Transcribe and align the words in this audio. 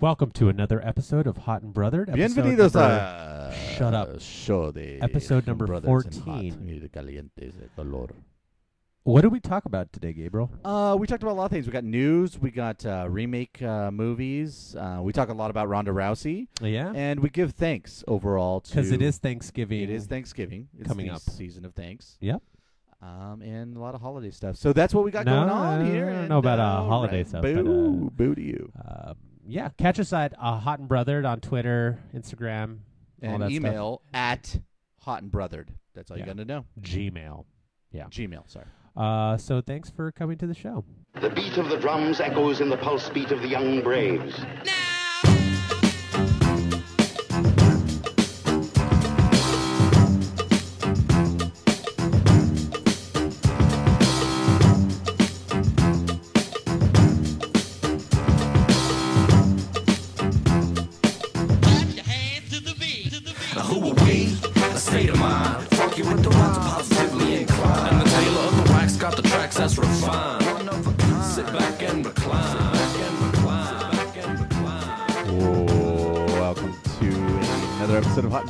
Welcome 0.00 0.30
to 0.32 0.48
another 0.48 0.80
episode 0.86 1.26
of 1.26 1.38
Hot 1.38 1.62
and 1.62 1.74
Brothered. 1.74 2.08
episode 2.08 2.42
Bienvenidos 2.44 2.74
number- 2.74 3.50
a 3.50 3.54
Shut 3.76 3.94
up. 3.94 4.20
show 4.20 4.70
de 4.70 5.00
Episode 5.02 5.46
number 5.46 5.66
brothers 5.66 6.04
and 6.04 6.14
14. 6.14 6.56
y 6.66 6.78
de 6.78 6.88
calientes 6.88 7.58
de 7.58 7.68
color. 7.74 8.10
What 9.02 9.22
did 9.22 9.32
we 9.32 9.40
talk 9.40 9.64
about 9.64 9.92
today, 9.92 10.12
Gabriel? 10.12 10.50
Uh, 10.64 10.94
we 10.98 11.06
talked 11.06 11.22
about 11.22 11.32
a 11.32 11.38
lot 11.38 11.46
of 11.46 11.50
things. 11.50 11.66
We 11.66 11.72
got 11.72 11.82
news. 11.82 12.38
We 12.38 12.50
got 12.50 12.84
uh, 12.84 13.06
remake 13.08 13.60
uh, 13.62 13.90
movies. 13.90 14.76
Uh, 14.78 15.00
we 15.02 15.12
talk 15.12 15.30
a 15.30 15.34
lot 15.34 15.50
about 15.50 15.68
Ronda 15.68 15.92
Rousey, 15.92 16.46
Yeah, 16.60 16.92
and 16.94 17.18
we 17.20 17.30
give 17.30 17.52
thanks 17.52 18.04
overall 18.06 18.60
to 18.60 18.70
because 18.70 18.92
it 18.92 19.00
is 19.02 19.16
Thanksgiving. 19.18 19.80
it 19.80 19.90
is 19.90 20.06
Thanksgiving. 20.06 20.68
It's 20.78 20.86
coming 20.88 21.06
the 21.06 21.14
up. 21.14 21.20
season 21.22 21.64
of 21.64 21.74
thanks. 21.74 22.18
Yep. 22.20 22.42
Um, 23.00 23.40
and 23.42 23.76
a 23.76 23.80
lot 23.80 23.94
of 23.94 24.00
holiday 24.02 24.30
stuff. 24.30 24.56
So 24.56 24.72
that's 24.72 24.92
what 24.92 25.04
we 25.04 25.10
got 25.10 25.24
No, 25.24 25.36
going 25.40 25.48
on 25.48 25.86
here. 25.86 26.06
I 26.06 26.10
don't 26.10 26.18
and, 26.20 26.28
know 26.28 26.38
about, 26.38 26.58
uh, 26.60 26.62
all 26.82 26.88
holiday 26.88 27.24
stuff, 27.24 27.42
but, 27.42 27.54
Boo, 27.64 28.06
uh, 28.06 28.10
boo 28.10 28.34
to 28.34 28.42
you. 28.42 28.72
Um, 28.84 29.14
yeah, 29.48 29.70
catch 29.78 29.98
us 29.98 30.12
at 30.12 30.34
uh, 30.38 30.58
Hot 30.58 30.78
and 30.78 30.88
Brothered 30.88 31.28
on 31.28 31.40
Twitter, 31.40 31.98
Instagram, 32.14 32.78
all 33.22 33.30
And 33.34 33.42
that 33.42 33.50
email 33.50 34.02
at 34.14 34.60
hot 35.00 35.22
and 35.22 35.32
brothered. 35.32 35.68
That's 35.94 36.10
all 36.10 36.16
Yeah. 36.18 36.24
you 36.24 36.26
got 36.34 36.36
to 36.36 36.44
know. 36.44 36.64
Gmail. 36.80 37.44
Yeah. 37.90 38.04
Gmail. 38.04 38.48
Sorry. 38.48 38.66
Uh, 38.96 39.36
so 39.36 39.60
thanks 39.60 39.90
for 39.90 40.12
coming 40.12 40.36
to 40.38 40.46
the 40.46 40.54
show. 40.54 40.84
The 41.20 41.30
beat 41.30 41.56
of 41.56 41.68
the 41.68 41.78
drums 41.78 42.20
echoes 42.20 42.60
in 42.60 42.68
the 42.68 42.76
pulse 42.76 43.08
beat 43.08 43.30
of 43.32 43.40
the 43.42 43.48
young 43.48 43.80
braves. 43.80 44.36
Who 44.36 44.44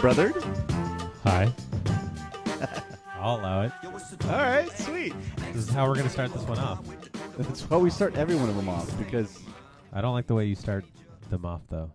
episode 0.08 0.36
of 0.36 0.44
Hot 0.44 0.58
and 0.58 0.74
Brothered. 0.74 1.10
Hi. 1.24 1.52
I'll 3.20 3.36
allow 3.40 3.62
it. 3.62 3.72
All 4.24 4.30
right, 4.30 4.70
sweet. 4.78 5.12
This 5.52 5.68
is 5.68 5.70
how 5.70 5.86
we're 5.86 5.94
going 5.94 6.06
to 6.06 6.12
start 6.12 6.32
this 6.32 6.42
one 6.44 6.58
off. 6.58 6.80
That's 7.36 7.62
how 7.64 7.78
we 7.78 7.90
start 7.90 8.16
every 8.16 8.34
one 8.36 8.48
of 8.48 8.56
them 8.56 8.68
off 8.68 8.96
because 8.98 9.38
I 9.92 10.00
don't 10.00 10.14
like 10.14 10.26
the 10.26 10.34
way 10.34 10.46
you 10.46 10.54
start 10.54 10.84
them 11.30 11.44
off, 11.44 11.62
though. 11.68 11.90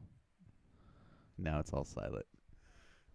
now 1.38 1.60
it's 1.60 1.74
all 1.74 1.86
silent. 1.86 2.26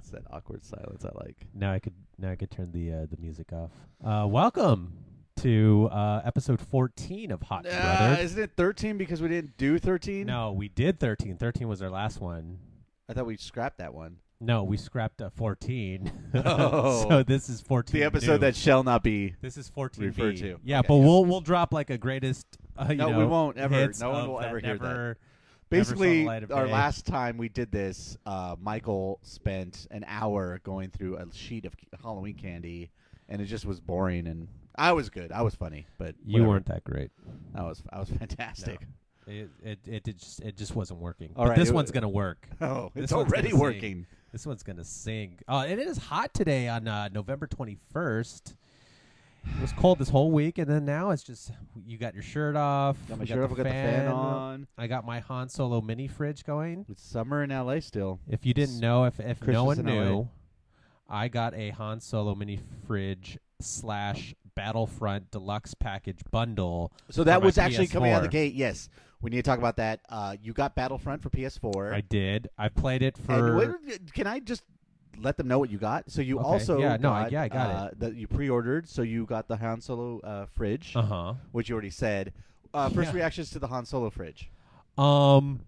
It's 0.00 0.10
that 0.10 0.22
awkward 0.30 0.64
silence 0.64 1.04
I 1.04 1.10
like. 1.24 1.36
Now 1.54 1.72
I 1.72 1.78
could 1.78 1.94
now 2.18 2.30
I 2.30 2.36
could 2.36 2.50
turn 2.50 2.70
the 2.72 2.92
uh, 2.92 3.06
the 3.10 3.16
music 3.20 3.52
off. 3.52 3.70
Uh, 4.04 4.26
welcome 4.26 4.92
to 5.42 5.88
uh, 5.92 6.22
episode 6.24 6.60
14 6.60 7.30
of 7.30 7.42
Hot 7.42 7.66
Uh, 7.66 7.70
Brothered. 8.16 8.20
isn't 8.24 8.42
it 8.42 8.50
13 8.56 8.96
because 8.98 9.20
we 9.22 9.28
didn't 9.28 9.56
do 9.56 9.78
13? 9.78 10.26
No, 10.26 10.52
we 10.52 10.68
did 10.68 10.98
13. 10.98 11.36
13 11.36 11.68
was 11.68 11.82
our 11.82 11.90
last 11.90 12.20
one. 12.20 12.58
I 13.08 13.12
thought 13.12 13.26
we 13.26 13.36
scrapped 13.36 13.78
that 13.78 13.92
one. 13.94 14.16
No, 14.40 14.62
we 14.62 14.76
scrapped 14.76 15.20
a 15.20 15.30
14. 15.30 16.12
Oh. 16.44 17.08
so 17.08 17.22
this 17.22 17.48
is 17.48 17.60
14. 17.60 17.98
The 18.00 18.06
episode 18.06 18.32
new. 18.34 18.38
that 18.38 18.54
shall 18.56 18.82
not 18.84 19.02
be. 19.02 19.34
this 19.40 19.56
is 19.56 19.68
14 19.70 20.04
referred 20.04 20.36
to. 20.36 20.58
Yeah, 20.62 20.80
Okay, 20.80 20.88
but 20.88 20.96
we'll 20.98 21.24
we'll 21.24 21.40
drop 21.40 21.72
like 21.72 21.90
a 21.90 21.98
greatest. 21.98 22.46
Uh, 22.76 22.86
you 22.90 22.96
No, 22.96 23.18
we 23.18 23.24
won't 23.24 23.56
ever. 23.56 23.90
No 23.98 24.10
one 24.10 24.28
will 24.28 24.40
ever 24.40 24.58
hear 24.60 24.78
that. 24.78 25.16
Basically, 25.70 26.26
our 26.28 26.66
last 26.66 27.06
time 27.06 27.36
we 27.36 27.48
did 27.48 27.70
this, 27.70 28.16
uh, 28.24 28.56
Michael 28.60 29.18
spent 29.22 29.86
an 29.90 30.04
hour 30.06 30.60
going 30.64 30.90
through 30.90 31.16
a 31.18 31.26
sheet 31.32 31.66
of 31.66 31.74
Halloween 32.02 32.36
candy, 32.36 32.90
and 33.28 33.42
it 33.42 33.46
just 33.46 33.66
was 33.66 33.80
boring. 33.80 34.26
And 34.26 34.48
I 34.76 34.92
was 34.92 35.10
good. 35.10 35.32
I 35.32 35.42
was 35.42 35.54
funny, 35.54 35.86
but 35.98 36.14
You 36.24 36.34
whatever. 36.34 36.48
weren't 36.50 36.66
that 36.66 36.84
great. 36.84 37.10
I 37.54 37.62
was. 37.64 37.82
I 37.90 37.98
was 37.98 38.08
fantastic. 38.10 38.80
It 39.28 39.50
it 39.62 39.78
it, 39.86 40.02
did 40.04 40.18
just 40.18 40.40
it 40.40 40.56
just 40.56 40.74
wasn't 40.74 41.00
working. 41.00 41.30
All 41.36 41.44
but 41.44 41.50
right, 41.50 41.58
this 41.58 41.68
it 41.68 41.74
one's 41.74 41.90
gonna 41.90 42.08
work. 42.08 42.48
Oh, 42.60 42.90
This 42.94 43.04
it's 43.04 43.12
already 43.12 43.52
working. 43.52 44.06
This 44.32 44.46
one's 44.46 44.62
gonna 44.62 44.84
sing. 44.84 45.38
Oh, 45.48 45.60
and 45.60 45.78
it 45.80 45.86
is 45.86 45.98
hot 45.98 46.32
today 46.34 46.68
on 46.68 46.88
uh, 46.88 47.08
November 47.12 47.46
twenty 47.46 47.76
first. 47.92 48.54
It 49.44 49.62
was 49.62 49.72
cold 49.72 49.98
this 49.98 50.08
whole 50.10 50.30
week, 50.30 50.58
and 50.58 50.68
then 50.68 50.84
now 50.84 51.10
it's 51.10 51.22
just 51.22 51.52
you 51.86 51.96
got 51.96 52.12
your 52.14 52.22
shirt 52.22 52.56
off. 52.56 52.96
Got 53.08 53.18
my 53.18 53.24
shirt 53.24 53.38
off. 53.44 53.52
I 53.52 53.54
got 53.54 53.62
the 53.64 53.70
fan 53.70 54.06
on. 54.08 54.66
I 54.76 54.86
got 54.86 55.06
my 55.06 55.20
Han 55.20 55.48
Solo 55.48 55.80
mini 55.80 56.08
fridge 56.08 56.44
going. 56.44 56.84
It's 56.90 57.02
summer 57.02 57.42
in 57.42 57.50
LA 57.50 57.80
still. 57.80 58.20
If 58.28 58.44
you 58.44 58.52
didn't 58.54 58.80
know, 58.80 59.04
if 59.04 59.20
if 59.20 59.38
Christmas 59.40 59.54
no 59.54 59.64
one 59.64 59.78
in 59.78 59.86
LA. 59.86 59.92
knew, 60.04 60.28
I 61.08 61.28
got 61.28 61.54
a 61.54 61.70
Han 61.70 62.00
Solo 62.00 62.34
mini 62.34 62.58
fridge 62.86 63.38
slash 63.60 64.34
Battlefront 64.54 65.30
deluxe 65.30 65.72
package 65.74 66.18
bundle. 66.30 66.92
So 67.10 67.24
that 67.24 67.40
was 67.42 67.58
actually 67.58 67.86
coming 67.86 68.12
out 68.12 68.18
of 68.18 68.22
the 68.24 68.28
gate. 68.28 68.54
Yes, 68.54 68.88
we 69.20 69.30
need 69.30 69.36
to 69.38 69.42
talk 69.42 69.58
about 69.58 69.76
that. 69.76 70.00
Uh, 70.08 70.36
you 70.42 70.52
got 70.52 70.74
Battlefront 70.74 71.22
for 71.22 71.30
PS4. 71.30 71.92
I 71.92 72.00
did. 72.02 72.48
I 72.58 72.68
played 72.68 73.02
it 73.02 73.16
and 73.16 73.26
for. 73.26 73.78
can 74.14 74.26
I 74.26 74.38
just 74.40 74.62
let 75.20 75.36
them 75.36 75.48
know 75.48 75.58
what 75.58 75.70
you 75.70 75.78
got? 75.78 76.10
So 76.10 76.20
you 76.22 76.38
Okay, 76.38 76.46
also 76.48 76.78
yeah, 76.78 76.96
no, 77.00 77.12
I- 77.12 77.22
got, 77.24 77.32
yeah, 77.32 77.42
I 77.42 77.48
got 77.48 77.70
it. 77.70 77.76
uh, 77.76 77.90
That 77.98 78.14
you 78.14 78.26
pre-ordered. 78.28 78.88
So 78.88 79.02
you 79.02 79.26
got 79.26 79.48
the 79.48 79.56
Han 79.56 79.80
Solo 79.80 80.20
uh, 80.20 80.46
fridge, 80.46 80.92
Uh 80.94 81.02
huh. 81.02 81.34
which 81.52 81.68
you 81.68 81.74
already 81.74 81.90
said. 81.90 82.32
Uh, 82.72 82.88
first 82.90 83.10
Yeah. 83.10 83.16
reactions 83.16 83.50
to 83.50 83.58
the 83.58 83.66
Han 83.68 83.84
Solo 83.86 84.10
fridge. 84.10 84.50
Um. 84.96 85.60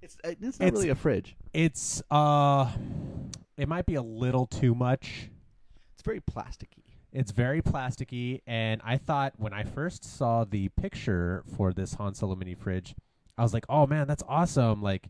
It's 0.00 0.16
uh, 0.24 0.28
it's 0.28 0.40
not 0.60 0.66
It's- 0.66 0.72
really 0.72 0.90
a 0.90 0.94
fridge. 0.94 1.34
It's 1.52 2.02
uh 2.10 2.70
it 3.56 3.68
might 3.68 3.84
be 3.84 3.96
a 3.96 4.02
little 4.02 4.46
too 4.46 4.74
much. 4.74 5.28
It's 5.94 6.02
very 6.04 6.20
plasticky. 6.20 6.87
It's 7.12 7.30
very 7.30 7.62
plasticky 7.62 8.42
and 8.46 8.80
I 8.84 8.96
thought 8.96 9.34
when 9.36 9.52
I 9.52 9.64
first 9.64 10.04
saw 10.04 10.44
the 10.44 10.68
picture 10.70 11.42
for 11.56 11.72
this 11.72 11.94
Han 11.94 12.14
Solo 12.14 12.34
mini 12.34 12.54
fridge, 12.54 12.94
I 13.36 13.42
was 13.42 13.54
like, 13.54 13.64
"Oh 13.68 13.86
man, 13.86 14.06
that's 14.06 14.22
awesome." 14.28 14.82
Like, 14.82 15.08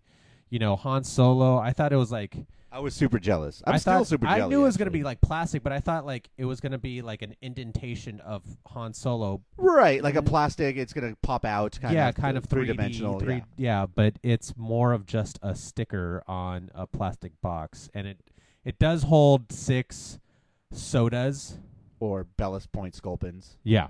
you 0.50 0.58
know, 0.58 0.76
Han 0.76 1.04
Solo, 1.04 1.58
I 1.58 1.72
thought 1.72 1.92
it 1.92 1.97
was 1.97 2.12
like 2.12 2.37
I 2.70 2.81
was 2.81 2.94
super 2.94 3.19
jealous. 3.19 3.62
I'm 3.66 3.75
I 3.75 3.78
still 3.78 3.94
thought, 3.94 4.06
super 4.06 4.26
I 4.26 4.37
jealous. 4.37 4.47
I 4.47 4.48
knew 4.54 4.60
it 4.60 4.64
was 4.64 4.76
going 4.76 4.87
to 4.87 4.92
be 4.92 5.03
like 5.03 5.20
plastic, 5.22 5.62
but 5.62 5.72
I 5.72 5.81
thought 5.81 6.04
like 6.04 6.28
it 6.37 6.44
was 6.44 6.60
going 6.60 6.72
to 6.72 6.78
be 6.78 7.00
like 7.00 7.22
an 7.22 7.34
indentation 7.41 8.20
of 8.20 8.42
Han 8.66 8.92
Solo. 8.92 9.41
right, 9.56 10.03
like 10.03 10.16
a 10.16 10.22
plastic. 10.22 10.76
It's 10.76 10.92
gonna 10.92 11.16
pop 11.22 11.44
out. 11.44 11.78
Kind 11.81 11.94
yeah, 11.94 12.10
of 12.10 12.14
kind 12.14 12.37
of 12.37 12.44
three 12.44 12.66
dimensional. 12.66 13.19
Three, 13.20 13.37
yeah. 13.37 13.42
yeah, 13.56 13.87
but 13.87 14.19
it's 14.22 14.54
more 14.56 14.92
of 14.92 15.06
just 15.06 15.38
a 15.42 15.54
sticker 15.54 16.22
on 16.26 16.70
a 16.75 16.87
plastic 16.87 17.32
box, 17.41 17.88
and 17.94 18.06
it 18.06 18.19
it 18.64 18.78
does 18.78 19.04
hold 19.04 19.50
six 19.50 20.19
sodas. 20.70 21.58
Or 22.00 22.25
Ballast 22.36 22.70
Point 22.72 22.94
Sculpins, 22.94 23.56
Yeah, 23.64 23.88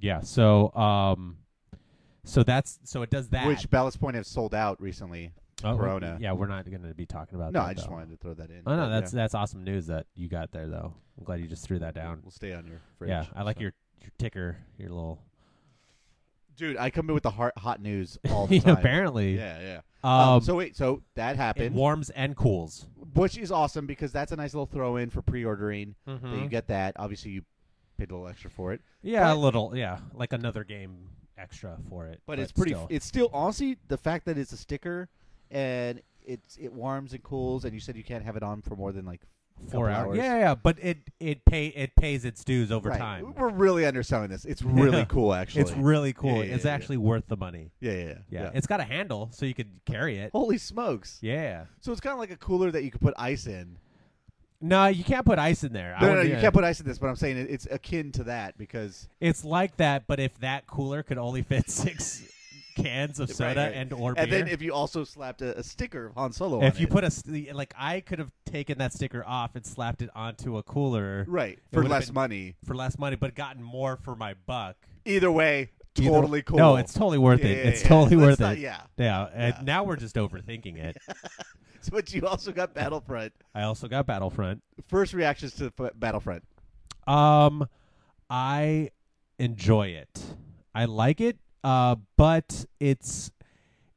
yeah. 0.00 0.20
So 0.20 0.72
um, 0.74 1.38
so 2.24 2.42
that's 2.42 2.78
so 2.84 3.02
it 3.02 3.10
does 3.10 3.28
that. 3.30 3.46
which 3.46 3.68
Ballast 3.70 4.00
Point 4.00 4.16
have 4.16 4.26
sold 4.26 4.54
out 4.54 4.80
recently. 4.80 5.32
Oh, 5.64 5.76
Corona. 5.76 6.18
Yeah, 6.20 6.32
we're 6.32 6.46
not 6.46 6.64
going 6.70 6.82
to 6.82 6.94
be 6.94 7.04
talking 7.04 7.34
about. 7.34 7.52
No, 7.52 7.60
that, 7.60 7.66
I 7.66 7.74
just 7.74 7.88
though. 7.88 7.94
wanted 7.94 8.10
to 8.10 8.16
throw 8.16 8.34
that 8.34 8.48
in. 8.50 8.62
Oh 8.64 8.76
no, 8.76 8.88
that's 8.90 9.12
yeah. 9.12 9.22
that's 9.22 9.34
awesome 9.34 9.64
news 9.64 9.88
that 9.88 10.06
you 10.14 10.28
got 10.28 10.52
there 10.52 10.68
though. 10.68 10.94
I'm 11.18 11.24
glad 11.24 11.40
you 11.40 11.48
just 11.48 11.64
threw 11.64 11.80
that 11.80 11.94
down. 11.94 12.20
We'll 12.22 12.30
stay 12.30 12.52
on 12.52 12.66
your 12.66 12.80
fridge. 12.96 13.10
Yeah, 13.10 13.24
I 13.34 13.42
like 13.42 13.56
so. 13.56 13.62
your 13.62 13.72
your 14.00 14.10
ticker, 14.18 14.56
your 14.78 14.90
little. 14.90 15.20
dude. 16.56 16.76
I 16.76 16.90
come 16.90 17.08
in 17.08 17.14
with 17.14 17.24
the 17.24 17.30
hot, 17.30 17.52
hot 17.58 17.80
news 17.82 18.18
all 18.30 18.46
the 18.46 18.60
time. 18.60 18.76
apparently, 18.76 19.36
Yeah, 19.36 19.60
yeah. 19.60 19.80
Um, 20.04 20.10
Um, 20.10 20.40
so 20.40 20.54
wait, 20.56 20.76
so 20.76 21.02
that 21.14 21.32
it 21.32 21.36
happened, 21.38 21.74
warms 21.74 22.10
and 22.10 22.36
cools. 22.36 22.86
which 23.14 23.36
is 23.36 23.50
awesome 23.50 23.86
because 23.86 24.12
that's 24.12 24.30
a 24.32 24.36
nice 24.36 24.54
little 24.54 24.66
throw 24.66 24.96
in 24.96 25.10
for 25.10 25.22
pre-ordering. 25.22 25.94
That 26.06 26.22
Mhm. 26.22 26.42
you 26.44 26.48
get 26.48 26.68
that. 26.68 26.94
Obviously, 26.98 27.32
you 27.32 27.42
paid 27.96 28.10
a 28.10 28.14
little 28.14 28.28
extra 28.28 28.48
for 28.50 28.72
it, 28.72 28.80
Yeah, 29.02 29.32
a 29.32 29.34
little. 29.34 29.76
Yeah, 29.76 29.98
like 30.14 30.32
another 30.32 30.62
game 30.62 31.08
extra 31.36 31.78
for 31.88 32.06
it. 32.06 32.20
but, 32.26 32.38
it's 32.38 32.52
pretty. 32.52 32.72
Still. 32.72 32.86
It's 32.90 33.06
still 33.06 33.28
honestly 33.32 33.78
the 33.88 33.96
fact 33.98 34.24
that 34.26 34.38
it's 34.38 34.52
a 34.52 34.56
sticker 34.56 35.08
and 35.50 36.00
it's 36.24 36.56
it 36.58 36.72
warms 36.72 37.12
and 37.12 37.22
cools, 37.22 37.64
and 37.64 37.74
you 37.74 37.80
said 37.80 37.96
you 37.96 38.04
can't 38.04 38.24
have 38.24 38.36
it 38.36 38.42
on 38.42 38.62
for 38.62 38.76
more 38.76 38.92
than 38.92 39.04
like 39.04 39.22
four 39.70 39.90
hours. 39.90 40.06
hours. 40.08 40.18
Yeah, 40.18 40.38
yeah, 40.38 40.54
but 40.54 40.78
it 40.80 40.98
it 41.20 41.44
pay 41.44 41.66
it 41.68 41.94
pays 41.96 42.24
its 42.24 42.44
dues 42.44 42.70
over 42.72 42.90
right. 42.90 42.98
time. 42.98 43.34
We're 43.36 43.48
really 43.50 43.84
underselling 43.86 44.30
this. 44.30 44.44
It's 44.44 44.62
really 44.62 44.98
Yeah. 44.98 45.04
cool, 45.08 45.34
actually. 45.34 45.62
It's 45.62 45.72
really 45.72 46.12
cool. 46.12 46.38
Yeah, 46.38 46.44
yeah, 46.50 46.54
it's 46.54 46.64
yeah. 46.64 46.72
actually 46.72 46.96
worth 46.98 47.28
the 47.28 47.36
money. 47.36 47.70
yeah, 47.80 47.92
yeah, 47.92 48.04
yeah, 48.06 48.14
Yeah. 48.30 48.50
it's 48.54 48.66
got 48.66 48.80
a 48.80 48.84
handle 48.84 49.30
so 49.32 49.46
you 49.46 49.54
could 49.54 49.80
carry 49.84 50.18
it. 50.18 50.30
Holy 50.32 50.58
smokes! 50.58 51.18
Yeah. 51.20 51.64
So 51.80 51.92
it's 51.92 52.00
kind 52.00 52.12
of 52.12 52.18
like 52.18 52.30
a 52.30 52.36
cooler 52.36 52.70
that 52.70 52.84
you 52.84 52.90
could 52.90 53.00
put 53.00 53.14
ice 53.18 53.46
in. 53.46 53.78
No, 54.60 54.86
you 54.86 55.04
can't 55.04 55.24
put 55.24 55.38
ice 55.38 55.62
in 55.62 55.72
there. 55.72 55.94
I 55.96 56.00
No, 56.00 56.06
no, 56.08 56.12
no, 56.14 56.18
wouldn't 56.18 56.34
you 56.34 56.40
can't 56.40 56.52
put 56.54 56.64
ice 56.64 56.80
in 56.80 56.86
this, 56.86 56.98
but 56.98 57.06
I'm 57.06 57.14
saying 57.14 57.38
it, 57.38 57.48
it's 57.48 57.66
akin 57.70 58.10
to 58.12 58.24
that 58.24 58.58
because 58.58 59.08
It's 59.20 59.44
like 59.44 59.76
that, 59.76 60.08
but 60.08 60.18
if 60.18 60.36
that 60.40 60.66
cooler 60.66 61.04
could 61.04 61.18
only 61.18 61.42
fit 61.42 61.70
six 61.70 62.22
cans 62.82 63.20
of 63.20 63.30
soda 63.32 63.60
right. 63.60 63.72
and 63.74 63.92
or 63.92 64.14
beer. 64.14 64.22
And 64.24 64.32
then 64.32 64.48
if 64.48 64.62
you 64.62 64.72
also 64.72 65.04
slapped 65.04 65.42
a, 65.42 65.58
a 65.58 65.62
sticker 65.62 66.06
of 66.06 66.14
Han 66.14 66.32
Solo 66.32 66.62
if 66.62 66.78
you 66.80 66.86
it, 66.86 66.90
put 66.90 67.04
a 67.04 67.10
st- 67.10 67.54
like, 67.54 67.74
I 67.78 68.00
could 68.00 68.18
have 68.18 68.30
taken 68.46 68.78
that 68.78 68.92
sticker 68.92 69.24
off 69.26 69.54
and 69.56 69.66
slapped 69.66 70.02
it 70.02 70.10
onto 70.14 70.56
a 70.58 70.62
cooler 70.62 71.24
right 71.28 71.58
for 71.72 71.84
less 71.84 72.06
been- 72.06 72.14
money. 72.14 72.56
for 72.64 72.74
less 72.74 72.98
money, 72.98 73.16
but 73.16 73.34
gotten 73.34 73.62
more 73.62 73.96
for 73.96 74.14
my 74.16 74.34
buck. 74.46 74.76
Either 75.04 75.30
way, 75.32 75.70
totally 75.94 76.42
cool. 76.42 76.58
No, 76.58 76.76
it's 76.76 76.92
totally 76.94 77.18
worth 77.18 77.40
Yeah, 77.40 77.46
it. 77.46 77.56
yeah, 77.64 77.70
it's 77.70 77.82
yeah. 77.82 77.88
totally 77.88 78.16
worth 78.16 78.40
not- 78.40 78.52
it. 78.54 78.58
Yeah. 78.60 78.80
Yeah, 78.96 79.28
and 79.32 79.66
now 79.66 79.84
we're 79.84 79.96
just 79.96 80.16
overthinking 80.16 80.76
it. 80.76 80.96
So, 81.80 81.90
but 81.92 82.12
you 82.12 82.26
also 82.26 82.50
got 82.50 82.74
Battlefront. 82.74 83.32
I 83.54 83.62
also 83.62 83.86
got 83.86 84.04
Battlefront. 84.04 84.64
First 84.88 85.14
reactions 85.14 85.54
to 85.54 85.72
F- 85.78 85.92
Battlefront. 85.94 86.42
Um, 87.06 87.68
I 88.28 88.90
enjoy 89.38 89.88
it. 89.88 90.20
I 90.74 90.86
like 90.86 91.20
it. 91.20 91.38
Uh, 91.64 91.96
but 92.16 92.64
it's 92.80 93.30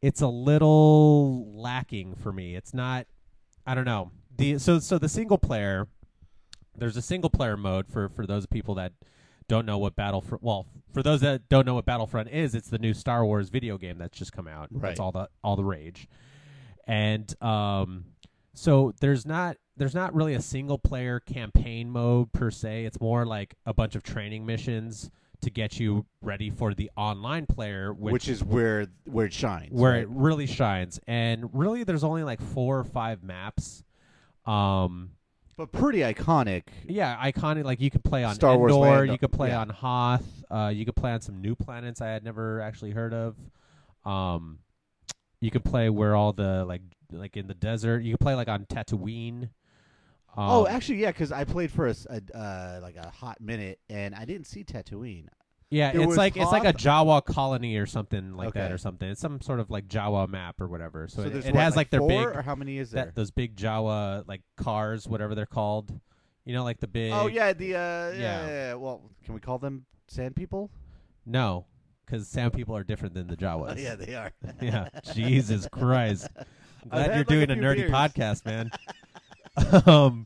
it's 0.02 0.22
a 0.22 0.28
little 0.28 1.52
lacking 1.54 2.16
for 2.16 2.32
me. 2.32 2.56
It's 2.56 2.74
not. 2.74 3.08
I 3.66 3.76
don't 3.76 3.86
know. 3.86 4.12
The 4.38 4.58
so 4.58 4.80
so 4.80 4.98
the 4.98 5.10
single 5.10 5.38
player. 5.38 5.88
There's 6.76 6.98
a 6.98 7.02
single 7.02 7.30
player 7.30 7.58
mode 7.58 7.88
for 7.88 8.10
for 8.10 8.26
those 8.26 8.46
people 8.46 8.76
that 8.76 8.94
don't 9.48 9.66
know 9.66 9.78
what 9.78 9.96
Battlefront. 9.96 10.42
Well, 10.42 10.66
for 10.94 11.04
those 11.04 11.22
that 11.22 11.50
don't 11.50 11.66
know 11.66 11.74
what 11.74 11.86
Battlefront 11.86 12.30
is, 12.30 12.56
it's 12.56 12.70
the 12.70 12.80
new 12.80 12.94
Star 12.94 13.26
Wars 13.26 13.50
video 13.50 13.78
game 13.78 13.98
that's 13.98 14.18
just 14.18 14.32
come 14.32 14.48
out. 14.48 14.70
Right. 14.72 14.90
That's 14.90 15.00
all 15.00 15.12
the 15.12 15.30
all 15.44 15.56
the 15.56 15.64
rage. 15.64 16.08
And 16.88 17.44
um, 17.44 18.06
so 18.54 18.94
there's 19.02 19.26
not 19.26 19.58
there's 19.78 19.94
not 19.94 20.16
really 20.16 20.34
a 20.34 20.42
single 20.42 20.78
player 20.78 21.20
campaign 21.20 21.90
mode 21.90 22.32
per 22.32 22.50
se. 22.50 22.86
It's 22.86 23.00
more 23.00 23.26
like 23.26 23.56
a 23.66 23.74
bunch 23.74 23.96
of 23.96 24.04
training 24.04 24.46
missions 24.46 25.12
to 25.42 25.50
get 25.50 25.80
you 25.80 26.06
ready 26.22 26.50
for 26.50 26.74
the 26.74 26.90
online 26.96 27.46
player, 27.46 27.94
which, 27.94 28.14
which, 28.14 28.28
is 28.28 28.44
where 28.44 28.88
where 29.06 29.26
it 29.26 29.34
shines. 29.34 29.72
where 29.72 29.94
right? 29.94 30.02
it 30.04 30.10
really 30.10 30.46
shines. 30.46 31.00
And 31.08 31.50
really, 31.54 31.84
there's 31.84 32.04
only 32.04 32.24
like 32.24 32.42
four 32.42 32.80
or 32.80 32.84
five 32.84 33.24
maps. 33.24 33.84
Um, 34.46 35.12
but 35.58 35.72
pretty 35.72 36.00
iconic. 36.00 36.64
yeah, 36.88 37.18
iconic. 37.24 37.66
Like 37.66 37.82
you 37.82 37.92
could 37.92 38.04
play 38.04 38.24
on 38.24 38.36
Star 38.36 38.58
Wars 38.58 38.74
Endor, 38.74 38.90
land, 38.90 39.12
you 39.12 39.18
could 39.18 39.32
play 39.32 39.50
yeah. 39.50 39.62
on 39.62 39.70
Hoth, 39.70 40.44
uh, 40.50 40.72
you 40.74 40.86
could 40.86 40.96
play 40.96 41.12
on 41.12 41.22
some 41.22 41.42
new 41.42 41.56
planets 41.56 42.02
I 42.02 42.08
had 42.08 42.24
never 42.24 42.62
actually 42.62 42.92
heard 42.92 43.14
of. 43.14 43.36
Um, 44.06 44.60
you 45.40 45.52
could 45.52 45.64
play 45.64 45.90
where 45.90 46.16
all 46.16 46.34
the 46.34 46.66
like 46.66 46.82
like 47.12 47.38
in 47.38 47.48
the 47.48 47.54
desert. 47.54 48.04
You 48.04 48.14
could 48.14 48.22
play 48.22 48.36
like 48.36 48.48
on 48.48 48.66
Tatooine. 48.66 49.50
Um, 50.38 50.50
oh, 50.50 50.68
actually, 50.68 51.00
yeah, 51.00 51.12
because 51.12 51.32
I 51.32 51.44
played 51.44 51.72
for 51.72 51.88
a, 51.88 51.96
a, 52.10 52.38
uh, 52.38 52.80
like 52.82 52.96
a 52.96 53.10
hot 53.10 53.42
minute, 53.42 53.80
and 53.90 54.16
I 54.16 54.26
didn't 54.26 54.48
see 54.48 54.64
Tatooine. 54.64 55.28
yeah, 55.70 55.92
there 55.92 56.02
it's 56.02 56.16
like 56.16 56.38
it's 56.38 56.52
like 56.52 56.64
a 56.64 56.68
Hoth- 56.68 56.78
Jawa 56.78 57.26
colony 57.26 57.76
or 57.78 57.86
something 57.86 58.36
like 58.36 58.54
that 58.54 58.72
or 58.72 58.78
something. 58.78 59.10
It's 59.10 59.20
some 59.20 59.42
sort 59.42 59.60
of 59.60 59.70
like 59.70 59.88
Jawa 59.88 60.30
map 60.30 60.62
or 60.62 60.68
whatever. 60.68 61.08
So, 61.10 61.24
So, 61.24 61.28
it, 61.28 61.36
it 61.46 61.54
what, 61.54 61.56
has 61.56 61.76
like, 61.76 61.90
their 61.90 62.00
four, 62.00 62.08
big 62.08 62.36
or 62.36 62.42
how 62.42 62.56
many 62.56 62.78
is 62.78 62.92
there? 62.92 63.06
that 63.06 63.16
those 63.16 63.32
big 63.32 63.56
Jawa 63.58 64.28
like 64.28 64.42
cars, 64.56 65.08
whatever 65.08 65.36
they're 65.36 65.46
called. 65.46 65.92
You 66.46 66.54
know, 66.54 66.64
like 66.64 66.80
the 66.80 66.88
big. 66.88 67.12
oh 67.14 67.28
yeah, 67.28 67.54
the 67.54 67.76
uh, 67.76 67.78
yeah. 67.78 68.12
Yeah. 68.12 68.18
yeah, 68.18 68.48
yeah. 68.48 68.74
Well, 68.76 69.12
can 69.26 69.34
we 69.34 69.40
call 69.40 69.60
them 69.60 69.86
sand 70.08 70.36
people? 70.36 70.72
No, 71.26 71.66
because 72.06 72.28
sand 72.28 72.54
people 72.54 72.76
are 72.76 72.84
different 72.84 73.14
than 73.14 73.28
the 73.28 73.38
Jawas. 73.38 73.76
Oh, 73.78 73.80
yeah, 73.80 73.96
they 73.96 74.16
are. 74.16 74.32
yeah. 74.62 74.90
Jesus 75.14 75.68
Christ. 75.72 76.28
I'm 76.84 76.90
glad 76.90 77.06
you're 77.08 77.16
like, 77.18 77.28
doing 77.28 77.50
a 77.52 77.54
a 77.54 77.56
nerdy 77.56 77.76
beers. 77.76 77.92
podcast, 77.92 78.46
man. 78.46 78.72
um 79.86 80.26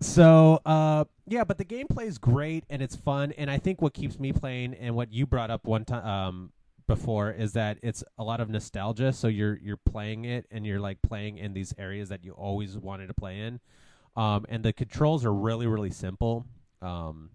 so 0.00 0.60
uh 0.64 1.04
yeah, 1.26 1.44
but 1.44 1.58
the 1.58 1.64
gameplay 1.64 2.06
is 2.06 2.18
great 2.18 2.64
and 2.70 2.80
it's 2.80 2.96
fun 2.96 3.32
and 3.32 3.50
I 3.50 3.58
think 3.58 3.82
what 3.82 3.94
keeps 3.94 4.18
me 4.18 4.32
playing 4.32 4.74
and 4.74 4.94
what 4.94 5.12
you 5.12 5.26
brought 5.26 5.50
up 5.50 5.66
one 5.66 5.84
time 5.84 6.04
um 6.06 6.52
before 6.86 7.30
is 7.30 7.52
that 7.52 7.78
it's 7.82 8.02
a 8.16 8.24
lot 8.24 8.40
of 8.40 8.48
nostalgia 8.48 9.12
so 9.12 9.28
you're 9.28 9.58
you're 9.58 9.76
playing 9.76 10.24
it 10.24 10.46
and 10.50 10.64
you're 10.66 10.80
like 10.80 11.02
playing 11.02 11.36
in 11.36 11.52
these 11.52 11.74
areas 11.78 12.08
that 12.08 12.24
you 12.24 12.32
always 12.32 12.76
wanted 12.76 13.08
to 13.08 13.14
play 13.14 13.40
in. 13.40 13.60
Um 14.16 14.46
and 14.48 14.64
the 14.64 14.72
controls 14.72 15.24
are 15.24 15.34
really 15.34 15.66
really 15.66 15.90
simple. 15.90 16.46
Um 16.80 17.30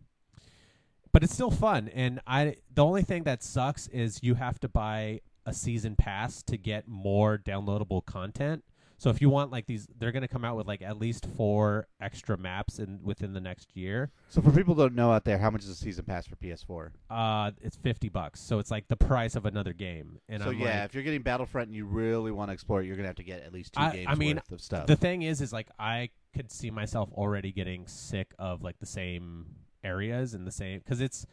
but 1.11 1.23
it's 1.23 1.33
still 1.33 1.51
fun 1.51 1.89
and 1.89 2.19
I 2.25 2.55
the 2.73 2.83
only 2.83 3.03
thing 3.03 3.23
that 3.23 3.43
sucks 3.43 3.87
is 3.89 4.19
you 4.23 4.35
have 4.35 4.59
to 4.61 4.67
buy 4.67 5.21
a 5.45 5.53
season 5.53 5.95
pass 5.95 6.41
to 6.43 6.57
get 6.57 6.87
more 6.87 7.37
downloadable 7.37 8.03
content. 8.05 8.63
So 9.03 9.09
if 9.09 9.19
you 9.21 9.29
want 9.29 9.51
like 9.51 9.65
these 9.65 9.85
they're 9.99 10.13
going 10.13 10.21
to 10.21 10.29
come 10.29 10.45
out 10.45 10.55
with 10.55 10.65
like 10.65 10.81
at 10.81 10.97
least 10.97 11.25
4 11.35 11.89
extra 11.99 12.37
maps 12.37 12.79
in 12.79 13.01
within 13.03 13.33
the 13.33 13.41
next 13.41 13.75
year. 13.75 14.11
So 14.29 14.41
for 14.41 14.49
people 14.49 14.75
who 14.75 14.83
don't 14.83 14.95
know 14.95 15.11
out 15.11 15.25
there, 15.25 15.37
how 15.37 15.49
much 15.49 15.63
is 15.63 15.69
a 15.69 15.75
season 15.75 16.05
pass 16.05 16.25
for 16.25 16.37
PS4? 16.37 16.91
Uh 17.09 17.51
it's 17.61 17.75
50 17.75 18.07
bucks. 18.07 18.39
So 18.39 18.59
it's 18.59 18.71
like 18.71 18.87
the 18.87 18.95
price 18.95 19.35
of 19.35 19.45
another 19.45 19.73
game. 19.73 20.19
And 20.29 20.41
so 20.41 20.51
I'm 20.51 20.57
yeah, 20.57 20.79
like, 20.79 20.85
if 20.85 20.93
you're 20.93 21.03
getting 21.03 21.21
Battlefront 21.21 21.67
and 21.67 21.75
you 21.75 21.85
really 21.85 22.31
want 22.31 22.47
to 22.47 22.53
explore 22.53 22.81
it, 22.81 22.85
you're 22.85 22.95
gonna 22.95 23.09
have 23.09 23.17
to 23.17 23.25
get 23.25 23.43
at 23.43 23.51
least 23.51 23.73
two 23.73 23.81
I- 23.81 23.91
games 23.91 24.07
I 24.09 24.15
mean, 24.15 24.37
worth 24.37 24.51
of 24.53 24.61
stuff. 24.61 24.87
the 24.87 24.95
thing 24.95 25.23
is 25.23 25.41
is 25.41 25.51
like 25.51 25.67
I 25.77 26.09
could 26.33 26.49
see 26.49 26.71
myself 26.71 27.09
already 27.11 27.51
getting 27.51 27.87
sick 27.87 28.33
of 28.39 28.63
like 28.63 28.79
the 28.79 28.85
same 28.85 29.47
areas 29.83 30.33
and 30.33 30.47
the 30.47 30.51
same 30.51 30.79
cuz 30.79 31.01
it's 31.01 31.25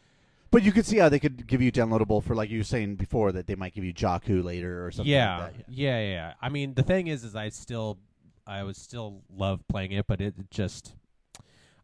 but 0.51 0.63
you 0.63 0.71
could 0.71 0.85
see 0.85 0.97
how 0.97 1.09
they 1.09 1.19
could 1.19 1.47
give 1.47 1.61
you 1.61 1.71
downloadable 1.71 2.23
for 2.23 2.35
like 2.35 2.49
you 2.49 2.59
were 2.59 2.63
saying 2.63 2.95
before 2.95 3.31
that 3.31 3.47
they 3.47 3.55
might 3.55 3.73
give 3.73 3.83
you 3.83 3.93
Jakku 3.93 4.43
later 4.43 4.85
or 4.85 4.91
something. 4.91 5.11
yeah, 5.11 5.37
like 5.39 5.57
that. 5.57 5.65
yeah, 5.69 5.99
yeah, 6.01 6.09
yeah. 6.11 6.33
I 6.41 6.49
mean, 6.49 6.73
the 6.73 6.83
thing 6.83 7.07
is, 7.07 7.23
is 7.23 7.35
I 7.35 7.49
still, 7.49 7.97
I 8.45 8.63
would 8.63 8.75
still 8.75 9.21
love 9.35 9.61
playing 9.67 9.91
it, 9.93 10.07
but 10.07 10.19
it 10.21 10.35
just, 10.49 10.93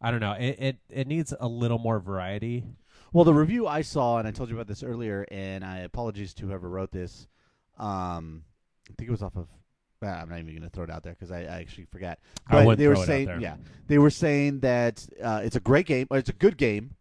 I 0.01 0.11
don't 0.11 0.19
know. 0.19 0.33
It 0.33 0.57
it 0.59 0.77
it 0.89 1.07
needs 1.07 1.33
a 1.39 1.47
little 1.47 1.79
more 1.79 1.99
variety. 1.99 2.63
Well, 3.13 3.23
the 3.23 3.33
review 3.33 3.65
I 3.67 3.81
saw, 3.81 4.19
and 4.19 4.27
I 4.27 4.31
told 4.31 4.49
you 4.49 4.55
about 4.55 4.67
this 4.67 4.83
earlier, 4.83 5.25
and 5.31 5.63
I 5.63 5.79
apologies 5.79 6.33
to 6.35 6.45
whoever 6.47 6.69
wrote 6.69 6.91
this. 6.91 7.27
Um, 7.77 8.43
I 8.89 8.93
think 8.97 9.07
it 9.07 9.11
was 9.11 9.23
off 9.23 9.35
of. 9.37 9.47
ah, 10.03 10.21
I'm 10.21 10.29
not 10.29 10.39
even 10.39 10.51
going 10.51 10.61
to 10.63 10.69
throw 10.69 10.83
it 10.83 10.89
out 10.91 11.03
there 11.03 11.13
because 11.13 11.31
I, 11.31 11.39
I 11.41 11.59
actually 11.61 11.85
forgot. 11.85 12.19
I 12.47 12.65
But 12.65 12.77
they 12.77 12.87
were 12.87 12.95
throw 12.95 13.01
it 13.01 13.03
out 13.03 13.07
saying, 13.07 13.25
there. 13.27 13.39
yeah, 13.39 13.55
they 13.87 13.97
were 13.97 14.09
saying 14.09 14.59
that 14.59 15.07
uh, 15.23 15.41
it's 15.43 15.55
a 15.55 15.59
great 15.61 15.85
game, 15.85 16.07
or 16.09 16.17
it's 16.17 16.29
a 16.29 16.33
good 16.33 16.57
game, 16.57 16.95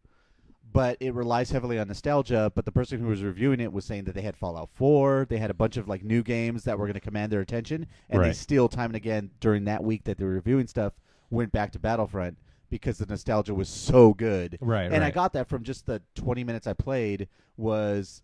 but 0.77 0.97
it 1.01 1.13
relies 1.15 1.51
heavily 1.51 1.79
on 1.79 1.89
nostalgia. 1.89 2.53
But 2.55 2.65
the 2.65 2.73
person 2.73 3.01
who 3.01 3.07
was 3.09 3.23
reviewing 3.23 3.59
it 3.61 3.73
was 3.73 3.85
saying 3.85 4.05
that 4.05 4.15
they 4.15 4.23
had 4.23 4.37
Fallout 4.37 4.69
4, 4.75 5.27
they 5.29 5.39
had 5.39 5.51
a 5.51 5.55
bunch 5.55 5.77
of 5.77 5.89
like 5.89 6.05
new 6.05 6.23
games 6.23 6.65
that 6.65 6.79
were 6.79 6.87
going 6.87 6.95
to 6.95 7.01
command 7.01 7.33
their 7.33 7.41
attention, 7.41 7.87
and 8.09 8.23
they 8.23 8.29
Right. 8.29 8.37
still, 8.37 8.69
time 8.69 8.91
and 8.91 8.97
again, 8.97 9.31
during 9.41 9.65
that 9.65 9.83
week 9.83 10.05
that 10.05 10.19
they 10.19 10.25
were 10.25 10.31
reviewing 10.33 10.67
stuff, 10.67 10.93
went 11.31 11.51
back 11.53 11.73
to 11.73 11.79
Battlefront 11.79 12.39
because 12.71 12.99
the 12.99 13.07
nostalgia 13.07 13.55
was 13.55 13.69
so 13.69 14.13
good. 14.15 14.59
Right, 14.61 14.91
And 14.93 15.03
I 15.05 15.11
got 15.11 15.33
that 15.35 15.49
from 15.49 15.63
just 15.65 15.87
the 15.87 16.03
20 16.15 16.45
minutes 16.45 16.67
I 16.67 16.73
played 16.73 17.29
was 17.57 18.23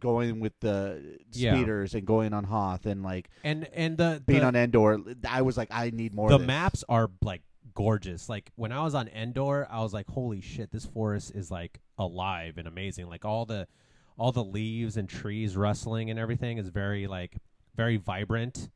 going 0.00 0.40
with 0.40 0.52
the 0.60 1.18
Yeah. 1.32 1.54
speeders 1.54 1.94
and 1.94 2.06
going 2.06 2.32
on 2.32 2.44
Hoth 2.44 2.86
and 2.86 3.02
like 3.02 3.30
And 3.44 3.64
and 3.74 3.96
the 3.96 4.22
being 4.26 4.40
the, 4.40 4.46
on 4.46 4.56
Endor. 4.56 4.98
I 5.28 5.42
was 5.42 5.56
like, 5.56 5.68
I 5.70 5.90
need 5.90 6.14
more. 6.14 6.28
the 6.28 6.34
of 6.36 6.40
this. 6.42 6.46
maps 6.46 6.84
are 6.88 7.10
like 7.22 7.42
gorgeous. 7.76 8.28
Like 8.28 8.50
when 8.56 8.72
I 8.72 8.82
was 8.82 8.96
on 8.96 9.06
Endor, 9.08 9.68
I 9.70 9.82
was 9.82 9.94
like, 9.94 10.08
holy 10.08 10.40
shit, 10.40 10.72
this 10.72 10.86
forest 10.86 11.30
is 11.36 11.50
like 11.50 11.78
alive 11.96 12.58
and 12.58 12.66
amazing. 12.66 13.08
Like 13.08 13.24
all 13.24 13.46
the 13.46 13.68
all 14.18 14.32
the 14.32 14.42
leaves 14.42 14.96
and 14.96 15.08
trees 15.08 15.56
rustling 15.56 16.10
and 16.10 16.18
everything 16.18 16.58
is 16.58 16.70
very 16.70 17.06
like 17.06 17.36
very 17.76 17.98
vibrant. 17.98 18.70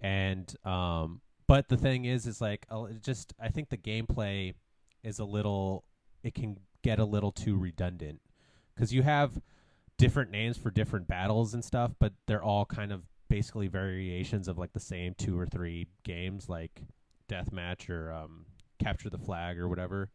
And 0.00 0.54
um 0.64 1.22
but 1.48 1.68
the 1.68 1.76
thing 1.76 2.04
is 2.04 2.26
is 2.26 2.40
like 2.40 2.66
just 3.02 3.32
I 3.40 3.48
think 3.48 3.70
the 3.70 3.76
gameplay 3.76 4.54
is 5.02 5.18
a 5.18 5.24
little 5.24 5.84
it 6.22 6.34
can 6.34 6.58
get 6.82 7.00
a 7.00 7.04
little 7.04 7.32
too 7.32 7.56
redundant 7.56 8.20
cuz 8.76 8.92
you 8.92 9.02
have 9.02 9.40
different 9.96 10.30
names 10.30 10.56
for 10.56 10.70
different 10.70 11.06
battles 11.08 11.54
and 11.54 11.64
stuff, 11.64 11.92
but 11.98 12.12
they're 12.26 12.42
all 12.42 12.64
kind 12.64 12.92
of 12.92 13.04
basically 13.28 13.68
variations 13.68 14.46
of 14.46 14.58
like 14.58 14.72
the 14.72 14.80
same 14.80 15.14
two 15.14 15.38
or 15.38 15.46
three 15.46 15.86
games 16.02 16.48
like 16.50 16.82
deathmatch 17.28 17.88
or 17.90 18.12
um, 18.12 18.46
capture 18.78 19.10
the 19.10 19.18
flag 19.18 19.58
or 19.58 19.68
whatever. 19.68 20.10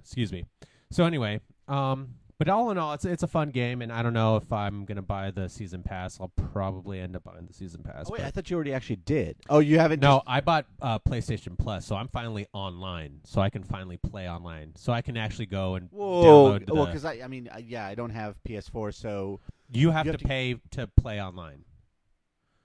Excuse 0.00 0.32
me. 0.32 0.46
So 0.90 1.04
anyway, 1.04 1.40
um, 1.68 2.14
but 2.38 2.48
all 2.48 2.70
in 2.70 2.78
all, 2.78 2.92
it's 2.94 3.04
it's 3.04 3.22
a 3.22 3.26
fun 3.28 3.50
game, 3.50 3.82
and 3.82 3.92
I 3.92 4.02
don't 4.02 4.12
know 4.14 4.36
if 4.36 4.52
I'm 4.52 4.84
gonna 4.84 5.00
buy 5.02 5.30
the 5.30 5.48
season 5.48 5.82
pass. 5.82 6.18
I'll 6.20 6.28
probably 6.28 6.98
end 6.98 7.14
up 7.14 7.24
buying 7.24 7.46
the 7.46 7.52
season 7.52 7.82
pass. 7.82 8.06
Oh, 8.08 8.12
wait, 8.14 8.22
I 8.22 8.30
thought 8.30 8.50
you 8.50 8.56
already 8.56 8.72
actually 8.74 8.96
did. 8.96 9.36
Oh, 9.48 9.60
you 9.60 9.78
haven't. 9.78 10.00
no, 10.00 10.22
I 10.26 10.40
bought 10.40 10.66
uh, 10.80 10.98
PlayStation 10.98 11.56
Plus, 11.56 11.86
so 11.86 11.94
I'm 11.94 12.08
finally 12.08 12.46
online, 12.52 13.20
so 13.24 13.40
I 13.40 13.48
can 13.48 13.62
finally 13.62 13.96
play 13.96 14.28
online, 14.28 14.72
so 14.76 14.92
I 14.92 15.02
can 15.02 15.16
actually 15.16 15.46
go 15.46 15.76
and 15.76 15.88
Just, 15.88 15.94
whoa. 15.98 16.24
download. 16.58 16.66
The, 16.66 16.74
Well, 16.74 16.86
because 16.86 17.04
I, 17.04 17.20
I 17.22 17.28
mean, 17.28 17.48
I, 17.52 17.58
yeah, 17.58 17.86
I 17.86 17.94
don't 17.94 18.10
have 18.10 18.34
PS4, 18.48 18.92
so. 18.94 19.40
you 19.72 19.90
have 19.92 20.06
you 20.06 20.12
to 20.12 20.16
have 20.16 20.20
to- 20.22 20.26
pay 20.28 20.56
to 20.72 20.86
play 20.88 21.22
online. 21.22 21.64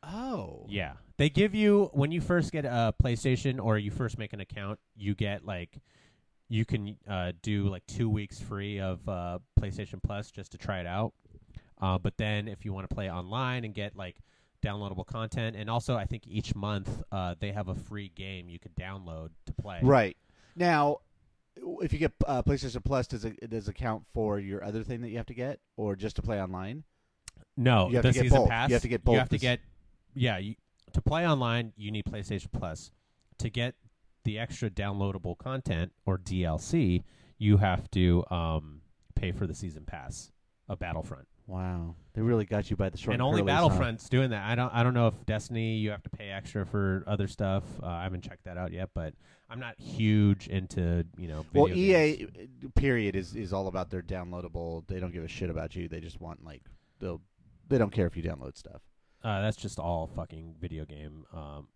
Oh. 0.04 0.66
Yeah. 0.70 0.94
They 1.18 1.30
give 1.30 1.56
you 1.56 1.90
when 1.94 2.12
you 2.12 2.22
first 2.22 2.52
get 2.52 2.66
a 2.66 2.94
PlayStation 3.02 3.60
or 3.64 3.78
you 3.78 3.90
first 3.92 4.18
make 4.18 4.34
an 4.34 4.40
account, 4.40 4.80
you 4.96 5.16
get 5.16 5.46
like 5.46 5.80
you 6.50 6.64
can 6.64 6.96
uh, 7.10 7.32
do 7.42 7.68
like 7.70 7.86
two 7.88 8.10
weeks 8.10 8.40
free 8.40 8.80
of 8.80 9.08
uh, 9.10 9.40
PlayStation 9.60 10.02
Plus 10.02 10.32
just 10.32 10.52
to 10.52 10.58
try 10.58 10.80
it 10.80 10.86
out. 10.88 11.14
Uh, 11.82 11.98
but 11.98 12.18
then 12.18 12.48
if 12.48 12.66
you 12.66 12.74
want 12.74 12.88
to 12.90 12.94
play 12.96 13.10
online 13.12 13.66
and 13.66 13.74
get 13.74 13.96
like 13.96 14.18
downloadable 14.64 15.06
content, 15.06 15.56
and 15.56 15.70
also 15.70 15.96
I 15.96 16.06
think 16.06 16.28
each 16.28 16.56
month 16.56 17.04
uh, 17.12 17.36
they 17.40 17.52
have 17.52 17.68
a 17.68 17.76
free 17.76 18.12
game 18.16 18.50
you 18.50 18.60
could 18.60 18.76
download 18.76 19.30
to 19.48 19.54
play. 19.54 19.80
Right 19.82 20.18
now, 20.56 20.98
if 21.82 21.94
you 21.94 22.00
get 22.00 22.14
uh, 22.26 22.44
PlayStation 22.44 22.84
Plus, 22.84 23.08
does 23.08 23.26
it 23.26 23.50
does 23.50 23.68
it 23.68 23.74
count 23.74 24.06
for 24.14 24.40
your 24.40 24.64
other 24.64 24.84
thing 24.84 25.02
that 25.02 25.10
you 25.10 25.18
have 25.18 25.26
to 25.28 25.34
get, 25.34 25.60
or 25.76 25.96
just 25.96 26.16
to 26.18 26.22
play 26.22 26.42
online? 26.42 26.84
No, 27.56 27.90
You 27.90 27.96
have 27.96 28.04
the 28.04 28.10
to 28.10 28.14
get 28.14 28.22
season 28.24 28.38
both. 28.38 28.50
pass. 28.50 28.70
You 28.70 28.76
have 28.76 28.82
to 28.84 28.88
get 28.88 29.04
both 29.04 29.14
You 29.14 29.20
have 29.20 29.30
to 29.30 29.38
get 29.40 29.60
yeah. 30.14 30.38
You, 30.38 30.56
to 30.94 31.02
play 31.02 31.28
online, 31.28 31.74
you 31.76 31.92
need 31.92 32.06
PlayStation 32.06 32.52
Plus. 32.52 32.92
To 33.40 33.50
get 33.50 33.76
the 34.24 34.40
extra 34.40 34.70
downloadable 34.70 35.38
content 35.38 35.92
or 36.06 36.18
DLC, 36.18 37.04
you 37.38 37.58
have 37.58 37.90
to 37.92 38.24
um, 38.32 38.82
pay 39.16 39.32
for 39.32 39.46
the 39.46 39.54
season 39.54 39.84
pass. 39.86 40.32
of 40.70 40.80
Battlefront. 40.80 41.28
Wow, 41.48 41.96
they 42.14 42.22
really 42.22 42.44
got 42.44 42.70
you 42.70 42.76
by 42.76 42.90
the 42.90 42.98
short. 42.98 43.14
and 43.14 43.22
only 43.22 43.42
huh? 43.42 43.48
Battlefront's 43.48 44.10
doing 44.10 44.32
that. 44.32 44.46
I 44.46 44.56
don't 44.56 44.74
I 44.74 44.84
don't 44.84 44.94
know 44.94 45.08
if 45.08 45.26
Destiny 45.26 45.76
you 45.76 45.92
have 45.92 46.04
to 46.04 46.10
pay 46.10 46.30
extra 46.30 46.66
for 46.66 47.06
other 47.08 47.28
stuff. 47.30 47.64
Uh, 47.82 47.88
I 47.88 48.04
haven't 48.04 48.22
checked 48.22 48.44
that 48.44 48.58
out 48.58 48.74
yet, 48.74 48.90
but 48.94 49.14
I'm 49.50 49.62
not 49.62 49.80
huge 49.80 50.50
into 50.50 51.06
you 51.18 51.30
know. 51.30 51.46
Well, 51.54 51.70
EA 51.70 52.18
games. 52.18 52.32
uh, 52.66 52.68
period 52.76 53.16
is 53.16 53.34
is 53.34 53.54
all 53.54 53.68
about 53.68 53.90
their 53.90 54.02
downloadable. 54.02 54.86
They 54.88 55.00
don't 55.00 55.14
give 55.14 55.24
a 55.24 55.30
shit 55.30 55.50
about 55.50 55.74
you. 55.74 55.88
They 55.88 56.02
just 56.02 56.20
want 56.20 56.44
like 56.44 56.64
they'll 57.00 57.22
they 57.70 57.78
don't 57.78 57.92
care 57.92 58.08
if 58.08 58.18
you 58.18 58.24
download 58.24 58.58
stuff. 58.58 58.82
Uh, 59.28 59.42
that's 59.42 59.58
just 59.58 59.78
all 59.78 60.08
fucking 60.16 60.56
video 60.62 60.86
game 60.86 61.26
um, 61.34 61.68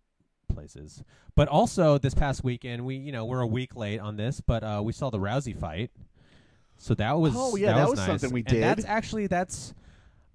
places. 0.50 1.04
But 1.34 1.48
also 1.48 1.98
this 1.98 2.14
past 2.14 2.42
weekend, 2.42 2.82
we 2.82 2.94
you 2.96 3.12
know 3.12 3.26
we're 3.26 3.42
a 3.42 3.46
week 3.46 3.76
late 3.76 4.00
on 4.00 4.16
this, 4.16 4.40
but 4.40 4.64
uh, 4.64 4.80
we 4.82 4.94
saw 4.94 5.10
the 5.10 5.18
Rousey 5.18 5.54
fight. 5.54 5.90
So 6.78 6.94
that 6.94 7.12
was 7.12 7.34
Oh, 7.36 7.56
yeah, 7.56 7.72
that, 7.72 7.76
that 7.76 7.90
was, 7.90 7.98
nice. 7.98 8.06
something 8.06 8.32
we 8.32 8.40
And 8.40 8.48
did. 8.48 8.62
That's 8.62 8.86
actually 8.86 9.26
that's 9.26 9.74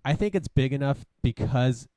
I 0.05 0.13
think 0.13 0.36
it's 0.36 0.47
big 0.47 0.74
enough 0.74 1.03
because 1.24 1.88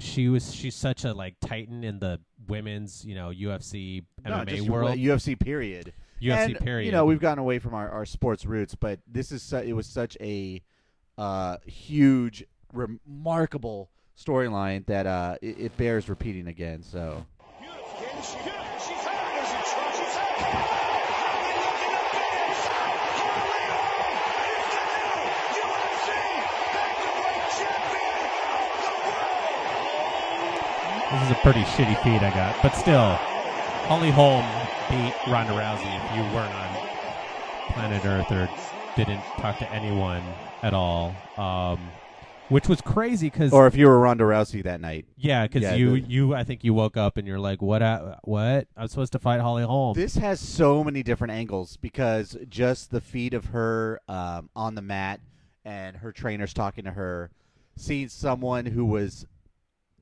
she 0.00 0.28
was 0.28 0.52
she's 0.52 0.74
such 0.74 1.04
a 1.04 1.14
like 1.14 1.36
titan 1.40 1.84
in 1.84 2.00
the 2.00 2.20
women's 2.48 3.04
you 3.04 3.14
know 3.14 3.28
UFC 3.28 4.02
No, 4.24 4.32
MMA 4.32 4.68
world 4.68 4.98
UFC 4.98 5.38
period. 5.38 5.92
UFC 6.20 6.46
and, 6.46 6.58
period. 6.58 6.86
You 6.86 6.92
know, 6.92 7.04
we've 7.04 7.20
gotten 7.20 7.38
away 7.38 7.60
from 7.60 7.74
our, 7.74 7.88
our 7.88 8.04
sports 8.04 8.44
roots, 8.44 8.74
but 8.74 8.98
this 9.06 9.30
is 9.30 9.40
su- 9.40 9.58
it 9.58 9.72
was 9.72 9.86
such 9.86 10.16
a 10.20 10.60
uh, 11.16 11.58
huge, 11.64 12.44
remarkable 12.72 13.88
storyline 14.20 14.84
that 14.86 15.06
uh, 15.06 15.36
it, 15.40 15.58
it 15.58 15.76
bears 15.76 16.08
repeating 16.08 16.46
again. 16.48 16.82
So 16.82 17.24
This 31.10 31.22
is 31.22 31.30
a 31.30 31.36
pretty 31.36 31.64
shitty 31.64 31.98
feed 31.98 32.22
I 32.22 32.30
got, 32.30 32.56
but 32.62 32.74
still, 32.74 33.22
Holly 33.84 34.10
Holm 34.10 34.68
beat 34.88 35.16
Ronda 35.24 35.52
Rousey. 35.52 35.96
If 35.96 36.10
you 36.10 36.24
weren't 36.26 36.54
on 36.54 36.80
planet 37.68 38.04
Earth 38.04 38.30
or 38.32 38.50
didn't 38.94 39.26
talk 39.36 39.58
to 39.58 39.72
anyone 39.72 40.38
at 40.62 40.74
all, 40.74 41.22
um, 41.36 41.99
which 42.50 42.68
was 42.68 42.80
crazy 42.82 43.30
because 43.30 43.52
or 43.52 43.66
if 43.66 43.74
you 43.76 43.86
were 43.86 43.98
Ronda 43.98 44.24
Rousey 44.24 44.62
that 44.64 44.80
night, 44.80 45.06
yeah, 45.16 45.46
because 45.46 45.62
Yeah, 45.62 45.74
you 45.74 45.92
the- 46.00 46.00
you 46.08 46.34
I 46.34 46.44
think 46.44 46.62
you 46.64 46.74
woke 46.74 46.96
up 46.98 47.16
and 47.16 47.26
you're 47.26 47.38
like, 47.38 47.62
what? 47.62 47.80
uh, 47.82 48.16
what? 48.24 48.68
I'm 48.76 48.88
supposed 48.88 49.12
to 49.12 49.18
fight 49.18 49.40
Holly 49.40 49.62
Holm. 49.62 49.94
This 49.94 50.16
has 50.16 50.38
so 50.40 50.84
many 50.84 51.02
different 51.02 51.32
angles 51.32 51.76
because 51.78 52.36
just 52.48 52.90
the 52.90 53.00
feed 53.00 53.32
of 53.34 53.46
her 53.46 54.00
um, 54.08 54.50
on 54.54 54.74
the 54.74 54.82
mat 54.82 55.20
and 55.64 55.96
her 55.96 56.12
trainers 56.12 56.52
talking 56.52 56.84
to 56.84 56.90
her, 56.92 57.30
seeing 57.76 58.08
someone 58.08 58.66
who 58.66 58.84
was 58.84 59.26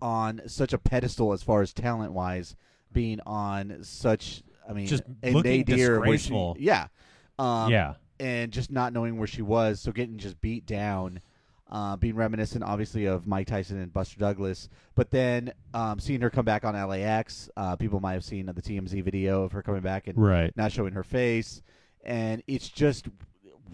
on 0.01 0.41
such 0.47 0.73
a 0.73 0.79
pedestal 0.79 1.33
as 1.33 1.43
far 1.43 1.61
as 1.63 1.73
talent 1.73 2.13
wise, 2.13 2.57
being 2.93 3.21
on 3.27 3.79
such, 3.83 4.43
I 4.69 4.73
mean, 4.73 4.87
Just 4.87 5.03
a 5.23 5.33
looking 5.33 5.59
nadir 5.67 5.99
where 6.01 6.07
she- 6.07 6.13
disgraceful. 6.13 6.57
yeah, 6.59 6.87
um, 7.39 7.71
yeah, 7.73 7.95
and 8.21 8.53
just 8.53 8.71
not 8.71 8.93
knowing 8.93 9.19
where 9.19 9.27
she 9.27 9.43
was, 9.43 9.81
so 9.81 9.93
getting 9.93 10.19
just 10.19 10.41
beat 10.41 10.65
down. 10.67 11.21
Uh, 11.71 11.97
being 11.97 12.17
reminiscent, 12.17 12.65
obviously, 12.65 13.05
of 13.05 13.27
Mike 13.27 13.47
Tyson 13.47 13.79
and 13.79 13.93
Buster 13.93 14.19
Douglas, 14.19 14.71
but 14.95 15.11
then 15.11 15.53
um, 15.75 15.99
seeing 16.01 16.23
her 16.23 16.31
come 16.31 16.47
back 16.47 16.65
on 16.65 16.75
LAX. 16.75 17.51
Uh, 17.59 17.77
people 17.77 18.01
might 18.01 18.15
have 18.15 18.25
seen 18.25 18.47
the 18.47 18.55
TMZ 18.55 19.03
video 19.05 19.43
of 19.43 19.53
her 19.53 19.63
coming 19.63 19.83
back 19.83 20.07
and 20.07 20.17
right. 20.17 20.51
not 20.57 20.73
showing 20.73 20.95
her 20.95 21.03
face, 21.03 21.61
and 22.03 22.43
it's 22.47 22.71
just 22.71 23.09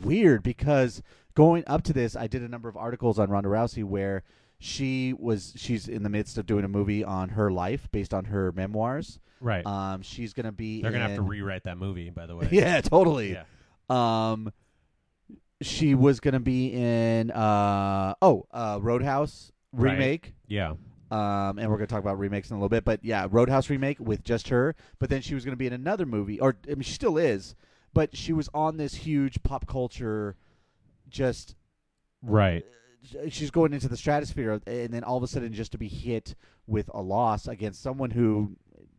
weird 0.03 0.43
because 0.43 1.03
going 1.35 1.63
up 1.67 1.83
to 1.85 1.93
this, 1.93 2.17
I 2.17 2.27
did 2.27 2.43
a 2.43 2.49
number 2.49 2.69
of 2.69 2.77
articles 2.77 3.19
on 3.19 3.31
Ronda 3.31 3.49
Rousey 3.49 3.85
where 3.85 4.25
she 4.59 5.13
was 5.13 5.53
she's 5.57 5.89
in 5.89 6.03
the 6.03 6.09
midst 6.09 6.39
of 6.39 6.47
doing 6.47 6.65
a 6.65 6.69
movie 6.69 7.05
on 7.05 7.31
her 7.31 7.51
life 7.51 7.89
based 7.93 8.15
on 8.15 8.27
her 8.27 8.53
memoirs. 8.53 9.19
Right. 9.41 9.65
Um, 9.67 10.03
she's 10.03 10.33
gonna 10.33 10.53
be 10.53 10.81
They're 10.81 10.91
gonna 10.91 11.07
have 11.07 11.17
to 11.17 11.23
rewrite 11.23 11.65
that 11.65 11.77
movie, 11.77 12.11
by 12.11 12.27
the 12.27 12.35
way. 12.35 12.49
yeah, 12.53 12.81
totally. 12.81 13.33
Yeah. 13.33 13.45
Um, 13.91 14.53
she 15.65 15.95
was 15.95 16.21
gonna 16.21 16.41
be 16.41 16.69
in 16.73 17.31
uh 17.31 18.15
oh 18.23 18.47
uh 18.53 18.79
Roadhouse 18.81 19.51
Right. 19.73 19.93
remake. 19.93 20.35
Yeah. 20.47 20.75
Um, 21.11 21.59
and 21.59 21.69
we're 21.69 21.77
gonna 21.77 21.87
talk 21.87 22.01
about 22.01 22.19
remakes 22.19 22.51
in 22.51 22.55
a 22.57 22.59
little 22.59 22.69
bit, 22.69 22.85
but 22.85 23.01
yeah, 23.05 23.27
Roadhouse 23.31 23.69
remake 23.71 23.99
with 24.01 24.23
just 24.25 24.49
her. 24.49 24.75
But 24.99 25.11
then 25.11 25.21
she 25.23 25.35
was 25.35 25.45
gonna 25.45 25.57
be 25.57 25.67
in 25.67 25.73
another 25.73 26.07
movie, 26.07 26.39
or 26.41 26.57
I 26.67 26.75
mean, 26.75 26.83
she 26.83 26.93
still 26.93 27.19
is, 27.19 27.55
but 27.93 28.17
she 28.17 28.33
was 28.33 28.49
on 28.55 28.77
this 28.77 28.95
huge 28.95 29.43
pop 29.43 29.67
culture, 29.67 30.37
just 31.09 31.57
Right. 32.23 32.65
she's 33.29 33.51
going 33.51 33.73
into 33.73 33.89
the 33.89 33.97
stratosphere, 33.97 34.61
and 34.67 34.93
then 34.93 35.05
all 35.05 35.17
of 35.17 35.23
a 35.23 35.27
sudden, 35.27 35.53
just 35.53 35.73
to 35.73 35.79
be 35.79 35.89
hit 35.89 36.35
with 36.67 36.89
a 36.95 37.03
loss 37.03 37.47
against 37.47 37.83
someone 37.83 38.11
who 38.13 38.57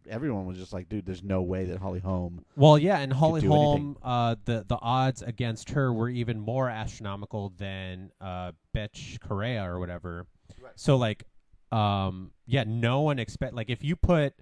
everyone 0.09 0.45
was 0.45 0.57
just 0.57 0.73
like, 0.73 0.89
dude, 0.89 1.05
there's 1.05 1.23
no 1.23 1.41
way 1.41 1.65
that 1.65 1.79
Holly 1.79 1.99
Holm. 1.99 2.45
Well, 2.55 2.77
yeah, 2.77 2.99
and 2.99 3.11
Holly 3.11 3.41
do 3.41 3.47
Holm, 3.49 3.97
uh, 4.03 4.35
the 4.45 4.65
the 4.67 4.77
odds 4.81 5.21
against 5.21 5.71
her 5.71 5.91
were 5.93 6.09
even 6.09 6.39
more 6.39 6.69
astronomical 6.69 7.53
than 7.57 8.11
uh, 8.21 8.51
Bethe 8.73 9.19
Correia 9.19 9.63
or 9.63 9.79
whatever. 9.79 10.27
So 10.75 10.95
like, 10.95 11.23
um, 11.71 12.31
yeah, 12.45 12.63
no 12.65 13.01
one 13.01 13.19
expect 13.19 13.53
like 13.53 13.69
if 13.69 13.83
you 13.83 13.95
put, 13.95 14.33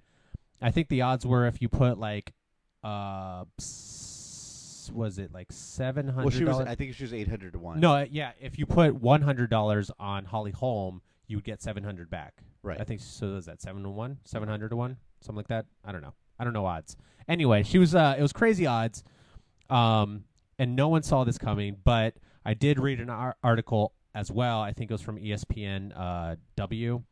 I 0.60 0.70
think 0.70 0.88
the 0.88 1.02
odds 1.02 1.26
were 1.26 1.46
if 1.46 1.60
you 1.62 1.68
put 1.68 1.98
like, 1.98 2.32
uh, 2.82 3.44
was 4.92 5.18
it 5.18 5.32
like 5.32 5.50
seven 5.50 6.08
hundred? 6.08 6.24
Well, 6.24 6.30
she 6.30 6.44
was. 6.44 6.60
I 6.60 6.74
think 6.74 6.94
she 6.94 7.04
was 7.04 7.14
eight 7.14 7.28
hundred 7.28 7.54
to 7.54 7.58
one. 7.58 7.80
No, 7.80 7.94
uh, 7.94 8.06
yeah, 8.10 8.32
if 8.40 8.58
you 8.58 8.66
put 8.66 8.94
one 8.94 9.22
hundred 9.22 9.50
dollars 9.50 9.90
on 9.98 10.26
Holly 10.26 10.50
Holm, 10.52 11.02
you 11.26 11.36
would 11.36 11.44
get 11.44 11.62
seven 11.62 11.84
hundred 11.84 12.10
back. 12.10 12.42
right. 12.62 12.80
I 12.80 12.84
think 12.84 13.00
so. 13.00 13.36
Is 13.36 13.46
that 13.46 13.62
seven 13.62 13.82
to 13.82 13.90
one, 13.90 14.18
seven 14.24 14.48
hundred 14.48 14.70
to 14.70 14.76
one, 14.76 14.98
something 15.24 15.38
like 15.38 15.48
that? 15.48 15.66
I 15.84 15.92
don't 15.92 16.02
know. 16.02 16.14
I 16.38 16.44
don't 16.44 16.52
know 16.52 16.66
odds. 16.66 16.96
Anyway, 17.28 17.62
she 17.62 17.78
was. 17.78 17.94
Uh, 17.94 18.14
it 18.18 18.22
was 18.22 18.32
crazy 18.32 18.66
odds, 18.66 19.02
um, 19.70 20.24
and 20.58 20.76
no 20.76 20.88
one 20.88 21.02
saw 21.02 21.24
this 21.24 21.38
coming. 21.38 21.76
But 21.84 22.14
I 22.44 22.54
did 22.54 22.78
read 22.78 23.00
an 23.00 23.10
ar- 23.10 23.36
article 23.42 23.94
as 24.14 24.30
well. 24.30 24.60
I 24.60 24.72
think 24.72 24.90
it 24.90 24.94
was 24.94 25.00
from 25.00 25.18
ESPN 25.18 25.92
uh, 25.96 26.36
W. 26.56 27.02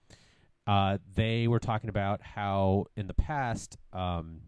Uh, 0.66 0.98
they 1.14 1.48
were 1.48 1.58
talking 1.58 1.90
about 1.90 2.22
how 2.22 2.86
in 2.96 3.06
the 3.06 3.14
past, 3.14 3.76
um, 3.92 4.42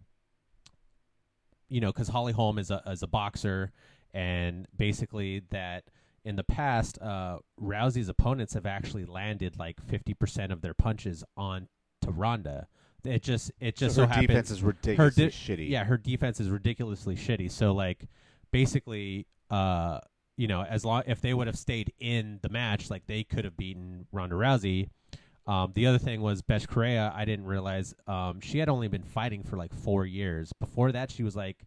you 1.68 1.80
know, 1.80 1.92
because 1.92 2.08
Holly 2.08 2.32
Holm 2.32 2.58
is 2.58 2.70
a 2.70 2.82
is 2.86 3.02
a 3.02 3.08
boxer, 3.08 3.72
and 4.12 4.68
basically 4.76 5.42
that 5.50 5.84
in 6.24 6.36
the 6.36 6.44
past, 6.44 6.98
uh, 7.00 7.38
Rousey's 7.60 8.08
opponents 8.08 8.54
have 8.54 8.66
actually 8.66 9.04
landed 9.04 9.58
like 9.58 9.80
fifty 9.80 10.14
percent 10.14 10.52
of 10.52 10.60
their 10.60 10.74
punches 10.74 11.24
on 11.36 11.68
to 12.02 12.10
Ronda. 12.10 12.68
It 13.04 13.22
just 13.22 13.52
it 13.60 13.76
just 13.76 13.94
so 13.94 14.02
so, 14.02 14.06
her 14.06 14.14
happens 14.14 14.28
defense 14.28 14.50
is 14.50 14.62
ridiculously 14.62 15.26
di- 15.26 15.30
shitty. 15.30 15.70
Yeah, 15.70 15.84
her 15.84 15.96
defense 15.98 16.40
is 16.40 16.48
ridiculously 16.48 17.16
shitty. 17.16 17.50
So 17.50 17.72
like 17.72 18.06
basically, 18.50 19.26
uh, 19.50 20.00
you 20.36 20.48
know, 20.48 20.62
as 20.62 20.84
long 20.84 21.02
if 21.06 21.20
they 21.20 21.34
would 21.34 21.46
have 21.46 21.58
stayed 21.58 21.92
in 21.98 22.38
the 22.42 22.48
match, 22.48 22.90
like 22.90 23.06
they 23.06 23.24
could 23.24 23.44
have 23.44 23.56
beaten 23.56 24.06
Ronda 24.12 24.36
Rousey. 24.36 24.88
Um, 25.46 25.72
the 25.74 25.86
other 25.86 25.98
thing 25.98 26.22
was 26.22 26.40
Bethe 26.40 26.66
Correia. 26.66 27.12
I 27.14 27.24
didn't 27.26 27.44
realize 27.44 27.94
um, 28.06 28.40
she 28.40 28.58
had 28.58 28.68
only 28.70 28.88
been 28.88 29.02
fighting 29.02 29.42
for 29.42 29.56
like 29.56 29.74
four 29.74 30.06
years. 30.06 30.52
Before 30.58 30.90
that, 30.92 31.10
she 31.10 31.22
was 31.22 31.36
like, 31.36 31.66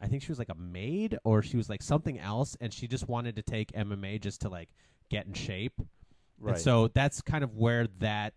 I 0.00 0.08
think 0.08 0.22
she 0.22 0.30
was 0.30 0.40
like 0.40 0.48
a 0.48 0.56
maid 0.56 1.16
or 1.22 1.42
she 1.42 1.56
was 1.56 1.70
like 1.70 1.82
something 1.82 2.18
else, 2.18 2.56
and 2.60 2.74
she 2.74 2.88
just 2.88 3.08
wanted 3.08 3.36
to 3.36 3.42
take 3.42 3.70
MMA 3.72 4.20
just 4.20 4.40
to 4.40 4.48
like 4.48 4.70
get 5.08 5.26
in 5.26 5.34
shape. 5.34 5.74
right. 6.40 6.54
And 6.54 6.60
so 6.60 6.88
that's 6.88 7.22
kind 7.22 7.44
of 7.44 7.54
where 7.54 7.86
that 8.00 8.34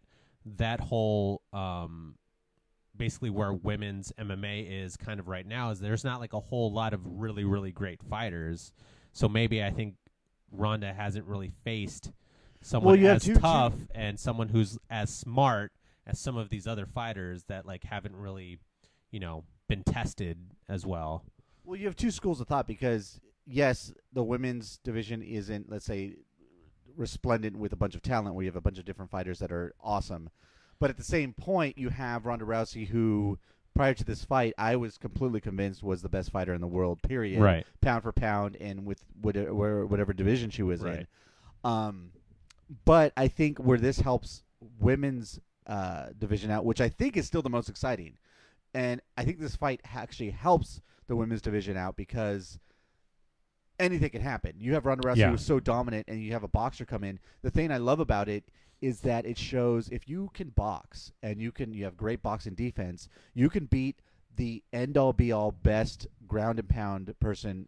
that 0.58 0.80
whole 0.80 1.42
um 1.52 2.16
basically 2.98 3.30
where 3.30 3.54
women's 3.54 4.12
MMA 4.20 4.84
is 4.84 4.96
kind 4.98 5.20
of 5.20 5.28
right 5.28 5.46
now 5.46 5.72
is 5.72 5.80
there's 5.80 6.04
not 6.04 6.20
like 6.20 6.34
a 6.34 6.40
whole 6.40 6.72
lot 6.72 6.94
of 6.94 7.02
really 7.06 7.44
really 7.44 7.72
great 7.72 8.02
fighters. 8.04 8.72
So 9.14 9.28
maybe 9.30 9.64
I 9.64 9.72
think 9.72 9.96
Ronda 10.52 10.94
hasn't 10.94 11.26
really 11.26 11.52
faced 11.64 12.12
someone 12.62 13.02
Well, 13.02 13.16
as 13.16 13.24
two- 13.24 13.36
two- 13.36 13.40
tough 13.40 13.74
and 13.94 14.20
someone 14.20 14.50
who's 14.50 14.78
as 14.90 15.14
smart 15.14 15.72
as 16.08 16.20
some 16.20 16.38
of 16.38 16.50
these 16.50 16.68
other 16.68 16.86
fighters 16.86 17.44
that 17.46 17.66
like 17.66 17.84
haven't 17.84 18.16
really, 18.16 18.60
you 19.12 19.20
know, 19.20 19.44
been 19.68 19.84
tested 19.84 20.38
as 20.70 20.86
well. 20.86 21.24
Well, 21.64 21.80
you 21.80 21.86
have 21.88 21.96
two 21.96 22.12
schools 22.12 22.40
of 22.42 22.48
thought 22.48 22.68
because 22.68 23.20
yes, 23.48 23.92
the 24.14 24.24
women's 24.24 24.78
division 24.84 25.22
isn't, 25.22 25.70
let's 25.70 25.86
say, 25.86 26.16
resplendent 26.96 27.58
with 27.58 27.74
a 27.74 27.76
bunch 27.76 27.96
of 27.96 28.02
talent, 28.02 28.36
where 28.36 28.44
you 28.44 28.50
have 28.50 28.56
a 28.56 28.62
bunch 28.62 28.78
of 28.80 28.86
different 28.86 29.12
fighters 29.12 29.40
that 29.40 29.52
are 29.52 29.74
awesome. 29.82 30.30
But 30.80 30.90
at 30.90 30.98
the 30.98 31.04
same 31.04 31.34
point, 31.34 31.78
you 31.78 31.90
have 31.90 32.26
Ronda 32.26 32.46
Rousey, 32.46 32.88
who 32.88 33.40
prior 33.76 33.94
to 33.94 34.04
this 34.06 34.24
fight, 34.24 34.54
I 34.58 34.76
was 34.76 34.98
completely 34.98 35.42
convinced 35.42 35.84
was 35.84 36.02
the 36.02 36.10
best 36.10 36.32
fighter 36.32 36.54
in 36.54 36.62
the 36.62 36.68
world. 36.68 37.02
Period. 37.02 37.42
Right. 37.42 37.66
Pound 37.82 38.04
for 38.04 38.12
pound, 38.12 38.56
and 38.58 38.86
with 38.86 39.04
whatever, 39.22 39.86
whatever 39.86 40.14
division 40.14 40.50
she 40.50 40.64
was 40.64 40.82
Right. 40.82 41.00
in. 41.00 41.08
Um, 41.64 42.12
but 42.86 43.14
I 43.18 43.28
think 43.28 43.58
where 43.60 43.78
this 43.78 44.00
helps 44.00 44.44
women's 44.80 45.40
uh, 45.68 46.08
division 46.18 46.52
out, 46.52 46.66
which 46.66 46.82
I 46.82 46.90
think 46.90 47.18
is 47.18 47.26
still 47.26 47.42
the 47.42 47.50
most 47.50 47.70
exciting, 47.70 48.18
and 48.74 49.02
I 49.18 49.24
think 49.26 49.40
this 49.40 49.56
fight 49.56 49.82
actually 49.94 50.32
helps 50.32 50.82
the 51.08 51.16
women's 51.16 51.42
division 51.42 51.76
out 51.78 51.96
because 51.96 52.60
anything 53.80 54.10
can 54.10 54.22
happen. 54.22 54.54
You 54.58 54.74
have 54.74 54.86
Ronda 54.86 55.08
Rousey 55.08 55.18
Yeah. 55.18 55.32
who's 55.32 55.46
so 55.46 55.60
dominant, 55.60 56.08
and 56.08 56.22
you 56.22 56.32
have 56.34 56.44
a 56.44 56.48
boxer 56.48 56.86
come 56.86 57.04
in. 57.04 57.20
The 57.42 57.52
thing 57.52 57.72
I 57.72 57.78
love 57.78 58.00
about 58.00 58.30
it 58.30 58.46
is 58.86 59.00
that 59.00 59.26
it 59.26 59.36
shows 59.36 59.90
if 59.90 60.08
you 60.08 60.30
can 60.36 60.50
box 60.50 61.12
and 61.24 61.42
you 61.42 61.52
can 61.52 61.74
you 61.74 61.84
have 61.86 61.98
great 61.98 62.22
boxing 62.22 62.54
defense, 62.54 63.10
you 63.34 63.50
can 63.50 63.66
beat 63.66 63.96
the 64.36 64.62
end 64.72 64.96
all 64.96 65.12
be 65.12 65.32
all 65.32 65.52
best 65.52 66.06
ground 66.28 66.60
and 66.60 66.70
pound 66.70 67.12
person 67.20 67.68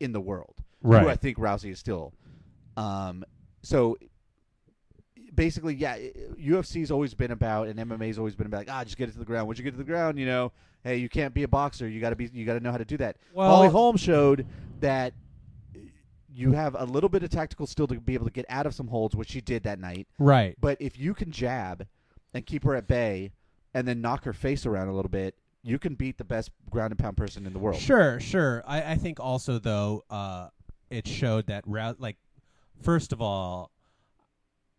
in 0.00 0.12
the 0.12 0.20
world. 0.20 0.56
Right. 0.82 1.02
Who 1.02 1.08
I 1.08 1.16
think 1.16 1.38
Rousey 1.38 1.70
is 1.70 1.78
still. 1.78 2.12
Um, 2.76 3.24
so 3.62 3.96
basically, 5.34 5.74
yeah, 5.74 5.96
UFC's 6.38 6.90
always 6.90 7.14
been 7.14 7.30
about, 7.30 7.68
and 7.68 7.78
MMA's 7.78 8.18
always 8.18 8.34
been 8.34 8.46
about, 8.46 8.58
like, 8.58 8.70
ah, 8.70 8.84
just 8.84 8.98
get 8.98 9.08
it 9.08 9.12
to 9.12 9.18
the 9.18 9.24
ground. 9.24 9.46
Once 9.46 9.58
you 9.58 9.64
get 9.64 9.72
to 9.72 9.78
the 9.78 9.84
ground, 9.84 10.18
you 10.18 10.26
know, 10.26 10.52
hey, 10.84 10.96
you 10.96 11.08
can't 11.08 11.32
be 11.32 11.42
a 11.42 11.48
boxer. 11.48 11.88
You 11.88 12.00
got 12.02 12.10
to 12.10 12.16
be, 12.16 12.28
you 12.34 12.44
got 12.44 12.54
to 12.54 12.60
know 12.60 12.70
how 12.70 12.78
to 12.78 12.84
do 12.84 12.98
that. 12.98 13.16
Well- 13.32 13.48
Holly 13.48 13.68
Holm 13.68 13.96
showed 13.96 14.46
that 14.80 15.14
you 16.32 16.52
have 16.52 16.74
a 16.78 16.84
little 16.84 17.08
bit 17.08 17.22
of 17.22 17.30
tactical 17.30 17.66
still 17.66 17.86
to 17.88 18.00
be 18.00 18.14
able 18.14 18.26
to 18.26 18.32
get 18.32 18.46
out 18.48 18.66
of 18.66 18.74
some 18.74 18.88
holds, 18.88 19.16
which 19.16 19.30
she 19.30 19.40
did 19.40 19.62
that 19.64 19.78
night. 19.80 20.06
Right. 20.18 20.56
But 20.60 20.80
if 20.80 20.98
you 20.98 21.14
can 21.14 21.30
jab 21.30 21.86
and 22.32 22.46
keep 22.46 22.64
her 22.64 22.74
at 22.74 22.86
bay, 22.86 23.32
and 23.74 23.86
then 23.86 24.00
knock 24.00 24.24
her 24.24 24.32
face 24.32 24.66
around 24.66 24.88
a 24.88 24.92
little 24.94 25.10
bit, 25.10 25.34
you 25.62 25.78
can 25.78 25.94
beat 25.94 26.18
the 26.18 26.24
best 26.24 26.50
ground 26.70 26.92
and 26.92 26.98
pound 26.98 27.16
person 27.16 27.46
in 27.46 27.52
the 27.52 27.58
world. 27.58 27.80
Sure, 27.80 28.18
sure. 28.20 28.62
I, 28.66 28.92
I 28.92 28.94
think 28.96 29.20
also 29.20 29.58
though, 29.58 30.04
uh, 30.10 30.48
it 30.88 31.06
showed 31.06 31.46
that 31.46 31.68
like, 31.68 32.16
first 32.82 33.12
of 33.12 33.20
all, 33.20 33.70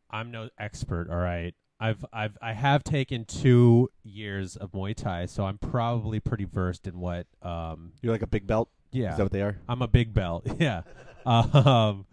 I'm 0.09 0.31
no 0.31 0.49
expert. 0.59 1.09
All 1.09 1.15
right, 1.17 1.55
I've 1.79 2.03
I've 2.11 2.37
I 2.41 2.51
have 2.53 2.83
taken 2.83 3.23
two 3.23 3.89
years 4.03 4.57
of 4.57 4.73
Muay 4.73 4.93
Thai, 4.93 5.25
so 5.27 5.45
I'm 5.45 5.57
probably 5.57 6.19
pretty 6.19 6.43
versed 6.45 6.85
in 6.85 6.99
what. 6.99 7.27
Um, 7.41 7.93
You're 8.01 8.11
like 8.11 8.21
a 8.21 8.27
big 8.27 8.45
belt. 8.45 8.69
yeah, 8.91 9.11
Is 9.11 9.17
that 9.17 9.23
what 9.23 9.31
they 9.31 9.41
are? 9.41 9.57
I'm 9.69 9.81
a 9.81 9.87
big 9.87 10.13
belt. 10.13 10.45
Yeah. 10.59 10.81
Um, 11.25 12.05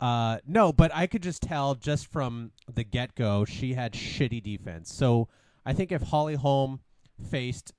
uh, 0.00 0.38
no, 0.46 0.72
but 0.72 0.90
I 0.94 1.06
could 1.06 1.22
just 1.22 1.42
tell 1.42 1.74
just 1.74 2.06
from 2.06 2.52
the 2.72 2.84
get 2.84 3.14
go 3.14 3.44
she 3.44 3.74
had 3.74 3.92
shitty 3.92 4.42
defense. 4.42 4.92
So 4.94 5.28
I 5.64 5.72
think 5.72 5.92
if 5.92 6.02
Holly 6.02 6.36
Holm 6.36 6.80
faced 7.30 7.72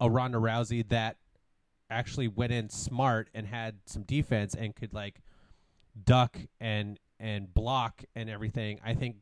a 0.00 0.08
Ronda 0.08 0.38
Rousey 0.38 0.88
that 0.88 1.16
actually 1.90 2.28
went 2.28 2.52
in 2.52 2.68
smart 2.68 3.30
and 3.34 3.46
had 3.46 3.76
some 3.86 4.02
defense 4.02 4.54
and 4.54 4.74
could 4.74 4.92
like 4.92 5.20
duck 6.04 6.38
and 6.60 6.98
and 7.18 7.52
block 7.52 8.04
and 8.14 8.30
everything, 8.30 8.78
I 8.84 8.94
think 8.94 9.16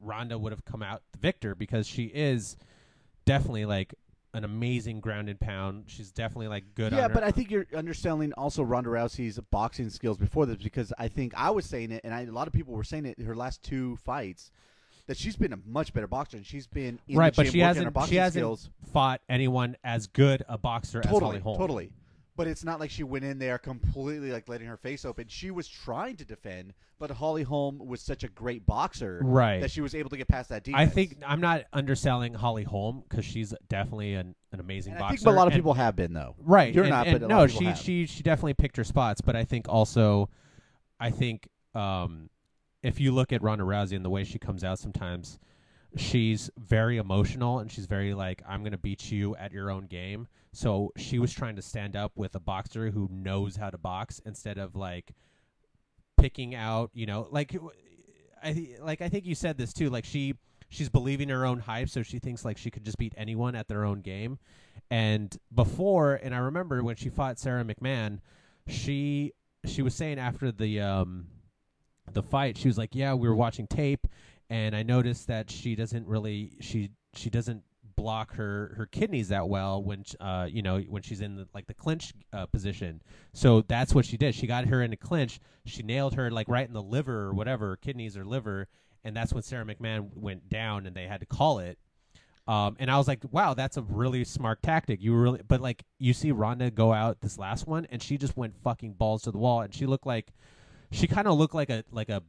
Ronda 0.00 0.36
would 0.36 0.52
have 0.52 0.64
come 0.64 0.82
out 0.82 1.02
the 1.12 1.18
victor 1.18 1.54
because 1.54 1.86
she 1.86 2.04
is 2.04 2.56
definitely 3.24 3.66
like 3.66 3.94
an 4.34 4.44
amazing 4.44 5.00
ground 5.00 5.28
and 5.28 5.40
pound. 5.40 5.84
She's 5.86 6.10
definitely 6.10 6.48
like 6.48 6.64
good. 6.74 6.92
Yeah, 6.92 7.08
but 7.08 7.22
I 7.22 7.30
think 7.30 7.50
you're 7.50 7.66
underselling 7.74 8.32
also 8.34 8.62
Ronda 8.62 8.90
Rousey's 8.90 9.38
boxing 9.50 9.88
skills 9.88 10.18
before 10.18 10.44
this 10.44 10.56
because 10.58 10.92
I 10.98 11.08
think 11.08 11.32
I 11.36 11.50
was 11.50 11.64
saying 11.64 11.92
it, 11.92 12.02
and 12.04 12.12
I, 12.12 12.22
a 12.22 12.30
lot 12.32 12.46
of 12.46 12.52
people 12.52 12.74
were 12.74 12.84
saying 12.84 13.06
it. 13.06 13.18
In 13.18 13.24
her 13.24 13.34
last 13.36 13.62
two 13.62 13.96
fights, 13.96 14.50
that 15.06 15.16
she's 15.16 15.36
been 15.36 15.52
a 15.52 15.58
much 15.66 15.94
better 15.94 16.06
boxer, 16.08 16.36
and 16.36 16.44
she's 16.44 16.66
been 16.66 16.98
in 17.08 17.16
right, 17.16 17.34
the 17.34 17.44
but 17.44 17.52
she 17.52 17.60
hasn't 17.60 17.92
boxing 17.92 18.10
she 18.10 18.16
hasn't 18.16 18.42
skills. 18.42 18.70
fought 18.92 19.20
anyone 19.28 19.76
as 19.84 20.06
good 20.08 20.44
a 20.48 20.58
boxer 20.58 20.98
as 21.00 21.06
Holly 21.06 21.20
Totally, 21.20 21.38
Holm. 21.40 21.56
totally. 21.58 21.92
But 22.36 22.48
it's 22.48 22.64
not 22.64 22.80
like 22.80 22.90
she 22.90 23.04
went 23.04 23.24
in 23.24 23.38
there 23.38 23.58
completely 23.58 24.32
like 24.32 24.48
letting 24.48 24.66
her 24.66 24.76
face 24.76 25.04
open. 25.04 25.26
She 25.28 25.52
was 25.52 25.68
trying 25.68 26.16
to 26.16 26.24
defend, 26.24 26.74
but 26.98 27.10
Holly 27.12 27.44
Holm 27.44 27.78
was 27.78 28.00
such 28.00 28.24
a 28.24 28.28
great 28.28 28.66
boxer 28.66 29.20
Right. 29.22 29.60
that 29.60 29.70
she 29.70 29.80
was 29.80 29.94
able 29.94 30.10
to 30.10 30.16
get 30.16 30.26
past 30.26 30.48
that 30.48 30.64
defense. 30.64 30.80
I 30.90 30.92
think 30.92 31.16
I'm 31.24 31.40
not 31.40 31.62
underselling 31.72 32.34
Holly 32.34 32.64
Holm 32.64 33.04
because 33.08 33.24
she's 33.24 33.54
definitely 33.68 34.14
an, 34.14 34.34
an 34.50 34.58
amazing 34.58 34.94
And 34.94 35.02
I 35.02 35.08
boxer. 35.10 35.16
think 35.18 35.26
a 35.28 35.30
lot 35.36 35.46
of 35.46 35.52
and- 35.52 35.60
people 35.60 35.74
have 35.74 35.94
been 35.94 36.12
though. 36.12 36.34
right. 36.40 36.74
You're 36.74 36.84
and- 36.84 36.90
not, 36.90 37.06
and 37.06 37.20
but 37.20 37.24
a 37.24 37.28
no, 37.28 37.36
lot 37.38 37.44
of 37.44 37.50
people 37.50 37.60
she 37.60 37.66
have. 37.66 37.78
she 37.78 38.06
she 38.06 38.22
definitely 38.24 38.54
picked 38.54 38.76
her 38.78 38.84
spots. 38.84 39.20
But 39.20 39.36
I 39.36 39.44
think 39.44 39.68
also, 39.68 40.28
I 40.98 41.10
think 41.10 41.48
um, 41.76 42.30
if 42.82 42.98
you 42.98 43.12
look 43.12 43.32
at 43.32 43.42
Ronda 43.42 43.62
Rousey 43.64 43.94
and 43.94 44.04
the 44.04 44.10
way 44.10 44.24
she 44.24 44.40
comes 44.40 44.64
out 44.64 44.80
sometimes, 44.80 45.38
she's 45.96 46.50
very 46.56 46.96
emotional 46.96 47.58
and 47.60 47.70
she's 47.70 47.86
very 47.86 48.14
like 48.14 48.42
I'm 48.48 48.62
gonna 48.64 48.78
beat 48.78 49.10
you 49.10 49.36
at 49.36 49.52
your 49.52 49.70
own 49.70 49.86
game. 49.86 50.26
So 50.52 50.92
she 50.96 51.18
was 51.18 51.32
trying 51.32 51.56
to 51.56 51.62
stand 51.62 51.96
up 51.96 52.12
with 52.14 52.34
a 52.34 52.40
boxer 52.40 52.90
who 52.90 53.08
knows 53.10 53.56
how 53.56 53.70
to 53.70 53.78
box 53.78 54.20
instead 54.24 54.58
of 54.58 54.76
like 54.76 55.12
picking 56.16 56.54
out, 56.54 56.90
you 56.94 57.06
know, 57.06 57.28
like 57.30 57.56
I 58.42 58.52
th- 58.52 58.80
like 58.80 59.00
I 59.00 59.08
think 59.08 59.26
you 59.26 59.34
said 59.34 59.58
this 59.58 59.72
too. 59.72 59.90
Like 59.90 60.04
she 60.04 60.34
she's 60.68 60.88
believing 60.88 61.28
her 61.28 61.44
own 61.44 61.60
hype, 61.60 61.88
so 61.88 62.02
she 62.02 62.18
thinks 62.18 62.44
like 62.44 62.58
she 62.58 62.70
could 62.70 62.84
just 62.84 62.98
beat 62.98 63.14
anyone 63.16 63.54
at 63.54 63.68
their 63.68 63.84
own 63.84 64.00
game. 64.00 64.38
And 64.90 65.36
before, 65.54 66.14
and 66.14 66.34
I 66.34 66.38
remember 66.38 66.82
when 66.82 66.96
she 66.96 67.08
fought 67.08 67.38
Sara 67.38 67.64
McMann, 67.64 68.20
she 68.68 69.32
she 69.64 69.82
was 69.82 69.94
saying 69.94 70.18
after 70.18 70.52
the 70.52 70.80
um 70.80 71.26
the 72.12 72.22
fight, 72.22 72.58
she 72.58 72.68
was 72.68 72.76
like, 72.76 72.94
"Yeah, 72.94 73.14
we 73.14 73.28
were 73.28 73.34
watching 73.34 73.66
tape, 73.66 74.06
and 74.50 74.74
I 74.74 74.82
noticed 74.82 75.26
that 75.28 75.50
she 75.50 75.74
doesn't 75.74 76.06
really 76.06 76.52
she 76.60 76.90
she 77.14 77.30
doesn't 77.30 77.62
block 77.96 78.34
her 78.34 78.74
her 78.76 78.86
kidneys 78.86 79.28
that 79.28 79.48
well 79.48 79.82
when 79.82 80.04
uh 80.18 80.48
you 80.50 80.62
know 80.62 80.80
when 80.80 81.02
she's 81.02 81.20
in 81.20 81.36
the, 81.36 81.48
like 81.54 81.66
the 81.66 81.74
clinch 81.74 82.12
uh, 82.32 82.46
position. 82.46 83.02
So 83.32 83.62
that's 83.62 83.94
what 83.94 84.04
she 84.04 84.16
did. 84.16 84.34
She 84.34 84.46
got 84.46 84.66
her 84.66 84.82
in 84.82 84.92
a 84.92 84.96
clinch. 84.96 85.40
She 85.64 85.82
nailed 85.82 86.14
her 86.14 86.30
like 86.30 86.48
right 86.48 86.66
in 86.66 86.74
the 86.74 86.82
liver 86.82 87.22
or 87.22 87.32
whatever, 87.32 87.76
kidneys 87.76 88.16
or 88.16 88.24
liver, 88.24 88.68
and 89.04 89.16
that's 89.16 89.32
when 89.32 89.42
Sara 89.42 89.64
McMann 89.64 90.10
went 90.14 90.48
down 90.48 90.86
and 90.86 90.96
they 90.96 91.06
had 91.06 91.20
to 91.20 91.26
call 91.26 91.58
it. 91.60 91.78
Um, 92.46 92.76
and 92.78 92.90
I 92.90 92.98
was 92.98 93.08
like, 93.08 93.20
wow, 93.30 93.54
that's 93.54 93.76
a 93.78 93.82
really 93.82 94.24
smart 94.24 94.62
tactic. 94.62 95.00
You 95.02 95.14
really, 95.14 95.40
but 95.46 95.60
like, 95.60 95.82
you 95.98 96.12
see 96.12 96.30
Ronda 96.30 96.70
go 96.70 96.92
out 96.92 97.20
this 97.20 97.38
last 97.38 97.66
one, 97.66 97.86
and 97.90 98.02
she 98.02 98.18
just 98.18 98.36
went 98.36 98.54
fucking 98.62 98.94
balls 98.94 99.22
to 99.22 99.30
the 99.30 99.38
wall, 99.38 99.62
and 99.62 99.74
she 99.74 99.86
looked 99.86 100.06
like, 100.06 100.32
she 100.90 101.06
kind 101.06 101.26
of 101.26 101.38
looked 101.38 101.54
like 101.54 101.70
a 101.70 101.84
like 101.90 102.10
a 102.10 102.22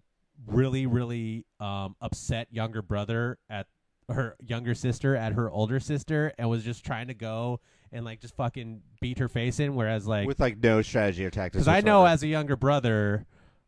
really 0.48 0.86
really 0.86 1.46
um, 1.60 1.96
upset 2.02 2.48
younger 2.52 2.82
brother 2.82 3.38
at 3.50 3.68
her 4.10 4.36
younger 4.40 4.74
sister 4.76 5.16
at 5.16 5.34
her 5.34 5.50
older 5.50 5.80
sister, 5.80 6.32
and 6.38 6.50
was 6.50 6.64
just 6.64 6.86
trying 6.86 7.08
to 7.08 7.14
go 7.14 7.60
and 7.92 8.06
like 8.06 8.20
just 8.20 8.36
fucking 8.36 8.82
beat 9.02 9.20
her 9.20 9.30
face 9.30 9.60
in. 9.60 9.76
Whereas 9.76 10.06
like, 10.06 10.28
with 10.28 10.40
like 10.40 10.58
no 10.62 10.82
strategy 10.82 11.26
or 11.26 11.30
tactics. 11.30 11.66
because 11.66 11.68
I 11.68 11.82
know 11.82 12.06
as 12.06 12.24
a 12.24 12.28
younger 12.28 12.56
brother, 12.56 13.26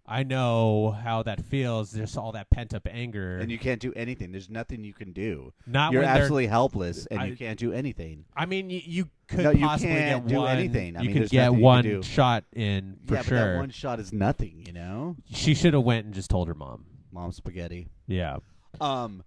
I 0.10 0.24
know 0.24 0.92
how 0.92 1.24
that 1.24 1.42
feels. 1.42 1.92
There's 1.92 2.16
all 2.16 2.32
that 2.32 2.50
pent 2.50 2.74
up 2.74 2.88
anger, 2.90 3.40
and 3.40 3.52
you 3.52 3.60
can't 3.60 3.82
do 3.82 3.92
anything. 3.94 4.32
There's 4.32 4.50
nothing 4.50 4.84
you 4.86 4.94
can 4.94 5.12
do. 5.12 5.52
not 5.66 5.92
You're 5.92 6.04
absolutely 6.04 6.48
helpless, 6.48 7.06
and 7.08 7.20
I- 7.20 7.26
you 7.26 7.36
can't 7.36 7.60
do 7.60 7.74
anything. 7.74 8.24
I 8.36 8.46
mean, 8.46 8.70
you, 8.70 8.82
you 8.86 9.10
could 9.28 9.40
No, 9.44 9.50
you 9.52 9.66
possibly 9.66 9.96
can't 9.96 10.26
get 10.26 10.34
do 10.34 10.38
one. 10.42 10.58
anything. 10.58 10.96
I 10.96 11.02
you 11.02 11.10
mean, 11.10 11.18
could 11.24 11.30
get 11.30 11.54
one 11.54 11.84
do. 11.84 12.02
shot 12.04 12.46
in 12.56 12.98
for 13.06 13.16
yeah, 13.16 13.22
sure. 13.24 13.38
but 13.38 13.46
that 13.54 13.58
one 13.58 13.70
shot 13.72 14.00
is 14.00 14.14
nothing. 14.14 14.64
You 14.66 14.72
know, 14.72 15.18
She 15.30 15.54
should 15.54 15.74
have 15.74 15.84
went 15.84 16.06
and 16.06 16.14
just 16.14 16.30
told 16.30 16.48
her 16.48 16.54
mom. 16.56 16.86
mom 17.12 17.34
spaghetti. 17.34 17.90
Yeah, 18.08 18.38
Um, 18.80 19.24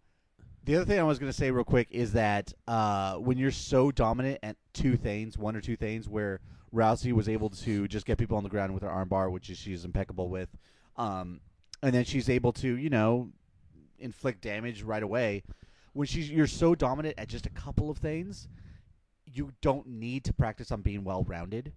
the 0.65 0.77
other 0.77 0.85
thing 0.87 0.99
I 0.99 1.03
was 1.03 1.19
going 1.19 1.31
to 1.31 1.37
say 1.37 1.51
real 1.51 1.65
quick 1.65 1.89
is 1.91 2.13
that 2.15 2.55
uh, 2.67 3.17
when 3.17 3.37
you're 3.37 3.51
so 3.51 3.91
dominant 3.91 4.39
at 4.43 4.57
two 4.73 4.97
things, 4.97 5.37
one 5.37 5.57
or 5.57 5.61
two 5.61 5.77
things, 5.77 6.09
where 6.09 6.41
Rousey 6.75 7.13
was 7.13 7.29
able 7.29 7.51
to 7.51 7.89
just 7.89 8.07
get 8.07 8.19
people 8.19 8.37
on 8.37 8.45
the 8.45 8.49
ground 8.49 8.75
with 8.75 8.83
her 8.83 8.89
armbar, 8.89 9.31
which 9.31 9.51
is 9.51 9.59
she's 9.59 9.85
impeccable 9.85 10.29
with, 10.29 10.49
um, 10.97 11.41
and 11.83 11.95
then 11.95 12.05
she's 12.05 12.29
able 12.29 12.53
to, 12.55 12.77
you 12.77 12.91
know, 12.91 13.31
inflict 13.99 14.41
damage 14.43 14.83
right 14.83 15.03
away. 15.03 15.43
When 15.93 16.07
she's 16.07 16.31
you're 16.31 16.47
so 16.47 16.75
dominant 16.75 17.17
at 17.19 17.29
just 17.29 17.47
a 17.47 17.51
couple 17.51 17.91
of 17.91 17.99
things, 17.99 18.49
you 19.27 19.53
don't 19.61 19.87
need 19.87 20.25
to 20.25 20.33
practice 20.33 20.71
on 20.71 20.83
being 20.83 21.05
well 21.05 21.25
rounded. 21.25 21.73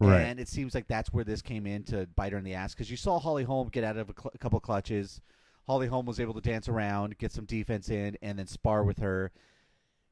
Right. 0.00 0.20
And 0.20 0.38
it 0.38 0.46
seems 0.46 0.74
like 0.74 0.86
that's 0.86 1.12
where 1.12 1.24
this 1.24 1.42
came 1.42 1.66
in 1.66 1.82
to 1.84 2.06
bite 2.14 2.32
her 2.32 2.38
in 2.38 2.44
the 2.44 2.54
ass 2.54 2.72
because 2.72 2.90
you 2.90 2.96
saw 2.96 3.18
Holly 3.18 3.42
Holm 3.42 3.68
get 3.68 3.82
out 3.82 3.96
of 3.96 4.10
a, 4.10 4.14
cl- 4.16 4.30
a 4.32 4.38
couple 4.38 4.60
clutches. 4.60 5.20
Holly 5.66 5.88
Holm 5.88 6.06
was 6.06 6.20
able 6.20 6.34
to 6.34 6.40
dance 6.40 6.68
around, 6.68 7.18
get 7.18 7.32
some 7.32 7.44
defense 7.44 7.90
in, 7.90 8.16
and 8.22 8.38
then 8.38 8.46
spar 8.46 8.84
with 8.84 8.98
her. 9.00 9.32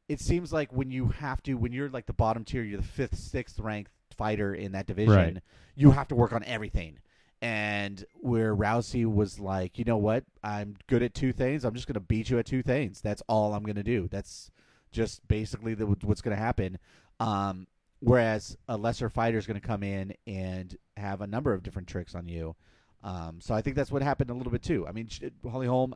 It 0.09 0.21
seems 0.21 0.53
like 0.53 0.73
when 0.73 0.91
you 0.91 1.09
have 1.09 1.41
to, 1.45 1.55
when 1.55 1.73
you're 1.73 1.89
like 1.89 2.07
the 2.07 2.13
bottom 2.13 2.45
tier, 2.45 2.65
you're 2.65 2.81
the 2.81 2.87
fifth, 2.87 3.17
sixth 3.17 3.61
ranked 3.61 3.93
fighter 4.17 4.55
in 4.55 4.73
that 4.73 4.87
division, 4.87 5.15
Right. 5.15 5.43
you 5.75 5.91
have 5.93 6.09
to 6.09 6.15
work 6.15 6.33
on 6.33 6.43
everything. 6.45 6.99
And 7.43 8.05
where 8.15 8.57
Rousey 8.57 9.05
was 9.05 9.39
like, 9.39 9.79
you 9.79 9.85
know 9.85 9.99
what? 9.99 10.25
I'm 10.43 10.77
good 10.87 11.03
at 11.03 11.15
two 11.15 11.33
things. 11.33 11.65
I'm 11.65 11.75
just 11.75 11.87
going 11.87 11.95
to 11.95 12.01
beat 12.01 12.31
you 12.31 12.39
at 12.39 12.47
two 12.47 12.63
things. 12.63 13.01
That's 13.03 13.23
all 13.29 13.55
I'm 13.55 13.63
going 13.63 13.77
to 13.77 13.83
do. 13.83 14.09
That's 14.11 14.51
just 14.91 15.27
basically 15.29 15.75
the, 15.75 15.87
what's 15.87 16.23
going 16.23 16.37
to 16.37 16.43
happen. 16.43 16.79
Um, 17.21 17.67
whereas 18.01 18.57
a 18.69 18.77
lesser 18.77 19.11
fighter 19.11 19.37
is 19.37 19.47
going 19.47 19.61
to 19.61 19.67
come 19.67 19.83
in 19.83 20.15
and 20.27 20.77
have 20.97 21.21
a 21.21 21.27
number 21.27 21.53
of 21.53 21.63
different 21.63 21.89
tricks 21.89 22.15
on 22.15 22.27
you. 22.27 22.57
Um, 23.05 23.39
so 23.41 23.55
I 23.55 23.61
think 23.61 23.77
that's 23.77 23.93
what 23.93 24.03
happened 24.03 24.31
a 24.31 24.35
little 24.35 24.51
bit 24.53 24.63
too. 24.63 24.87
I 24.89 24.93
mean, 24.93 25.09
Holly 25.49 25.67
Holm 25.67 25.95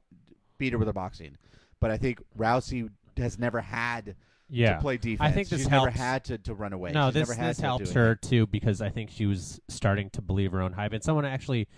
beat 0.59 0.73
her 0.73 0.79
with 0.79 0.89
her 0.89 0.93
boxing, 0.93 1.37
but 1.81 1.91
I 1.91 1.97
think 1.97 2.21
Rousey 2.39 2.91
has 3.17 3.39
never 3.39 3.61
had 3.63 4.15
yeah. 4.51 4.75
to 4.75 4.81
play 4.81 4.97
defense. 4.97 5.21
I 5.21 5.33
think 5.33 5.49
this 5.49 5.61
She's 5.61 5.69
helps. 5.69 5.97
never 5.97 5.99
had 5.99 6.25
to, 6.25 6.39
to 6.39 6.55
run 6.55 6.73
away. 6.73 6.93
No, 6.93 7.07
She's 7.09 7.15
this 7.15 7.29
never 7.29 7.41
had 7.41 7.51
this 7.51 7.57
to 7.59 7.63
helps 7.63 7.93
her 7.93 8.15
too 8.17 8.47
because 8.47 8.81
I 8.81 8.91
think 8.91 9.11
she 9.11 9.27
was 9.27 9.61
starting 9.69 10.11
to 10.11 10.23
believe 10.23 10.53
her 10.53 10.61
own 10.61 10.73
hype. 10.73 10.93
And 10.93 11.03
someone 11.03 11.25
actually 11.25 11.69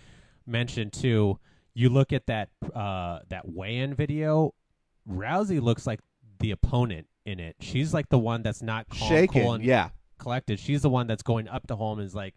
mentioned 0.46 0.92
too. 0.92 1.38
You 1.74 1.88
look 1.88 2.12
at 2.12 2.26
that 2.26 2.50
uh, 2.74 3.20
that 3.28 3.48
weigh-in 3.48 3.94
video. 3.94 4.54
Rousey 5.08 5.60
looks 5.60 5.86
like 5.86 6.00
the 6.38 6.50
opponent 6.50 7.06
in 7.24 7.40
it. 7.40 7.56
She's 7.60 7.94
like 7.94 8.08
the 8.08 8.18
one 8.18 8.42
that's 8.42 8.62
not 8.62 8.88
calm, 8.88 9.08
shaken. 9.08 9.42
cool, 9.42 9.52
and 9.54 9.64
yeah, 9.64 9.90
collected. 10.18 10.58
She's 10.58 10.82
the 10.82 10.90
one 10.90 11.06
that's 11.06 11.22
going 11.22 11.48
up 11.48 11.66
to 11.68 11.76
Holm 11.76 11.98
and 11.98 12.06
is 12.06 12.14
like, 12.14 12.34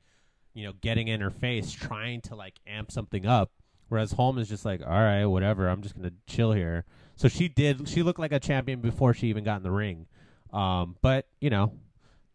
you 0.53 0.63
know, 0.63 0.73
getting 0.81 1.07
in 1.07 1.21
her 1.21 1.29
face, 1.29 1.71
trying 1.71 2.21
to 2.21 2.35
like 2.35 2.59
amp 2.65 2.91
something 2.91 3.25
up. 3.25 3.51
Whereas 3.89 4.13
Holm 4.13 4.37
is 4.37 4.49
just 4.49 4.65
like, 4.65 4.81
all 4.81 4.89
right, 4.89 5.25
whatever. 5.25 5.67
I'm 5.67 5.81
just 5.81 5.95
gonna 5.95 6.13
chill 6.27 6.53
here. 6.53 6.85
So 7.15 7.27
she 7.27 7.47
did. 7.47 7.87
She 7.87 8.03
looked 8.03 8.19
like 8.19 8.31
a 8.31 8.39
champion 8.39 8.81
before 8.81 9.13
she 9.13 9.27
even 9.27 9.43
got 9.43 9.57
in 9.57 9.63
the 9.63 9.71
ring. 9.71 10.07
Um, 10.55 10.95
but 11.01 11.27
you 11.41 11.49
know, 11.49 11.73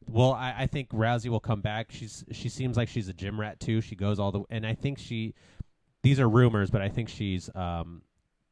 well, 0.06 0.32
I, 0.32 0.54
I 0.58 0.66
think 0.66 0.90
Rousey 0.90 1.30
will 1.30 1.40
come 1.40 1.62
back. 1.62 1.90
She's 1.90 2.24
she 2.32 2.48
seems 2.48 2.76
like 2.76 2.88
she's 2.88 3.08
a 3.08 3.14
gym 3.14 3.40
rat 3.40 3.58
too. 3.58 3.80
She 3.80 3.96
goes 3.96 4.20
all 4.20 4.30
the 4.30 4.42
and 4.50 4.66
I 4.66 4.74
think 4.74 4.98
she. 4.98 5.34
These 6.02 6.18
are 6.18 6.28
rumors, 6.28 6.70
but 6.70 6.80
I 6.80 6.88
think 6.88 7.10
she's 7.10 7.50
um, 7.54 8.00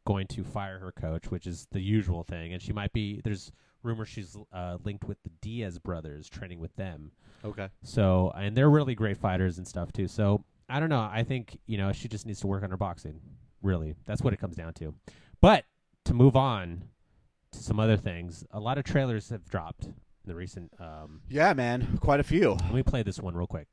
going 0.06 0.26
to 0.28 0.44
fire 0.44 0.78
her 0.80 0.92
coach, 0.92 1.30
which 1.30 1.46
is 1.46 1.66
the 1.72 1.80
usual 1.80 2.22
thing. 2.22 2.52
And 2.52 2.60
she 2.60 2.72
might 2.72 2.92
be. 2.92 3.20
There's 3.22 3.52
rumors 3.82 4.08
she's 4.08 4.36
uh, 4.52 4.76
linked 4.84 5.04
with 5.04 5.22
the 5.22 5.30
Diaz 5.40 5.78
brothers, 5.78 6.28
training 6.28 6.60
with 6.60 6.74
them. 6.76 7.12
Okay. 7.44 7.68
So 7.82 8.32
and 8.36 8.56
they're 8.56 8.70
really 8.70 8.94
great 8.94 9.18
fighters 9.18 9.58
and 9.58 9.66
stuff 9.66 9.92
too. 9.92 10.08
So 10.08 10.44
I 10.68 10.80
don't 10.80 10.90
know. 10.90 11.08
I 11.10 11.24
think 11.24 11.58
you 11.66 11.76
know 11.76 11.92
she 11.92 12.08
just 12.08 12.26
needs 12.26 12.40
to 12.40 12.46
work 12.46 12.62
on 12.62 12.70
her 12.70 12.76
boxing. 12.76 13.20
Really, 13.62 13.96
that's 14.06 14.22
what 14.22 14.32
it 14.32 14.38
comes 14.38 14.56
down 14.56 14.72
to. 14.74 14.94
But 15.40 15.64
to 16.04 16.14
move 16.14 16.36
on 16.36 16.84
to 17.52 17.58
some 17.58 17.80
other 17.80 17.96
things, 17.96 18.44
a 18.50 18.60
lot 18.60 18.78
of 18.78 18.84
trailers 18.84 19.30
have 19.30 19.44
dropped 19.48 19.84
in 19.86 19.94
the 20.26 20.34
recent. 20.34 20.72
Um, 20.80 21.22
Yeah, 21.28 21.52
man, 21.54 21.98
quite 22.00 22.20
a 22.20 22.24
few. 22.24 22.50
let 22.52 22.74
me 22.74 22.82
play 22.82 23.02
this 23.02 23.18
one 23.20 23.34
real 23.34 23.46
quick. 23.46 23.68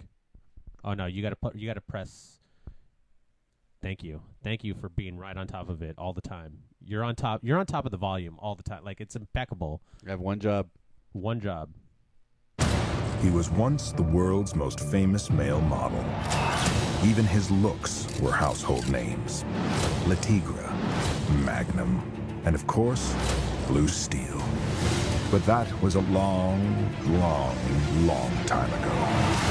Oh 0.83 0.93
no, 0.93 1.05
you 1.07 1.21
gotta 1.21 1.35
put 1.35 1.55
you 1.55 1.67
gotta 1.67 1.81
press. 1.81 2.39
Thank 3.81 4.03
you, 4.03 4.21
thank 4.43 4.63
you 4.63 4.73
for 4.73 4.89
being 4.89 5.17
right 5.17 5.35
on 5.37 5.45
top 5.47 5.69
of 5.69 5.81
it 5.81 5.95
all 5.97 6.13
the 6.13 6.21
time. 6.21 6.59
You're 6.83 7.03
on 7.03 7.15
top. 7.15 7.41
You're 7.43 7.57
on 7.57 7.65
top 7.65 7.85
of 7.85 7.91
the 7.91 7.97
volume 7.97 8.37
all 8.39 8.55
the 8.55 8.63
time. 8.63 8.83
Like 8.83 9.01
it's 9.01 9.15
impeccable. 9.15 9.81
I 10.05 10.11
have 10.11 10.19
one 10.19 10.39
job. 10.39 10.67
One 11.13 11.39
job. 11.39 11.69
He 13.21 13.29
was 13.31 13.49
once 13.49 13.91
the 13.91 14.03
world's 14.03 14.53
most 14.55 14.79
famous 14.79 15.29
male 15.31 15.61
model. 15.61 16.03
Even 17.03 17.25
his 17.25 17.49
looks 17.49 18.07
were 18.19 18.31
household 18.31 18.87
names. 18.89 19.43
Le 20.07 20.15
Tigra, 20.17 20.71
Magnum, 21.43 22.01
and 22.45 22.53
of 22.55 22.67
course, 22.67 23.13
Blue 23.67 23.87
Steel. 23.87 24.41
But 25.31 25.45
that 25.45 25.81
was 25.81 25.95
a 25.95 26.01
long, 26.01 26.93
long, 27.19 27.57
long 28.05 28.31
time 28.45 28.71
ago. 28.73 29.45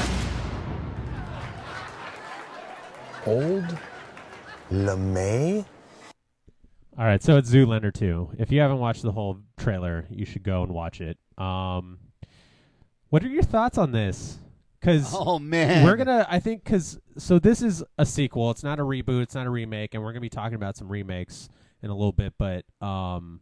Old 3.25 3.77
LeMay? 4.71 5.65
All 6.97 7.05
right, 7.05 7.21
so 7.21 7.37
it's 7.37 7.51
Zoolander 7.51 7.93
2. 7.93 8.35
If 8.39 8.51
you 8.51 8.61
haven't 8.61 8.79
watched 8.79 9.01
the 9.01 9.11
whole 9.11 9.39
trailer, 9.57 10.07
you 10.09 10.25
should 10.25 10.43
go 10.43 10.63
and 10.63 10.71
watch 10.71 11.01
it. 11.01 11.17
Um, 11.37 11.99
what 13.09 13.23
are 13.23 13.27
your 13.27 13.43
thoughts 13.43 13.77
on 13.77 13.91
this? 13.91 14.37
Because 14.79 15.13
Oh 15.13 15.39
man, 15.39 15.83
we're 15.83 15.97
gonna, 15.97 16.25
I 16.29 16.39
think, 16.39 16.63
because 16.63 16.99
so 17.17 17.37
this 17.37 17.61
is 17.61 17.83
a 17.97 18.05
sequel. 18.05 18.51
It's 18.51 18.63
not 18.63 18.79
a 18.79 18.83
reboot. 18.83 19.23
It's 19.23 19.35
not 19.35 19.45
a 19.45 19.49
remake, 19.49 19.93
and 19.93 20.03
we're 20.03 20.13
gonna 20.13 20.21
be 20.21 20.29
talking 20.29 20.55
about 20.55 20.77
some 20.77 20.87
remakes 20.87 21.49
in 21.81 21.89
a 21.89 21.93
little 21.93 22.13
bit. 22.13 22.33
But 22.37 22.63
um, 22.81 23.41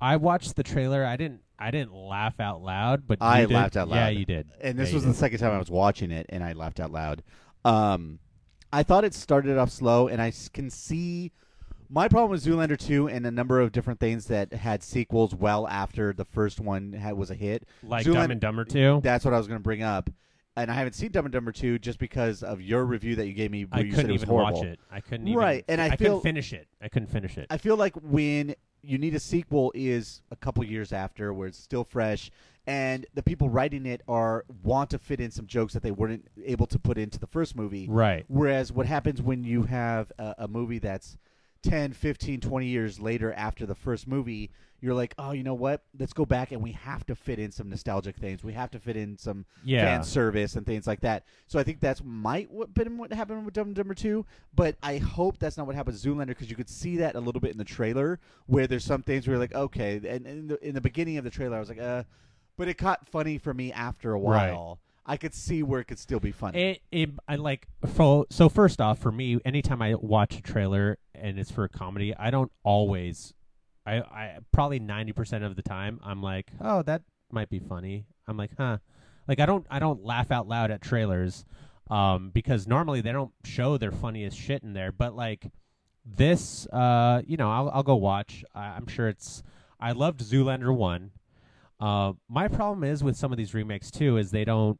I 0.00 0.16
watched 0.16 0.56
the 0.56 0.62
trailer. 0.62 1.04
I 1.04 1.16
didn't, 1.16 1.40
I 1.58 1.70
didn't 1.70 1.92
laugh 1.94 2.40
out 2.40 2.62
loud, 2.62 3.06
but 3.06 3.18
I 3.20 3.42
you 3.42 3.46
did. 3.48 3.54
laughed 3.54 3.76
out 3.76 3.88
loud. 3.88 3.96
Yeah, 3.96 4.08
you 4.10 4.24
did. 4.24 4.48
And 4.60 4.78
this 4.78 4.90
Yeah, 4.90 4.94
was 4.96 5.04
did. 5.04 5.10
the 5.12 5.16
second 5.16 5.38
time 5.38 5.52
I 5.52 5.58
was 5.58 5.70
watching 5.70 6.10
it, 6.10 6.26
and 6.28 6.42
I 6.44 6.52
laughed 6.52 6.80
out 6.80 6.90
loud. 6.92 7.22
Um, 7.64 8.18
I 8.72 8.82
thought 8.82 9.04
it 9.04 9.14
started 9.14 9.56
off 9.56 9.70
slow, 9.70 10.08
and 10.08 10.20
I 10.20 10.32
can 10.52 10.68
see 10.70 11.32
my 11.88 12.08
problem 12.08 12.30
with 12.30 12.44
Zoolander 12.44 12.76
2 12.78 13.08
and 13.08 13.24
a 13.26 13.30
number 13.30 13.60
of 13.60 13.70
different 13.70 14.00
things 14.00 14.26
that 14.26 14.52
had 14.52 14.82
sequels 14.82 15.34
well 15.34 15.68
after 15.68 16.12
the 16.12 16.24
first 16.24 16.58
one 16.60 16.92
had, 16.92 17.14
was 17.14 17.30
a 17.30 17.34
hit. 17.34 17.66
like 17.82 18.04
Zoolander- 18.04 18.12
Dumb 18.14 18.30
and 18.32 18.40
Dumber 18.40 18.64
2. 18.64 19.00
That's 19.02 19.24
what 19.24 19.32
I 19.32 19.38
was 19.38 19.46
going 19.46 19.58
to 19.60 19.62
bring 19.62 19.82
up. 19.82 20.10
And 20.56 20.70
I 20.70 20.74
haven't 20.74 20.92
seen 20.94 21.10
Dumb 21.10 21.26
and 21.26 21.32
Dumber 21.32 21.50
2 21.52 21.78
just 21.80 21.98
because 21.98 22.42
of 22.42 22.60
your 22.60 22.84
review 22.84 23.16
that 23.16 23.26
you 23.26 23.32
gave 23.32 23.50
me 23.50 23.64
where 23.64 23.80
I 23.80 23.84
you 23.84 23.92
couldn't 23.92 24.10
it 24.10 24.12
was 24.14 24.22
even 24.22 24.28
horrible. 24.34 24.58
watch 24.60 24.66
it. 24.66 24.80
I 24.90 25.00
couldn't 25.00 25.26
even. 25.28 25.38
Right, 25.38 25.64
and 25.68 25.80
I 25.80 25.86
I 25.86 25.96
feel- 25.96 26.18
couldn't 26.18 26.22
finish 26.22 26.52
it. 26.52 26.68
I 26.80 26.88
couldn't 26.88 27.08
finish 27.08 27.38
it. 27.38 27.46
I 27.50 27.58
feel 27.58 27.76
like 27.76 27.94
when 27.96 28.54
you 28.84 28.98
need 28.98 29.14
a 29.14 29.20
sequel 29.20 29.72
is 29.74 30.22
a 30.30 30.36
couple 30.36 30.64
years 30.64 30.92
after 30.92 31.32
where 31.32 31.48
it's 31.48 31.58
still 31.58 31.84
fresh 31.84 32.30
and 32.66 33.06
the 33.14 33.22
people 33.22 33.48
writing 33.48 33.84
it 33.86 34.00
are 34.08 34.44
want 34.62 34.90
to 34.90 34.98
fit 34.98 35.20
in 35.20 35.30
some 35.30 35.46
jokes 35.46 35.74
that 35.74 35.82
they 35.82 35.90
weren't 35.90 36.26
able 36.44 36.66
to 36.66 36.78
put 36.78 36.96
into 36.96 37.18
the 37.18 37.26
first 37.26 37.56
movie. 37.56 37.86
right. 37.88 38.24
Whereas 38.28 38.72
what 38.72 38.86
happens 38.86 39.20
when 39.20 39.44
you 39.44 39.64
have 39.64 40.10
a, 40.18 40.34
a 40.38 40.48
movie 40.48 40.78
that's 40.78 41.18
10, 41.62 41.92
15, 41.92 42.40
20 42.40 42.66
years 42.66 43.00
later 43.00 43.32
after 43.34 43.66
the 43.66 43.74
first 43.74 44.06
movie, 44.06 44.50
you're 44.84 44.94
like, 44.94 45.14
"Oh, 45.18 45.32
you 45.32 45.42
know 45.42 45.54
what? 45.54 45.82
Let's 45.98 46.12
go 46.12 46.26
back 46.26 46.52
and 46.52 46.62
we 46.62 46.72
have 46.72 47.06
to 47.06 47.14
fit 47.14 47.38
in 47.38 47.50
some 47.50 47.70
nostalgic 47.70 48.16
things. 48.16 48.44
We 48.44 48.52
have 48.52 48.70
to 48.72 48.78
fit 48.78 48.96
in 48.96 49.16
some 49.16 49.46
Yeah. 49.64 49.84
fan 49.86 50.04
service 50.04 50.56
and 50.56 50.66
things 50.66 50.86
like 50.86 51.00
that." 51.00 51.24
So 51.46 51.58
I 51.58 51.62
think 51.62 51.80
that's 51.80 52.02
might 52.04 52.50
what 52.50 52.74
been 52.74 52.98
what 52.98 53.12
happened 53.12 53.46
with 53.46 53.54
Dumb 53.54 53.68
and 53.68 53.76
Dumber 53.76 53.94
2, 53.94 54.26
but 54.54 54.76
I 54.82 54.98
hope 54.98 55.38
that's 55.38 55.56
not 55.56 55.66
what 55.66 55.74
happened 55.74 55.94
with 55.94 56.02
Zoolander 56.04 56.28
because 56.28 56.50
you 56.50 56.56
could 56.56 56.68
see 56.68 56.98
that 56.98 57.14
a 57.16 57.20
little 57.20 57.40
bit 57.40 57.52
in 57.52 57.58
the 57.58 57.64
trailer 57.64 58.20
where 58.46 58.66
there's 58.66 58.84
some 58.84 59.02
things 59.02 59.26
where 59.26 59.34
you're 59.34 59.40
like, 59.40 59.54
"Okay," 59.54 60.00
and 60.06 60.26
in 60.26 60.48
the 60.48 60.66
in 60.68 60.74
the 60.74 60.80
beginning 60.82 61.16
of 61.16 61.24
the 61.24 61.30
trailer 61.30 61.56
I 61.56 61.60
was 61.60 61.70
like, 61.70 61.80
"Uh," 61.80 62.04
but 62.58 62.68
it 62.68 62.76
got 62.76 63.08
funny 63.08 63.38
for 63.38 63.54
me 63.54 63.72
after 63.72 64.12
a 64.12 64.18
Right. 64.20 64.52
while. 64.52 64.80
I 65.06 65.18
could 65.18 65.34
see 65.34 65.62
where 65.62 65.80
it 65.80 65.84
could 65.84 65.98
still 65.98 66.20
be 66.20 66.32
funny. 66.32 66.58
It, 66.62 66.82
it 66.90 67.10
I 67.28 67.36
like 67.36 67.68
for 67.86 68.24
so 68.30 68.48
first 68.48 68.80
off 68.80 68.98
for 68.98 69.12
me 69.12 69.38
anytime 69.44 69.82
I 69.82 69.94
watch 69.94 70.38
a 70.38 70.42
trailer 70.42 70.98
and 71.14 71.38
it's 71.38 71.50
for 71.50 71.64
a 71.64 71.68
comedy 71.68 72.14
I 72.16 72.30
don't 72.30 72.50
always 72.62 73.34
I 73.86 73.96
I 73.96 74.38
probably 74.52 74.80
90% 74.80 75.44
of 75.44 75.56
the 75.56 75.62
time 75.62 76.00
I'm 76.04 76.22
like 76.22 76.50
oh 76.60 76.82
that 76.82 77.02
might 77.30 77.50
be 77.50 77.58
funny. 77.58 78.06
I'm 78.26 78.36
like 78.36 78.52
huh. 78.56 78.78
Like 79.26 79.40
I 79.40 79.46
don't 79.46 79.66
I 79.70 79.78
don't 79.78 80.04
laugh 80.04 80.30
out 80.30 80.48
loud 80.48 80.70
at 80.70 80.80
trailers 80.82 81.44
um 81.90 82.30
because 82.32 82.66
normally 82.66 83.00
they 83.00 83.12
don't 83.12 83.32
show 83.44 83.76
their 83.76 83.92
funniest 83.92 84.38
shit 84.38 84.62
in 84.62 84.72
there 84.72 84.90
but 84.90 85.14
like 85.14 85.50
this 86.06 86.66
uh 86.68 87.22
you 87.26 87.36
know 87.36 87.50
I'll 87.50 87.70
I'll 87.70 87.82
go 87.82 87.96
watch. 87.96 88.44
I, 88.54 88.68
I'm 88.68 88.86
sure 88.86 89.08
it's 89.08 89.42
I 89.80 89.92
loved 89.92 90.20
Zoolander 90.20 90.74
1 90.74 91.10
uh 91.80 92.12
my 92.28 92.48
problem 92.48 92.84
is 92.84 93.02
with 93.02 93.16
some 93.16 93.32
of 93.32 93.38
these 93.38 93.52
remakes 93.52 93.90
too 93.90 94.16
is 94.16 94.30
they 94.30 94.44
don't 94.44 94.78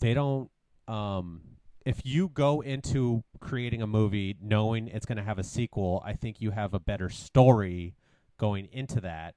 they 0.00 0.14
don't 0.14 0.50
um 0.88 1.40
if 1.84 2.00
you 2.04 2.28
go 2.28 2.60
into 2.60 3.24
creating 3.40 3.82
a 3.82 3.86
movie 3.86 4.36
knowing 4.40 4.88
it's 4.88 5.04
going 5.04 5.18
to 5.18 5.24
have 5.24 5.38
a 5.38 5.42
sequel 5.42 6.02
i 6.04 6.12
think 6.12 6.40
you 6.40 6.52
have 6.52 6.74
a 6.74 6.78
better 6.78 7.08
story 7.08 7.94
going 8.42 8.68
into 8.72 9.00
that. 9.00 9.36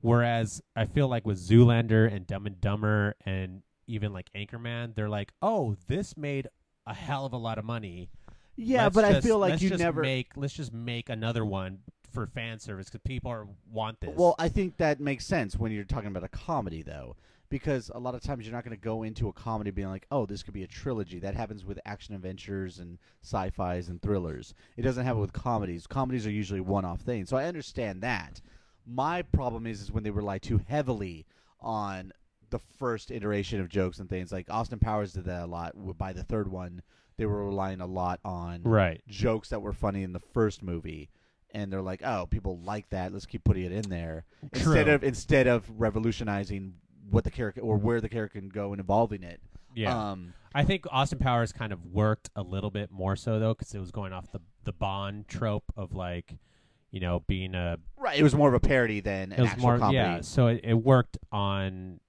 Whereas 0.00 0.62
i 0.76 0.84
feel 0.84 1.08
like 1.08 1.26
with 1.26 1.38
zoolander 1.38 2.14
and 2.14 2.26
dumb 2.26 2.46
and 2.46 2.60
dumber 2.60 3.16
and 3.24 3.62
even 3.86 4.12
like 4.12 4.28
anchorman 4.34 4.94
they're 4.94 5.08
like 5.08 5.32
oh 5.40 5.76
this 5.88 6.14
made 6.14 6.46
a 6.86 6.94
hell 6.94 7.26
of 7.26 7.32
a 7.32 7.36
lot 7.36 7.58
of 7.58 7.64
money. 7.64 8.08
Yeah, 8.56 8.84
Let's 8.84 8.94
but 8.94 9.04
I 9.04 9.20
feel 9.20 9.38
like 9.38 9.60
you 9.60 9.70
never 9.70 10.02
make 10.02 10.32
let's 10.36 10.54
just 10.54 10.72
make 10.72 11.08
another 11.08 11.44
one 11.44 11.78
for 12.12 12.26
fan 12.26 12.60
service 12.60 12.86
because 12.86 13.00
people 13.04 13.30
are 13.30 13.48
want 13.70 14.00
this. 14.00 14.10
Well, 14.14 14.36
I 14.38 14.48
think 14.48 14.76
that 14.76 15.00
makes 15.00 15.26
sense 15.26 15.56
when 15.56 15.72
you're 15.72 15.84
talking 15.84 16.08
about 16.08 16.22
a 16.22 16.28
comedy, 16.28 16.82
though, 16.82 17.16
because 17.48 17.90
a 17.94 17.98
lot 17.98 18.14
of 18.14 18.22
times 18.22 18.44
you're 18.44 18.54
not 18.54 18.64
going 18.64 18.76
to 18.76 18.82
go 18.82 19.02
into 19.02 19.28
a 19.28 19.32
comedy 19.32 19.70
being 19.70 19.88
like, 19.88 20.06
"Oh, 20.10 20.26
this 20.26 20.42
could 20.42 20.54
be 20.54 20.62
a 20.62 20.68
trilogy." 20.68 21.18
That 21.18 21.34
happens 21.34 21.64
with 21.64 21.78
action 21.84 22.14
adventures 22.14 22.78
and 22.78 22.98
sci-fi's 23.22 23.88
and 23.88 24.00
thrillers. 24.00 24.54
It 24.76 24.82
doesn't 24.82 25.04
happen 25.04 25.20
with 25.20 25.32
comedies. 25.32 25.86
Comedies 25.86 26.26
are 26.26 26.30
usually 26.30 26.60
one-off 26.60 27.00
things, 27.00 27.28
so 27.28 27.36
I 27.36 27.44
understand 27.44 28.02
that. 28.02 28.40
My 28.86 29.22
problem 29.22 29.66
is, 29.66 29.80
is 29.80 29.92
when 29.92 30.02
they 30.02 30.10
rely 30.10 30.38
too 30.38 30.60
heavily 30.68 31.26
on 31.60 32.12
the 32.50 32.58
first 32.58 33.10
iteration 33.10 33.60
of 33.60 33.68
jokes 33.68 33.98
and 33.98 34.08
things. 34.08 34.30
Like 34.30 34.46
Austin 34.50 34.78
Powers 34.78 35.12
did 35.12 35.24
that 35.24 35.44
a 35.44 35.46
lot. 35.46 35.72
By 35.96 36.12
the 36.12 36.22
third 36.22 36.50
one, 36.50 36.82
they 37.16 37.26
were 37.26 37.44
relying 37.44 37.80
a 37.80 37.86
lot 37.86 38.20
on 38.24 38.62
right 38.62 39.02
jokes 39.08 39.48
that 39.50 39.62
were 39.62 39.72
funny 39.72 40.02
in 40.02 40.12
the 40.12 40.20
first 40.20 40.62
movie 40.62 41.10
and 41.52 41.72
they're 41.72 41.82
like 41.82 42.02
oh 42.04 42.26
people 42.26 42.58
like 42.58 42.88
that 42.90 43.12
let's 43.12 43.26
keep 43.26 43.44
putting 43.44 43.64
it 43.64 43.72
in 43.72 43.88
there 43.88 44.24
instead 44.52 44.88
of 44.88 45.04
instead 45.04 45.46
of 45.46 45.68
revolutionizing 45.78 46.74
what 47.10 47.24
the 47.24 47.30
character 47.30 47.60
or 47.60 47.76
where 47.76 48.00
the 48.00 48.08
character 48.08 48.40
can 48.40 48.48
go 48.48 48.72
and 48.72 48.80
evolving 48.80 49.22
it. 49.22 49.40
Yeah. 49.74 50.10
Um 50.10 50.34
I 50.54 50.64
think 50.64 50.86
Austin 50.90 51.18
Powers 51.18 51.52
kind 51.52 51.72
of 51.72 51.84
worked 51.86 52.30
a 52.36 52.42
little 52.42 52.70
bit 52.70 52.90
more 52.92 53.16
so 53.16 53.38
though, 53.38 53.54
because 53.54 53.74
it 53.74 53.80
was 53.80 53.90
going 53.90 54.12
off 54.12 54.30
the 54.32 54.40
the 54.64 54.72
Bond 54.72 55.26
trope 55.28 55.64
of 55.76 55.92
like, 55.94 56.36
you 56.90 57.00
know, 57.00 57.20
being 57.26 57.54
a 57.54 57.78
right 57.96 58.18
it 58.18 58.22
was 58.22 58.34
more 58.34 58.48
of 58.48 58.54
a 58.54 58.60
parody 58.60 59.00
than 59.00 59.32
it 59.32 59.40
was 59.40 59.56
more 59.56 59.78
comedy. 59.78 59.96
yeah. 59.96 60.20
So 60.20 60.46
it, 60.48 60.60
it 60.64 60.74
worked 60.74 61.18
on 61.32 62.00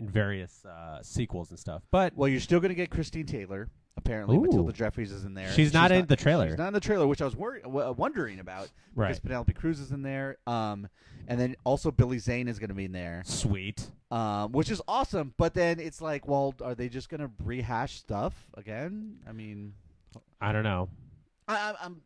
various 0.00 0.64
uh, 0.64 1.02
sequels 1.02 1.50
and 1.50 1.58
stuff, 1.58 1.82
but 1.90 2.14
well 2.14 2.28
you're 2.28 2.40
still 2.40 2.60
going 2.60 2.70
to 2.70 2.74
get 2.74 2.90
christine 2.90 3.26
taylor 3.26 3.70
apparently 3.96 4.36
Ooh. 4.36 4.40
matilda 4.42 4.72
jeffries 4.72 5.12
is 5.12 5.24
in 5.24 5.34
there 5.34 5.52
She's 5.52 5.72
not 5.72 5.92
in 5.92 6.06
the 6.06 6.16
trailer. 6.16 6.48
she's 6.48 6.58
not 6.58 6.68
in 6.68 6.74
the 6.74 6.80
trailer 6.80 7.06
which 7.06 7.22
i 7.22 7.24
was 7.24 7.36
wor- 7.36 7.60
w- 7.60 7.92
wondering 7.92 8.40
about 8.40 8.68
because 8.96 9.20
penelope 9.20 9.52
cruz 9.52 9.78
is 9.80 9.92
in 9.92 10.02
there 10.02 10.36
um 10.46 10.88
and 11.28 11.40
then 11.40 11.54
also 11.64 11.90
billy 11.90 12.18
zane 12.18 12.48
is 12.48 12.58
going 12.58 12.68
to 12.68 12.74
be 12.74 12.84
in 12.86 12.92
there 12.92 13.22
sweet. 13.24 13.88
um, 14.10 14.52
which 14.52 14.70
is 14.70 14.82
awesome. 14.86 15.32
But 15.38 15.54
then 15.54 15.80
it's 15.80 16.00
like, 16.02 16.28
well, 16.28 16.54
are 16.62 16.74
they 16.74 16.88
just 16.90 17.08
gonna 17.08 17.30
rehash 17.42 17.94
stuff 17.98 18.34
again? 18.54 19.16
I 19.26 19.32
mean, 19.32 19.72
I 20.40 20.52
don't 20.52 20.64
know. 20.64 20.90
I, 21.48 21.54
I- 21.72 21.74
I'm 21.86 22.02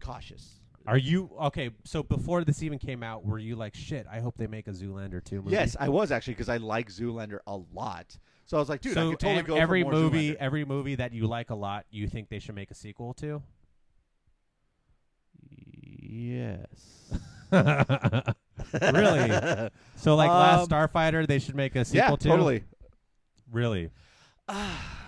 cautious. 0.00 0.60
Are 0.86 0.96
you 0.96 1.30
okay? 1.42 1.70
So 1.84 2.02
before 2.02 2.42
this 2.44 2.62
even 2.62 2.78
came 2.78 3.02
out, 3.02 3.24
were 3.24 3.38
you 3.38 3.54
like, 3.54 3.74
shit? 3.74 4.06
I 4.10 4.20
hope 4.20 4.36
they 4.38 4.46
make 4.46 4.66
a 4.66 4.70
Zoolander 4.70 5.22
two 5.22 5.42
movie. 5.42 5.52
Yes, 5.52 5.76
I 5.78 5.88
was 5.88 6.10
actually 6.10 6.34
because 6.34 6.48
I 6.48 6.56
like 6.56 6.90
Zoolander 6.90 7.40
a 7.46 7.58
lot. 7.74 8.16
So 8.46 8.56
I 8.56 8.60
was 8.60 8.68
like, 8.68 8.80
dude, 8.80 8.92
I 8.92 8.94
so 9.02 9.10
could 9.10 9.20
totally 9.20 9.40
ev- 9.40 9.46
go 9.46 9.56
every 9.56 9.82
for 9.82 9.92
more 9.92 10.00
movie, 10.00 10.32
Zoolander. 10.32 10.36
every 10.40 10.64
movie 10.64 10.94
that 10.96 11.12
you 11.12 11.26
like 11.26 11.50
a 11.50 11.54
lot, 11.54 11.84
you 11.90 12.08
think 12.08 12.30
they 12.30 12.38
should 12.38 12.54
make 12.54 12.70
a 12.70 12.74
sequel 12.74 13.12
to? 13.14 13.42
Yes. 16.02 17.12
really? 17.52 19.70
So 19.96 20.16
like 20.16 20.30
Last 20.30 20.62
Um, 20.62 20.68
Starfighter, 20.68 21.26
they 21.26 21.38
should 21.38 21.54
make 21.54 21.76
a 21.76 21.84
sequel 21.84 22.10
yeah, 22.10 22.16
to? 22.16 22.28
totally. 22.28 22.64
Really? 23.52 23.90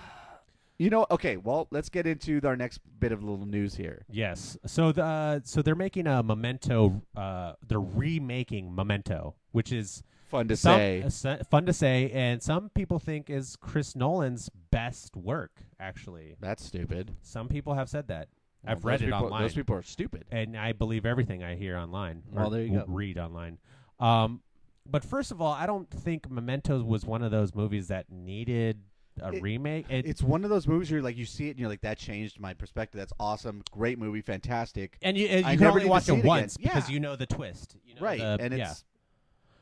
You 0.82 0.90
know, 0.90 1.06
okay. 1.12 1.36
Well, 1.36 1.68
let's 1.70 1.88
get 1.88 2.08
into 2.08 2.40
our 2.44 2.56
next 2.56 2.80
bit 2.98 3.12
of 3.12 3.22
little 3.22 3.46
news 3.46 3.76
here. 3.76 4.04
Yes. 4.10 4.58
So 4.66 4.90
the 4.90 5.04
uh, 5.04 5.40
so 5.44 5.62
they're 5.62 5.76
making 5.76 6.08
a 6.08 6.24
Memento. 6.24 7.00
Uh, 7.16 7.52
they're 7.68 7.78
remaking 7.80 8.74
Memento, 8.74 9.36
which 9.52 9.70
is 9.70 10.02
Fun 10.28 10.48
to 10.48 10.56
some, 10.56 10.78
say. 10.78 11.30
uh, 11.30 11.44
fun 11.50 11.66
to 11.66 11.72
say, 11.72 12.10
and 12.12 12.42
some 12.42 12.68
people 12.70 12.98
think 12.98 13.30
is 13.30 13.54
Chris 13.54 13.94
Nolan's 13.94 14.50
best 14.72 15.14
work. 15.14 15.52
Actually, 15.78 16.34
That's 16.40 16.64
stupid. 16.64 17.14
some 17.22 17.46
people 17.48 17.74
have 17.74 17.88
said 17.88 18.08
that. 18.08 18.26
Well, 18.64 18.72
I've 18.74 18.84
read 18.84 18.94
those 18.94 19.02
it 19.02 19.12
people, 19.12 19.24
online. 19.26 19.42
Those 19.42 19.54
people 19.54 19.76
are 19.76 19.82
stupid. 19.82 20.24
and 20.32 20.56
I 20.56 20.72
believe 20.72 21.06
everything 21.06 21.44
I 21.44 21.54
hear 21.54 21.76
online. 21.76 22.22
Well, 22.28 22.48
or 22.48 22.50
there 22.50 22.62
you 22.62 22.68
w- 22.68 22.86
go. 22.86 22.92
Read 22.92 23.18
online. 23.18 23.58
Um, 24.00 24.40
but 24.84 25.04
first 25.04 25.30
of 25.30 25.40
all, 25.40 25.52
I 25.52 25.66
don't 25.66 25.88
think 25.88 26.28
Memento 26.28 26.82
was 26.82 27.04
one 27.06 27.22
of 27.22 27.30
those 27.30 27.54
movies 27.54 27.86
that 27.88 28.10
needed 28.10 28.80
a 29.20 29.32
It- 29.32 29.42
remake. 29.42 29.86
It, 29.90 30.06
It's 30.06 30.22
one 30.22 30.44
of 30.44 30.50
those 30.50 30.66
movies 30.66 30.90
where 30.90 31.02
like, 31.02 31.16
you 31.16 31.24
see 31.26 31.48
it 31.48 31.50
and 31.52 31.58
you're 31.60 31.68
like, 31.68 31.82
that 31.82 31.98
changed 31.98 32.40
my 32.40 32.54
perspective. 32.54 32.98
That's 32.98 33.12
awesome. 33.20 33.62
Great 33.70 33.98
movie. 33.98 34.20
Fantastic. 34.22 34.96
and 35.02 35.16
you, 35.16 35.26
you 35.28 35.42
can 35.42 35.58
never 35.58 35.78
only 35.78 35.86
watch 35.86 36.08
it 36.08 36.14
it 36.18 36.24
once 36.24 36.56
because 36.56 36.88
Yeah. 36.88 36.94
you 36.94 37.00
know 37.00 37.16
the 37.16 37.26
twist. 37.26 37.76
You 37.84 37.94
know 37.96 38.00
right. 38.02 38.18
the- 38.18 38.38
and 38.40 38.56
yeah. 38.56 38.70
it's 38.70 38.84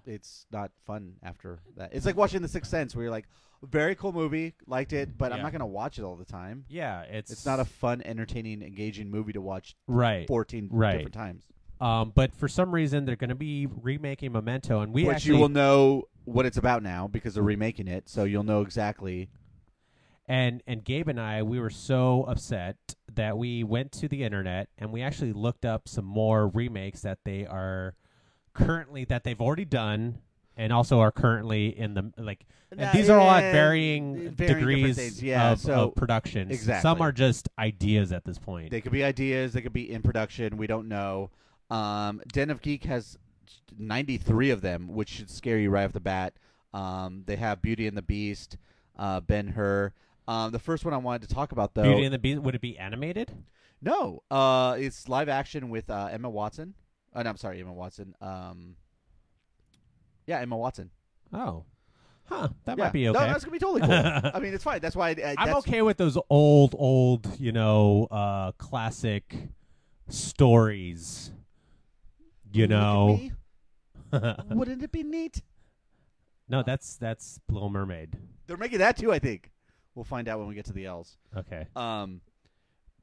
it's 0.07 0.47
not 0.51 0.71
fun 0.87 1.15
after 1.23 1.59
that. 1.77 1.93
It's 1.93 2.07
like 2.07 2.17
watching 2.17 2.43
The 2.43 2.49
Sixth 2.49 2.71
Sense 2.71 2.95
where 2.97 3.05
you're 3.05 3.11
like, 3.13 3.27
very 3.63 3.95
cool 3.95 4.13
movie, 4.13 4.55
liked 4.67 4.95
it, 4.95 5.19
but 5.19 5.33
I'm 5.33 5.43
not 5.43 5.53
going 5.53 5.61
to 5.61 5.67
watch 5.67 5.99
it 5.99 6.03
all 6.03 6.17
the 6.17 6.25
time. 6.25 6.65
yeah, 6.69 7.03
it's 7.03 7.31
It's 7.31 7.45
not 7.45 7.61
a 7.61 7.67
fun, 7.67 8.01
entertaining, 8.07 8.63
engaging 8.63 9.11
movie 9.11 9.33
to 9.35 9.41
watch 9.43 9.77
right. 9.87 10.27
14 10.27 10.69
Right. 10.73 10.93
different 10.93 11.13
times. 11.15 11.45
Um, 11.79 12.13
but 12.15 12.35
for 12.35 12.49
some 12.49 12.73
reason 12.75 13.05
they're 13.05 13.17
going 13.17 13.29
to 13.31 13.35
be 13.35 13.67
remaking 13.67 14.33
Memento, 14.33 14.81
and 14.81 14.93
we 14.95 15.05
Which 15.05 15.17
actually 15.17 15.35
you 15.35 15.41
will 15.41 15.49
know 15.51 16.05
what 16.25 16.47
it's 16.47 16.57
about 16.57 16.83
now 16.83 17.07
because 17.07 17.35
they're 17.35 17.43
remaking 17.43 17.87
it, 17.89 18.09
so 18.09 18.25
you'll 18.25 18.43
know 18.43 18.63
exactly. 18.63 19.29
And 20.31 20.63
and 20.69 20.85
Gabe 20.85 21.09
and 21.09 21.21
I 21.21 21.43
we 21.43 21.59
were 21.59 21.71
so 21.71 22.25
upset 22.29 22.77
that 23.13 23.37
we 23.37 23.65
went 23.65 23.91
to 23.93 24.07
the 24.07 24.23
internet 24.23 24.69
and 24.79 24.93
we 24.93 25.03
actually 25.03 25.33
looked 25.33 25.65
up 25.65 25.89
some 25.89 26.05
more 26.05 26.47
remakes 26.47 27.03
that 27.03 27.19
they 27.25 27.45
are 27.47 27.97
currently 28.55 29.05
that 29.07 29.25
they've 29.25 29.41
already 29.41 29.65
done 29.65 30.19
and 30.57 30.73
also 30.73 31.01
are 31.01 31.11
currently 31.11 31.77
in 31.77 31.95
the 31.95 32.13
like 32.17 32.47
and 32.71 32.93
these 32.93 33.11
are 33.11 33.19
all 33.19 33.29
at 33.29 33.51
varying, 33.51 34.31
varying 34.31 34.59
degrees 34.59 34.97
things, 34.97 35.21
yeah, 35.21 35.51
of, 35.51 35.59
so- 35.59 35.89
of 35.89 35.97
production. 35.97 36.53
Exactly. 36.53 36.89
Some 36.89 37.01
are 37.03 37.11
just 37.11 37.49
ideas 37.59 38.13
at 38.13 38.25
this 38.25 38.39
point. 38.39 38.71
They 38.71 38.81
could 38.81 38.93
be 38.93 39.03
ideas, 39.03 39.53
they 39.53 39.63
could 39.63 39.73
be 39.73 39.91
in 39.91 40.03
production. 40.03 40.57
We 40.57 40.69
don't 40.69 40.87
know. 40.87 41.31
Um, 41.69 42.23
Den 42.33 42.49
of 42.51 42.63
Geek 42.63 42.85
has 42.85 43.19
93 43.77 44.51
of 44.51 44.61
them, 44.61 44.87
which 44.95 45.09
should 45.09 45.31
scare 45.31 45.59
you 45.59 45.71
right 45.71 45.85
off 45.85 45.93
the 45.93 45.99
bat. 45.99 46.35
Um, 46.73 47.25
they 47.27 47.35
have 47.35 47.61
Beauty 47.61 47.89
and 47.89 47.97
the 47.97 48.03
Beast, 48.03 48.57
uh, 48.97 49.19
Ben 49.19 49.49
Hur. 49.49 49.93
Um, 50.31 50.53
the 50.53 50.61
first 50.61 50.85
one 50.85 50.95
I 50.95 50.97
wanted 50.99 51.29
to 51.29 51.35
talk 51.35 51.51
about, 51.51 51.75
though, 51.75 51.83
Beauty 51.83 52.05
and 52.05 52.15
the 52.15 52.19
Beast 52.19 52.41
would 52.41 52.55
it 52.55 52.61
be 52.61 52.79
animated? 52.79 53.33
no, 53.83 54.23
uh, 54.31 54.77
it's 54.79 55.09
live 55.09 55.29
action 55.29 55.71
with 55.71 55.91
uh, 55.91 56.09
Emma 56.13 56.31
Watson. 56.31 56.75
Uh, 57.13 57.25
no, 57.25 57.31
I'm 57.31 57.37
sorry, 57.37 57.61
Emma 57.61 57.73
Watson. 57.73 58.15
Um, 58.21 58.77
yeah, 60.27 60.39
Emma 60.39 60.57
Watson. 60.57 60.91
Oh. 61.33 61.65
Huh, 62.27 62.49
that 62.65 62.79
yeah. 62.79 62.85
might 62.85 62.93
be 62.93 63.09
okay. 63.09 63.19
No, 63.19 63.27
that's 63.27 63.43
gonna 63.43 63.51
be 63.51 63.59
totally 63.59 63.81
cool. 63.81 63.91
I 64.35 64.39
mean, 64.39 64.55
it's 64.55 64.63
fine. 64.63 64.79
That's 64.79 64.95
why 64.95 65.09
I, 65.09 65.11
I, 65.11 65.35
I'm 65.37 65.47
that's, 65.49 65.59
okay 65.67 65.83
with 65.83 65.97
those 65.97 66.17
old, 66.31 66.77
old, 66.79 67.27
you 67.41 67.51
know, 67.51 68.07
uh, 68.13 68.53
classic 68.53 69.35
stories. 70.09 71.33
You 72.53 72.69
Look 72.69 72.71
at 72.71 72.77
know, 72.79 73.17
me. 73.17 73.33
Wouldn't 74.55 74.81
it 74.81 74.93
be 74.93 75.03
neat? 75.03 75.43
no, 76.49 76.63
that's 76.63 76.95
that's 76.95 77.41
Little 77.51 77.69
Mermaid. 77.69 78.17
They're 78.47 78.57
making 78.57 78.79
that 78.79 78.97
too. 78.97 79.13
I 79.13 79.19
think 79.19 79.50
we'll 79.95 80.05
find 80.05 80.29
out 80.29 80.39
when 80.39 80.49
we 80.49 80.55
get 80.55 80.65
to 80.67 80.73
the 80.73 80.87
L's. 80.87 81.17
Okay, 81.37 81.67
Um, 81.77 82.21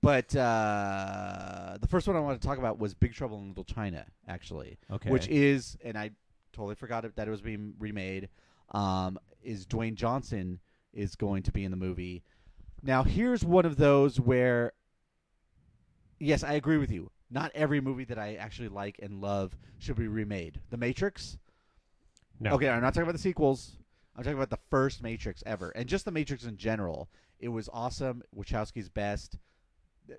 but 0.01 0.35
uh, 0.35 1.77
the 1.81 1.87
first 1.87 2.07
one 2.07 2.15
I 2.15 2.19
wanted 2.19 2.41
to 2.41 2.47
talk 2.47 2.57
about 2.57 2.79
was 2.79 2.93
Big 2.93 3.13
Trouble 3.13 3.39
in 3.39 3.49
Little 3.49 3.63
China, 3.63 4.05
actually, 4.27 4.77
okay. 4.91 5.09
which 5.09 5.27
is, 5.27 5.77
and 5.83 5.97
I 5.97 6.11
totally 6.53 6.75
forgot 6.75 7.05
it, 7.05 7.15
that 7.15 7.27
it 7.27 7.31
was 7.31 7.41
being 7.41 7.73
remade. 7.79 8.29
Um, 8.71 9.17
is 9.43 9.65
Dwayne 9.65 9.95
Johnson 9.95 10.59
is 10.93 11.15
going 11.15 11.43
to 11.43 11.51
be 11.51 11.63
in 11.63 11.71
the 11.71 11.77
movie? 11.77 12.23
Now, 12.83 13.03
here's 13.03 13.43
one 13.43 13.65
of 13.65 13.77
those 13.77 14.19
where, 14.19 14.73
yes, 16.19 16.43
I 16.43 16.53
agree 16.53 16.77
with 16.77 16.91
you. 16.91 17.11
Not 17.29 17.51
every 17.55 17.81
movie 17.81 18.05
that 18.05 18.17
I 18.17 18.35
actually 18.35 18.69
like 18.69 18.99
and 19.01 19.19
love 19.19 19.57
should 19.79 19.97
be 19.97 20.07
remade. 20.07 20.61
The 20.69 20.77
Matrix. 20.77 21.37
no. 22.39 22.51
Okay, 22.51 22.69
I'm 22.69 22.81
not 22.81 22.93
talking 22.93 23.03
about 23.03 23.13
the 23.13 23.19
sequels. 23.19 23.77
I'm 24.17 24.23
talking 24.23 24.37
about 24.37 24.49
the 24.49 24.59
first 24.71 25.03
Matrix 25.03 25.43
ever, 25.45 25.69
and 25.69 25.87
just 25.87 26.05
the 26.05 26.11
Matrix 26.11 26.43
in 26.43 26.57
general. 26.57 27.07
It 27.39 27.49
was 27.49 27.69
awesome. 27.71 28.23
Wachowski's 28.35 28.89
best. 28.89 29.37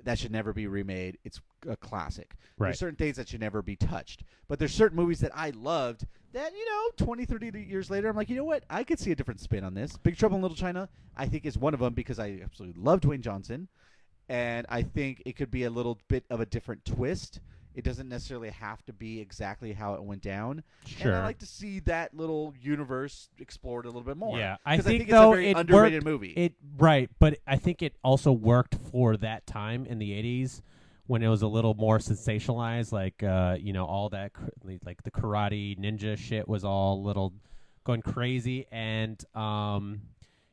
That 0.04 0.18
should 0.18 0.30
never 0.30 0.52
be 0.52 0.66
remade. 0.66 1.18
It's 1.24 1.40
a 1.66 1.76
classic. 1.76 2.34
Right. 2.58 2.68
There's 2.68 2.78
certain 2.78 2.96
things 2.96 3.16
that 3.16 3.28
should 3.28 3.40
never 3.40 3.62
be 3.62 3.74
touched. 3.74 4.22
But 4.46 4.58
there's 4.58 4.74
certain 4.74 4.96
movies 4.96 5.20
that 5.20 5.32
I 5.34 5.50
loved 5.50 6.06
that, 6.32 6.52
you 6.52 6.64
know, 6.66 7.04
20, 7.04 7.24
30 7.24 7.60
years 7.62 7.90
later, 7.90 8.08
I'm 8.08 8.16
like, 8.16 8.28
you 8.28 8.36
know 8.36 8.44
what? 8.44 8.64
I 8.68 8.84
could 8.84 8.98
see 8.98 9.10
a 9.12 9.16
different 9.16 9.40
spin 9.40 9.64
on 9.64 9.74
this. 9.74 9.96
Big 9.96 10.16
Trouble 10.16 10.36
in 10.36 10.42
Little 10.42 10.56
China, 10.56 10.88
I 11.16 11.26
think, 11.26 11.46
is 11.46 11.56
one 11.56 11.74
of 11.74 11.80
them 11.80 11.94
because 11.94 12.18
I 12.18 12.40
absolutely 12.42 12.80
love 12.80 13.00
Dwayne 13.00 13.20
Johnson. 13.20 13.68
And 14.28 14.66
I 14.68 14.82
think 14.82 15.22
it 15.24 15.36
could 15.36 15.50
be 15.50 15.64
a 15.64 15.70
little 15.70 15.98
bit 16.08 16.24
of 16.28 16.40
a 16.40 16.46
different 16.46 16.84
twist. 16.84 17.40
It 17.74 17.84
doesn't 17.84 18.08
necessarily 18.08 18.50
have 18.50 18.84
to 18.86 18.92
be 18.92 19.20
exactly 19.20 19.72
how 19.72 19.94
it 19.94 20.02
went 20.02 20.22
down. 20.22 20.64
Sure. 20.84 21.12
And 21.12 21.20
I 21.20 21.24
like 21.24 21.38
to 21.38 21.46
see 21.46 21.78
that 21.80 22.12
little 22.14 22.52
universe 22.60 23.28
explored 23.38 23.84
a 23.84 23.88
little 23.88 24.02
bit 24.02 24.16
more. 24.16 24.36
Yeah, 24.38 24.56
I 24.66 24.76
'Cause 24.76 24.84
think, 24.86 25.02
it's 25.02 25.10
though 25.10 25.30
a 25.32 25.34
very 25.36 25.50
it 25.50 25.56
underrated 25.56 26.02
worked, 26.02 26.04
movie. 26.04 26.32
It 26.32 26.54
right, 26.76 27.08
but 27.20 27.38
I 27.46 27.56
think 27.56 27.82
it 27.82 27.94
also 28.02 28.32
worked 28.32 28.74
for 28.74 29.16
that 29.18 29.46
time 29.46 29.86
in 29.86 29.98
the 29.98 30.10
'80s 30.12 30.60
when 31.06 31.22
it 31.22 31.28
was 31.28 31.42
a 31.42 31.46
little 31.46 31.74
more 31.74 31.98
sensationalized. 31.98 32.90
Like 32.92 33.22
uh, 33.22 33.56
you 33.60 33.72
know, 33.72 33.84
all 33.84 34.08
that 34.08 34.32
cr- 34.32 34.48
like 34.84 35.02
the 35.04 35.10
karate 35.12 35.78
ninja 35.78 36.18
shit 36.18 36.48
was 36.48 36.64
all 36.64 37.02
little 37.02 37.32
going 37.84 38.02
crazy, 38.02 38.66
and 38.72 39.22
um, 39.36 40.00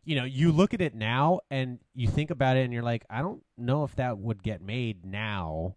you 0.04 0.16
know, 0.16 0.26
you 0.26 0.52
look 0.52 0.76
at 0.76 0.82
it 0.82 0.94
now 0.94 1.40
and 1.50 1.80
you 1.96 2.08
think 2.08 2.30
about 2.30 2.56
it, 2.56 2.66
and 2.66 2.72
you're 2.72 2.84
like, 2.84 3.04
I 3.10 3.22
don't 3.24 3.42
know 3.58 3.84
if 3.84 3.96
that 3.96 4.20
would 4.20 4.44
get 4.44 4.62
made 4.62 5.04
now 5.04 5.76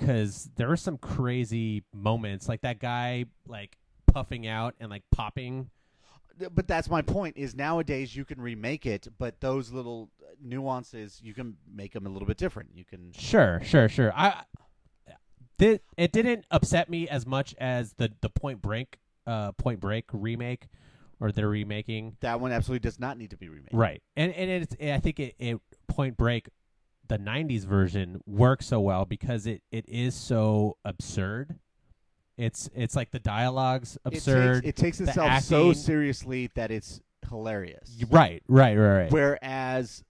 because 0.00 0.50
there 0.56 0.70
are 0.70 0.76
some 0.76 0.98
crazy 0.98 1.84
moments, 1.94 2.48
like 2.48 2.62
that 2.62 2.80
guy 2.80 3.26
like 3.46 3.76
puffing 4.06 4.46
out 4.46 4.74
and 4.80 4.90
like 4.90 5.02
popping. 5.12 5.70
but 6.52 6.66
that's 6.66 6.88
my 6.88 7.02
point. 7.02 7.36
Is 7.36 7.54
nowadays 7.54 8.16
you 8.16 8.24
can 8.24 8.40
remake 8.40 8.86
it, 8.86 9.08
but 9.18 9.40
those 9.40 9.70
little 9.70 10.10
nuances 10.42 11.20
you 11.22 11.34
can 11.34 11.56
make 11.72 11.92
them 11.92 12.06
a 12.06 12.08
little 12.08 12.26
bit 12.26 12.38
different. 12.38 12.70
You 12.74 12.84
can. 12.84 13.12
Sure, 13.12 13.60
sure, 13.62 13.88
sure. 13.88 14.12
I 14.16 14.44
did. 15.58 15.80
It 15.96 16.12
didn't 16.12 16.46
upset 16.50 16.88
me 16.88 17.08
as 17.08 17.26
much 17.26 17.54
as 17.58 17.92
the 17.94 18.10
the 18.22 18.30
Point 18.30 18.62
Break, 18.62 18.98
uh, 19.26 19.52
Point 19.52 19.80
Break 19.80 20.06
remake, 20.12 20.68
or 21.20 21.30
they're 21.30 21.48
remaking. 21.48 22.16
That 22.20 22.40
one 22.40 22.52
absolutely 22.52 22.80
does 22.80 22.98
not 22.98 23.18
need 23.18 23.30
to 23.30 23.36
be 23.36 23.48
remade. 23.48 23.68
Right, 23.72 24.02
and 24.16 24.32
and 24.32 24.50
it's. 24.50 24.74
I 24.80 24.98
think 24.98 25.20
it, 25.20 25.34
it 25.38 25.60
Point 25.88 26.16
Break, 26.16 26.48
the 27.10 27.18
'90s 27.18 27.64
version 27.64 28.20
works 28.26 28.66
so 28.66 28.80
well 28.80 29.04
because 29.04 29.46
it 29.46 29.62
it 29.70 29.84
is 29.88 30.14
so 30.14 30.76
absurd. 30.84 31.58
It's 32.38 32.70
it's 32.74 32.96
like 32.96 33.10
the 33.10 33.18
dialogue's 33.18 33.96
It 33.96 34.00
absurd. 34.14 34.62
takes, 34.64 34.68
it 34.68 34.76
takes 34.82 35.00
itself 35.00 35.42
so 35.42 35.72
seriously 35.74 36.50
that 36.54 36.70
it's 36.70 37.00
hilarious. 37.28 38.02
right, 38.10 38.42
right, 38.48 38.76
right, 38.76 38.96
right, 39.02 39.12
Whereas 39.12 40.02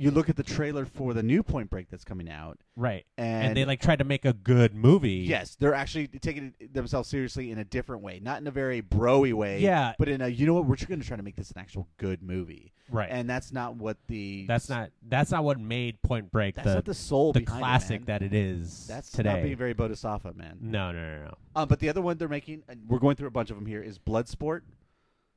you 0.00 0.10
look 0.10 0.30
at 0.30 0.36
the 0.36 0.42
trailer 0.42 0.86
for 0.86 1.12
the 1.12 1.22
new 1.22 1.42
Point 1.42 1.68
Break 1.68 1.90
that's 1.90 2.04
coming 2.04 2.30
out, 2.30 2.58
right. 2.74 3.04
and, 3.18 3.48
And, 3.48 3.56
they 3.56 3.66
like 3.66 3.82
tried 3.82 3.98
to 3.98 4.04
make 4.04 4.24
a 4.24 4.32
good 4.32 4.74
movie. 4.74 5.26
Yes, 5.28 5.56
they're 5.56 5.74
actually 5.74 6.08
taking 6.08 6.54
themselves 6.72 7.10
seriously 7.10 7.50
in 7.50 7.58
a 7.58 7.64
different 7.64 8.02
way, 8.02 8.18
not 8.18 8.40
in 8.40 8.46
a 8.46 8.50
very 8.50 8.80
broy 8.80 9.34
way. 9.34 9.60
Yeah. 9.60 9.92
but 9.98 10.08
in 10.08 10.22
a 10.22 10.28
you 10.28 10.46
know 10.46 10.54
what 10.54 10.64
we're 10.64 10.76
going 10.76 11.02
to 11.02 11.06
try 11.06 11.18
to 11.18 11.22
make 11.22 11.36
this 11.36 11.50
an 11.50 11.58
actual 11.58 11.86
good 11.98 12.22
movie, 12.22 12.72
right. 12.88 13.10
and 13.10 13.28
that's 13.28 13.52
not 13.52 13.76
what 13.76 13.98
the 14.06 14.46
that's 14.46 14.70
not 14.70 14.90
that's 15.06 15.30
not 15.30 15.44
what 15.44 15.60
made 15.60 16.00
Point 16.00 16.32
Break 16.32 16.54
that's 16.54 16.66
the 16.66 16.74
not 16.76 16.84
the 16.86 16.94
soul 16.94 17.34
the 17.34 17.40
behind 17.40 17.58
it, 17.58 17.60
classic 17.60 18.06
that 18.06 18.22
it 18.22 18.32
is 18.32 18.86
That's 18.86 19.12
today. 19.12 19.34
not 19.34 19.42
being 19.42 19.56
very 19.56 19.74
Bodhisattva, 19.74 20.32
man. 20.32 20.56
no, 20.62 20.92
no, 20.92 20.98
no, 20.98 21.24
no. 21.24 21.34
Um, 21.54 21.68
but 21.68 21.78
the 21.78 21.90
other 21.90 22.00
one 22.00 22.16
they're 22.16 22.26
making, 22.26 22.62
and 22.68 22.80
we're 22.88 23.00
going 23.00 23.16
through 23.16 23.28
a 23.28 23.32
bunch 23.32 23.50
of 23.50 23.56
them 23.56 23.66
here, 23.66 23.82
is 23.82 23.98
Bloodsport. 23.98 24.62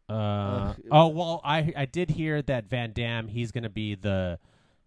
Uh, 0.07 0.73
oh 0.91 1.07
well, 1.07 1.41
I 1.43 1.73
I 1.75 1.85
did 1.85 2.11
hear 2.11 2.41
that 2.43 2.69
Van 2.69 2.93
Damme 2.93 3.27
he's 3.27 3.51
gonna 3.51 3.69
be 3.69 3.95
the 3.95 4.39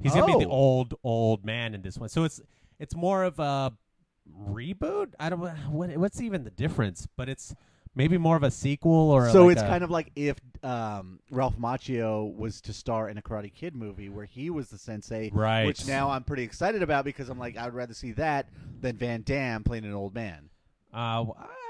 he's 0.02 0.14
gonna 0.14 0.26
be 0.26 0.44
the 0.44 0.50
Oh. 0.50 0.54
old 0.54 0.94
old 1.04 1.44
man 1.44 1.74
in 1.74 1.82
this 1.82 1.98
one. 1.98 2.08
So 2.08 2.24
it's 2.24 2.40
it's 2.78 2.94
more 2.94 3.24
of 3.24 3.38
a 3.38 3.72
reboot. 4.48 5.12
I 5.18 5.28
don't. 5.30 5.40
What, 5.70 5.96
what's 5.96 6.20
even 6.20 6.44
the 6.44 6.50
difference? 6.50 7.06
But 7.16 7.28
it's 7.28 7.54
maybe 7.94 8.18
more 8.18 8.36
of 8.36 8.42
a 8.42 8.50
sequel 8.50 9.10
or 9.10 9.30
so 9.30 9.48
it's 9.48 9.62
kind 9.62 9.82
of 9.82 9.90
like 9.90 10.12
if 10.16 10.36
um, 10.62 11.18
Ralph 11.30 11.56
Macchio 11.58 12.34
was 12.36 12.60
to 12.62 12.72
star 12.72 13.08
in 13.08 13.16
a 13.16 13.22
Karate 13.22 13.52
Kid 13.52 13.74
movie 13.74 14.08
where 14.10 14.26
he 14.26 14.50
was 14.50 14.68
the 14.68 14.76
sensei, 14.78 15.30
Right. 15.32 15.64
Which 15.64 15.86
now 15.86 16.10
I'm 16.10 16.22
pretty 16.22 16.42
excited 16.42 16.82
about 16.82 17.04
because 17.06 17.30
I'm 17.30 17.38
like, 17.38 17.56
I'd 17.56 17.72
rather 17.72 17.94
see 17.94 18.12
that 18.12 18.48
than 18.80 18.96
Van 18.96 19.22
Damme 19.22 19.64
playing 19.64 19.84
an 19.86 19.94
old 19.94 20.14
man. 20.14 20.50
Uh, 20.92 21.24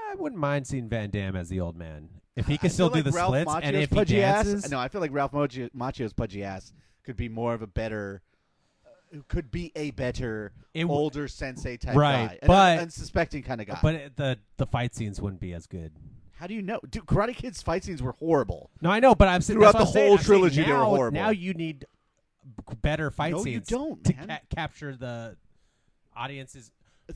I 0.09 0.15
wouldn't 0.17 0.39
mind 0.39 0.67
seeing 0.67 0.89
Van 0.89 1.09
Damme 1.09 1.35
as 1.37 1.47
the 1.49 1.59
old 1.61 1.77
man 1.77 2.09
if 2.35 2.45
he 2.47 2.55
I 2.55 2.57
can 2.57 2.69
still 2.71 2.89
feel 2.89 3.03
do 3.03 3.09
like 3.09 3.13
the 3.13 3.17
Ralph 3.17 3.29
splits 3.29 3.53
and 3.65 3.75
Macchio's 3.75 3.83
if 3.83 3.89
he 3.89 3.95
pudgy 3.95 4.15
dances. 4.17 4.65
Ass, 4.65 4.71
no, 4.71 4.79
I 4.79 4.87
feel 4.89 5.01
like 5.01 5.11
Ralph 5.13 5.31
Macchio, 5.31 5.69
Macchio's 5.73 6.13
pudgy 6.13 6.43
ass 6.43 6.73
could 7.07 7.15
be 7.17 7.29
more 7.29 7.53
of 7.53 7.61
a 7.61 7.67
better, 7.67 8.21
uh, 8.85 9.19
could 9.29 9.49
be 9.49 9.71
a 9.77 9.91
better 9.91 10.51
It 10.73 10.83
older 10.83 11.27
sensei 11.29 11.77
type 11.77 11.95
Right, 11.95 12.27
guy, 12.27 12.33
an 12.41 12.47
but- 12.47 12.79
unsuspecting 12.79 13.41
kind 13.43 13.61
of 13.61 13.67
guy. 13.67 13.79
But 13.81 13.95
it, 13.95 14.15
the 14.17 14.37
the 14.57 14.65
fight 14.67 14.93
scenes 14.93 15.19
wouldn't 15.21 15.39
be 15.41 15.53
as 15.53 15.65
good. 15.67 15.93
how 16.33 16.45
do 16.47 16.53
you 16.53 16.61
know, 16.61 16.79
dude? 16.89 17.05
Karate 17.05 17.33
Kid's 17.33 17.63
fight 17.63 17.83
scenes 17.85 18.01
were 18.03 18.11
horrible. 18.11 18.69
No, 18.81 18.91
I 18.91 18.99
know, 18.99 19.15
but 19.15 19.29
I'm 19.29 19.39
Throughout 19.41 19.71
the 19.71 19.77
I'm 19.79 19.83
whole 19.85 19.93
saying 19.93 20.17
trilogy, 20.19 20.63
they 20.63 20.71
were 20.71 20.77
now, 20.79 20.85
horrible. 20.85 21.15
Now 21.19 21.29
you 21.29 21.53
need 21.53 21.85
better 22.81 23.09
fight 23.09 23.33
scenes. 23.39 23.71
No, 23.71 23.77
you 23.79 23.85
don't, 23.89 24.03
to 24.03 24.13
ca- 24.13 24.39
capture 24.53 24.95
the 24.95 25.37
audiences. 26.15 26.71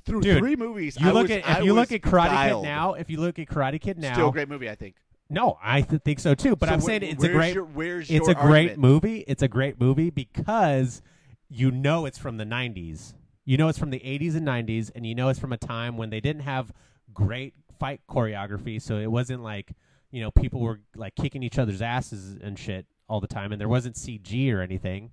Through 0.05 0.21
Dude, 0.21 0.37
three 0.37 0.55
movies, 0.55 0.97
You 0.97 1.09
I 1.09 1.11
look 1.11 1.23
was- 1.23 1.31
at 1.31 1.37
if 1.39 1.45
I 1.45 1.59
you 1.61 1.73
look 1.73 1.91
at 1.91 1.99
Karate 2.01 2.27
dialed. 2.29 2.63
Kid 2.63 2.69
now. 2.69 2.93
If 2.93 3.09
you 3.09 3.19
look 3.19 3.37
at 3.39 3.47
Karate 3.47 3.79
Kid 3.81 3.97
now, 3.99 4.13
still 4.13 4.29
a 4.29 4.31
great 4.31 4.47
movie, 4.47 4.69
I 4.69 4.75
think. 4.75 4.95
No, 5.31 5.57
I 5.63 5.81
th- 5.81 6.01
think 6.03 6.19
so 6.19 6.35
too. 6.35 6.55
But 6.55 6.69
So 6.69 6.73
I'm 6.75 6.81
wh- 6.81 6.83
saying 6.85 7.03
it's 7.03 7.23
a 7.23 7.29
great. 7.29 7.55
your- 7.55 7.63
where's 7.65 8.09
it's 8.11 8.27
a 8.27 8.35
great 8.35 8.77
movie. 8.77 9.23
It's 9.27 9.41
a 9.41 9.47
great 9.47 9.79
movie 9.79 10.09
because 10.09 11.01
you 11.49 11.71
know 11.71 12.05
it's 12.05 12.17
from 12.17 12.37
the 12.37 12.45
90s. 12.45 13.13
You 13.45 13.57
know 13.57 13.67
it's 13.67 13.79
from 13.79 13.89
the 13.89 13.99
80s 13.99 14.35
and 14.35 14.45
90s, 14.47 14.91
and 14.93 15.05
you 15.05 15.15
know 15.15 15.29
it's 15.29 15.39
from 15.39 15.51
a 15.53 15.57
time 15.57 15.97
when 15.97 16.09
they 16.11 16.19
didn't 16.19 16.43
have 16.43 16.71
great 17.13 17.53
fight 17.79 18.01
choreography. 18.09 18.81
So 18.81 18.97
it 18.97 19.09
wasn't 19.11 19.41
like 19.41 19.73
you 20.11 20.21
know 20.21 20.31
people 20.31 20.59
were 20.61 20.81
like 20.95 21.15
kicking 21.15 21.41
each 21.43 21.57
other's 21.57 21.81
asses 21.81 22.37
and 22.41 22.57
shit 22.59 22.85
all 23.09 23.19
the 23.19 23.27
time, 23.27 23.51
and 23.51 23.59
there 23.59 23.67
wasn't 23.69 23.95
CG 23.95 24.53
or 24.53 24.61
anything. 24.61 25.11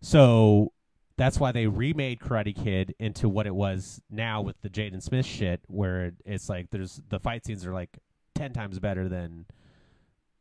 So 0.00 0.72
that's 1.16 1.38
why 1.38 1.52
they 1.52 1.66
remade 1.66 2.20
Karate 2.20 2.54
Kid 2.54 2.94
into 2.98 3.28
what 3.28 3.46
it 3.46 3.54
was 3.54 4.00
now 4.10 4.40
with 4.40 4.60
the 4.62 4.68
Jaden 4.70 5.02
Smith 5.02 5.26
shit, 5.26 5.60
where 5.66 6.12
it's 6.24 6.48
like 6.48 6.70
there's 6.70 7.00
the 7.08 7.20
fight 7.20 7.44
scenes 7.44 7.66
are 7.66 7.72
like 7.74 7.98
ten 8.34 8.52
times 8.52 8.78
better 8.78 9.08
than 9.08 9.46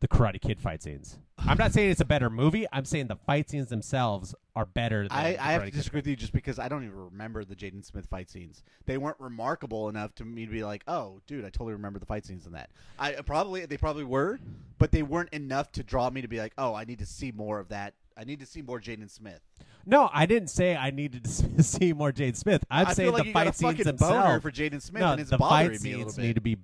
the 0.01 0.07
Karate 0.07 0.41
Kid 0.41 0.59
fight 0.59 0.81
scenes. 0.81 1.19
I'm 1.37 1.57
not 1.57 1.73
saying 1.73 1.91
it's 1.91 2.01
a 2.01 2.05
better 2.05 2.29
movie. 2.29 2.65
I'm 2.71 2.85
saying 2.85 3.07
the 3.07 3.15
fight 3.15 3.49
scenes 3.49 3.69
themselves 3.69 4.35
are 4.55 4.65
better. 4.65 5.03
Than 5.03 5.11
I, 5.11 5.37
I 5.39 5.53
have 5.53 5.65
to 5.65 5.71
disagree 5.71 5.99
with 5.99 6.07
you 6.07 6.15
just 6.15 6.33
because 6.33 6.59
I 6.59 6.67
don't 6.67 6.83
even 6.83 6.97
remember 6.97 7.43
the 7.45 7.55
Jaden 7.55 7.85
Smith 7.85 8.07
fight 8.07 8.29
scenes. 8.29 8.63
They 8.85 8.97
weren't 8.97 9.19
remarkable 9.19 9.89
enough 9.89 10.13
to 10.15 10.25
me 10.25 10.45
to 10.45 10.51
be 10.51 10.63
like, 10.63 10.83
oh, 10.87 11.21
dude, 11.27 11.45
I 11.45 11.49
totally 11.49 11.73
remember 11.73 11.99
the 11.99 12.05
fight 12.05 12.25
scenes 12.25 12.45
in 12.45 12.53
that. 12.53 12.69
I 12.99 13.13
uh, 13.13 13.21
probably 13.21 13.65
they 13.65 13.77
probably 13.77 14.03
were, 14.03 14.39
but 14.79 14.91
they 14.91 15.03
weren't 15.03 15.29
enough 15.29 15.71
to 15.73 15.83
draw 15.83 16.09
me 16.09 16.21
to 16.21 16.27
be 16.27 16.39
like, 16.39 16.53
oh, 16.57 16.73
I 16.73 16.83
need 16.83 16.99
to 16.99 17.05
see 17.05 17.31
more 17.31 17.59
of 17.59 17.69
that. 17.69 17.93
I 18.17 18.23
need 18.23 18.39
to 18.41 18.45
see 18.45 18.61
more 18.61 18.79
Jaden 18.79 19.09
Smith. 19.09 19.41
No, 19.85 20.09
I 20.13 20.25
didn't 20.25 20.49
say 20.49 20.75
I 20.75 20.91
needed 20.91 21.25
to 21.25 21.63
see 21.63 21.93
more 21.93 22.11
Jaden 22.11 22.35
Smith. 22.35 22.63
I'm 22.69 22.87
I 22.87 22.93
saying 22.93 23.11
like 23.11 23.23
the 23.23 23.27
you 23.29 23.33
got 23.33 23.47
a 23.47 23.51
fight 23.51 23.75
scenes 23.75 23.85
themselves 23.85 24.41
for 24.41 24.51
Jaden 24.51 24.81
Smith, 24.81 25.01
no, 25.01 25.11
and 25.13 25.21
it's 25.21 25.29
the 25.29 25.37
bothering 25.37 25.71
fight 25.71 25.79
scenes 25.79 26.17
need 26.17 26.35
to 26.35 26.41
be 26.41 26.57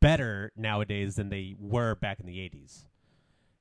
better 0.00 0.52
nowadays 0.56 1.16
than 1.16 1.28
they 1.28 1.54
were 1.58 1.94
back 1.94 2.20
in 2.20 2.26
the 2.26 2.36
80s. 2.38 2.84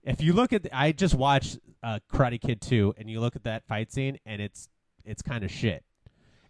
If 0.03 0.21
you 0.21 0.33
look 0.33 0.53
at, 0.53 0.63
the, 0.63 0.75
I 0.77 0.91
just 0.93 1.13
watched 1.13 1.59
uh, 1.83 1.99
Karate 2.11 2.39
Kid 2.39 2.61
2, 2.61 2.95
and 2.97 3.09
you 3.09 3.19
look 3.19 3.35
at 3.35 3.43
that 3.43 3.67
fight 3.67 3.91
scene, 3.91 4.17
and 4.25 4.41
it's 4.41 4.69
it's 5.05 5.21
kind 5.21 5.43
of 5.43 5.51
shit. 5.51 5.83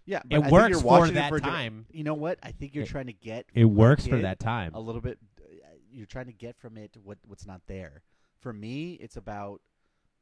yeah, 0.06 0.22
it 0.30 0.44
I 0.44 0.50
works 0.50 0.70
you're 0.72 0.80
for 0.82 1.08
that 1.10 1.30
for 1.30 1.40
time. 1.40 1.86
You 1.92 2.04
know 2.04 2.14
what? 2.14 2.38
I 2.44 2.52
think 2.52 2.74
you're 2.76 2.84
It- 2.84 2.90
trying 2.90 3.08
to 3.08 3.14
get 3.14 3.46
It 3.54 3.66
works 3.66 4.06
for 4.08 4.18
that 4.18 4.40
time. 4.40 4.72
a 4.76 4.80
little 4.80 5.02
bit. 5.02 5.18
uh, 5.42 5.44
You're 5.92 6.06
trying 6.06 6.28
to 6.28 6.34
get 6.34 6.58
from 6.58 6.78
it 6.78 6.96
what 7.04 7.18
what's 7.26 7.46
not 7.46 7.62
there. 7.68 8.04
For 8.40 8.54
me, 8.54 8.94
it's 8.94 9.18
about 9.18 9.62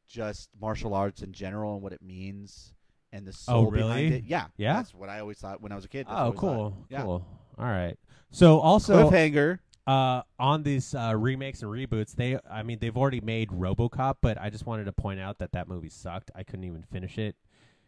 just 0.07 0.49
martial 0.59 0.93
arts 0.93 1.21
in 1.21 1.33
general 1.33 1.73
and 1.75 1.83
what 1.83 1.91
it 1.93 2.01
means 2.01 2.73
and 3.11 3.25
the 3.27 3.33
soul 3.33 3.71
behind 3.71 3.83
Oh, 3.83 3.93
really? 4.03 4.15
it. 4.17 4.23
Yeah, 4.25 4.47
Yeah? 4.57 4.73
That's 4.73 4.93
what 4.93 5.09
I 5.09 5.19
always 5.19 5.37
thought 5.37 5.61
when 5.61 5.71
I 5.71 5.75
was 5.75 5.83
a 5.85 5.89
kid. 5.89 6.07
That's 6.07 6.17
Oh, 6.19 6.31
cool, 6.33 6.85
Yeah. 6.89 7.01
cool. 7.03 7.25
All 7.57 7.65
right. 7.65 7.97
So 8.31 8.59
also, 8.59 9.09
Cliffhanger. 9.09 9.59
uh, 9.87 10.21
on 10.39 10.63
these 10.63 10.93
uh, 10.93 11.13
remakes 11.15 11.61
and 11.63 11.71
reboots, 11.71 12.15
they, 12.15 12.37
I 12.49 12.61
mean, 12.63 12.77
they've 12.79 12.95
already 12.95 13.21
made 13.21 13.49
RoboCop, 13.49 14.17
but 14.21 14.39
I 14.39 14.49
just 14.49 14.65
wanted 14.65 14.85
to 14.85 14.91
point 14.91 15.19
out 15.19 15.39
that 15.39 15.53
that 15.53 15.67
movie 15.67 15.89
sucked. 15.89 16.29
I 16.35 16.43
couldn't 16.43 16.65
even 16.65 16.83
finish 16.83 17.17
it. 17.17 17.35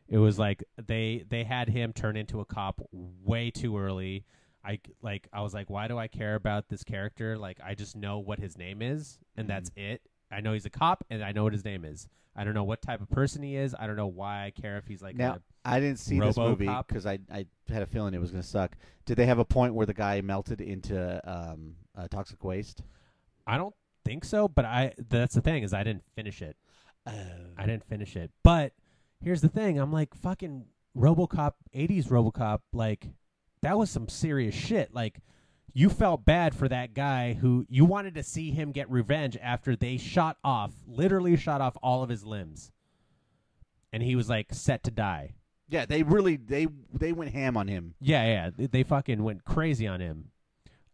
It 0.07 0.17
was 0.17 0.39
like 0.39 0.63
they 0.87 1.23
they 1.29 1.43
had 1.43 1.69
him 1.69 1.93
turn 1.93 2.17
into 2.17 2.39
a 2.39 2.45
cop 2.45 2.81
way 2.91 3.51
too 3.51 3.77
early. 3.77 4.25
I 4.65 4.79
like 5.03 5.27
I 5.31 5.41
was 5.41 5.53
like, 5.53 5.69
why 5.69 5.87
do 5.87 5.99
I 5.99 6.07
care 6.07 6.33
about 6.33 6.67
this 6.67 6.83
character? 6.83 7.37
Like 7.37 7.59
I 7.63 7.75
just 7.75 7.95
know 7.95 8.17
what 8.17 8.39
his 8.39 8.57
name 8.57 8.81
is, 8.81 9.19
and 9.37 9.47
that's 9.47 9.69
it. 9.75 10.01
I 10.31 10.41
know 10.41 10.53
he's 10.53 10.65
a 10.65 10.69
cop, 10.71 11.03
and 11.11 11.23
I 11.23 11.31
know 11.31 11.43
what 11.43 11.53
his 11.53 11.63
name 11.63 11.85
is. 11.85 12.07
I 12.35 12.43
don't 12.43 12.53
know 12.55 12.63
what 12.63 12.81
type 12.81 13.01
of 13.01 13.09
person 13.09 13.43
he 13.43 13.55
is. 13.55 13.75
I 13.77 13.85
don't 13.85 13.95
know 13.97 14.07
why 14.07 14.45
I 14.45 14.51
care 14.51 14.77
if 14.77 14.87
he's 14.87 15.01
like 15.01 15.15
Now, 15.15 15.33
a 15.33 15.41
I 15.65 15.79
didn't 15.79 15.99
see 15.99 16.19
this 16.19 16.37
movie 16.37 16.69
because 16.87 17.05
I 17.05 17.19
I 17.31 17.45
had 17.67 17.83
a 17.83 17.85
feeling 17.85 18.13
it 18.13 18.21
was 18.21 18.31
going 18.31 18.43
to 18.43 18.47
suck. 18.47 18.75
Did 19.05 19.17
they 19.17 19.25
have 19.25 19.39
a 19.39 19.45
point 19.45 19.73
where 19.73 19.85
the 19.85 19.93
guy 19.93 20.21
melted 20.21 20.61
into 20.61 21.21
um, 21.29 21.75
uh, 21.97 22.07
toxic 22.07 22.43
waste? 22.43 22.83
I 23.45 23.57
don't 23.57 23.75
think 24.05 24.25
so, 24.25 24.47
but 24.47 24.65
I 24.65 24.93
that's 25.09 25.35
the 25.35 25.41
thing 25.41 25.63
is 25.63 25.73
I 25.73 25.83
didn't 25.83 26.03
finish 26.15 26.41
it. 26.41 26.55
Oh. 27.05 27.13
I 27.57 27.65
didn't 27.65 27.85
finish 27.85 28.15
it. 28.15 28.31
But 28.43 28.73
here's 29.21 29.41
the 29.41 29.49
thing, 29.49 29.79
I'm 29.79 29.91
like 29.91 30.13
fucking 30.13 30.65
RoboCop 30.97 31.53
80s 31.75 32.07
RoboCop 32.07 32.59
like 32.73 33.07
that 33.61 33.77
was 33.77 33.89
some 33.89 34.07
serious 34.07 34.55
shit. 34.55 34.93
Like 34.93 35.19
you 35.73 35.89
felt 35.89 36.25
bad 36.25 36.55
for 36.55 36.67
that 36.67 36.93
guy 36.93 37.33
who 37.33 37.65
you 37.69 37.85
wanted 37.85 38.15
to 38.15 38.23
see 38.23 38.51
him 38.51 38.71
get 38.71 38.89
revenge 38.89 39.37
after 39.41 39.75
they 39.75 39.97
shot 39.97 40.37
off, 40.43 40.71
literally 40.87 41.35
shot 41.37 41.61
off 41.61 41.77
all 41.83 42.03
of 42.03 42.09
his 42.09 42.25
limbs. 42.25 42.71
And 43.91 44.03
he 44.03 44.15
was 44.15 44.29
like 44.29 44.53
set 44.53 44.83
to 44.83 44.91
die. 44.91 45.35
Yeah, 45.69 45.85
they 45.85 46.03
really 46.03 46.35
they 46.35 46.67
they 46.93 47.13
went 47.13 47.31
ham 47.31 47.55
on 47.57 47.67
him. 47.67 47.93
Yeah, 48.01 48.25
yeah, 48.25 48.49
they, 48.55 48.67
they 48.67 48.83
fucking 48.83 49.21
went 49.23 49.45
crazy 49.45 49.87
on 49.87 49.99
him. 50.01 50.31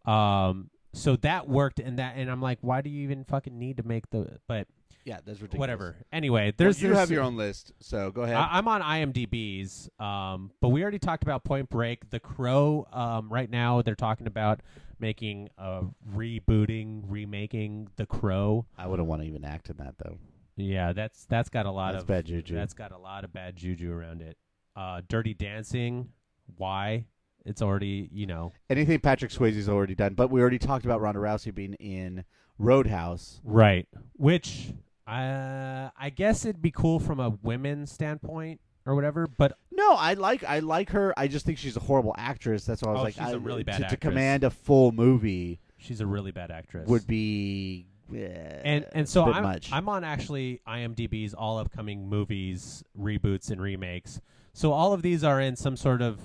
Um 0.06 0.70
so 0.94 1.16
that 1.18 1.50
worked 1.50 1.80
and 1.80 2.00
that 2.00 2.16
and 2.18 2.30
I'm 2.30 2.42
like 2.42 2.60
why 2.62 2.82
do 2.82 2.90
you 2.90 3.04
even 3.04 3.24
fucking 3.26 3.58
need 3.58 3.78
to 3.78 3.84
make 3.84 4.10
the 4.12 4.40
but 4.48 4.68
Yeah, 5.04 5.16
that's 5.26 5.42
ridiculous. 5.42 5.60
whatever. 5.60 5.96
Anyway, 6.12 6.54
There's 6.56 6.82
you 6.82 6.90
there's- 6.90 7.00
have 7.00 7.12
your 7.12 7.24
own 7.24 7.36
list, 7.38 7.74
so 7.80 8.12
go 8.12 8.22
ahead. 8.22 8.36
I, 8.36 8.50
I'm 8.54 8.68
on 8.68 8.82
IMDb's, 8.82 9.90
um, 10.00 10.52
but 10.62 10.70
we 10.70 10.82
already 10.84 11.00
talked 11.00 11.24
about 11.24 11.44
Point 11.44 11.70
Break. 11.70 12.10
The 12.10 12.20
Crow. 12.20 12.88
Um, 12.94 13.30
right 13.32 13.50
now, 13.50 13.82
they're 13.82 13.94
talking 13.96 14.26
about 14.28 14.62
making 15.00 15.50
a 15.58 15.84
rebooting, 16.14 17.04
remaking 17.08 17.90
The 17.98 18.06
Crow. 18.06 18.66
I 18.78 18.88
wouldn't 18.88 19.08
want 19.08 19.22
to 19.22 19.28
even 19.28 19.44
act 19.46 19.70
in 19.70 19.78
that 19.78 19.96
though. 19.98 20.18
Yeah, 20.56 20.94
that's 20.94 21.26
that's 21.26 21.50
got 21.50 21.66
a 21.66 21.72
lot 21.72 21.92
That's 21.92 22.04
of 22.04 22.08
bad 22.08 22.26
juju. 22.26 22.56
That's 22.56 22.74
got 22.74 22.92
a 22.94 22.98
lot 22.98 23.24
of 23.26 23.34
bad 23.34 23.56
juju 23.58 23.92
around 23.92 24.22
it. 24.22 24.38
Uh, 24.76 25.02
Dirty 25.08 25.34
Dancing. 25.34 26.10
Why? 26.58 27.06
It's 27.46 27.62
already 27.62 28.10
you 28.12 28.26
know 28.26 28.54
Anything 28.70 29.00
Patrick 29.00 29.32
Swayze's 29.32 29.70
already 29.70 29.94
done, 29.96 30.14
but 30.16 30.32
we 30.32 30.42
already 30.42 30.58
talked 30.60 30.84
about 30.86 31.00
Ronda 31.02 31.20
Rousey 31.20 31.54
being 31.54 31.74
in 31.76 32.24
Roadhouse. 32.58 33.40
right. 33.44 33.88
Which 34.14 34.74
uh, 35.08 35.90
I 35.98 36.10
guess 36.16 36.46
it'd 36.46 36.62
be 36.62 36.72
cool 36.72 37.00
from 37.00 37.20
a 37.20 37.30
women's 37.44 37.92
standpoint 37.92 38.60
or 38.88 38.96
whatever. 38.96 39.28
But 39.28 39.58
No, 39.72 39.94
I 39.94 40.14
like 40.16 40.44
I 40.44 40.60
like 40.60 40.90
her. 40.92 41.14
I 41.18 41.28
just 41.28 41.46
think 41.46 41.58
she's 41.60 41.78
a 41.78 41.82
horrible 41.82 42.16
actress. 42.18 42.66
That's 42.66 42.82
why 42.82 42.90
I 42.90 42.92
was 42.94 43.00
Oh, 43.00 43.04
like, 43.04 43.14
she's 43.14 43.24
a 43.28 43.28
I- 43.28 43.34
really 43.34 43.64
bad 43.64 43.82
to, 43.84 43.88
to 43.90 43.98
command 43.98 44.44
a 44.44 44.50
full 44.50 44.92
movie 44.92 45.60
she's 45.78 46.02
a 46.02 46.06
really 46.08 46.32
bad 46.32 46.50
actress. 46.50 46.88
would 46.90 47.06
be 47.06 47.86
eh, 48.12 48.18
and 48.64 48.86
and 48.94 49.08
so 49.08 49.26
a 49.26 49.32
I'm 49.32 49.44
much. 49.44 49.72
I'm 49.72 49.88
on 49.88 50.04
actually 50.04 50.62
IMDb's 50.68 51.36
all 51.36 51.60
upcoming 51.60 52.10
movies, 52.10 52.84
reboots, 53.00 53.52
and 53.52 53.62
remakes. 53.62 54.20
So 54.56 54.72
all 54.72 54.94
of 54.94 55.02
these 55.02 55.22
are 55.22 55.42
in 55.42 55.58
some 55.58 55.76
sort 55.76 56.02
of. 56.02 56.18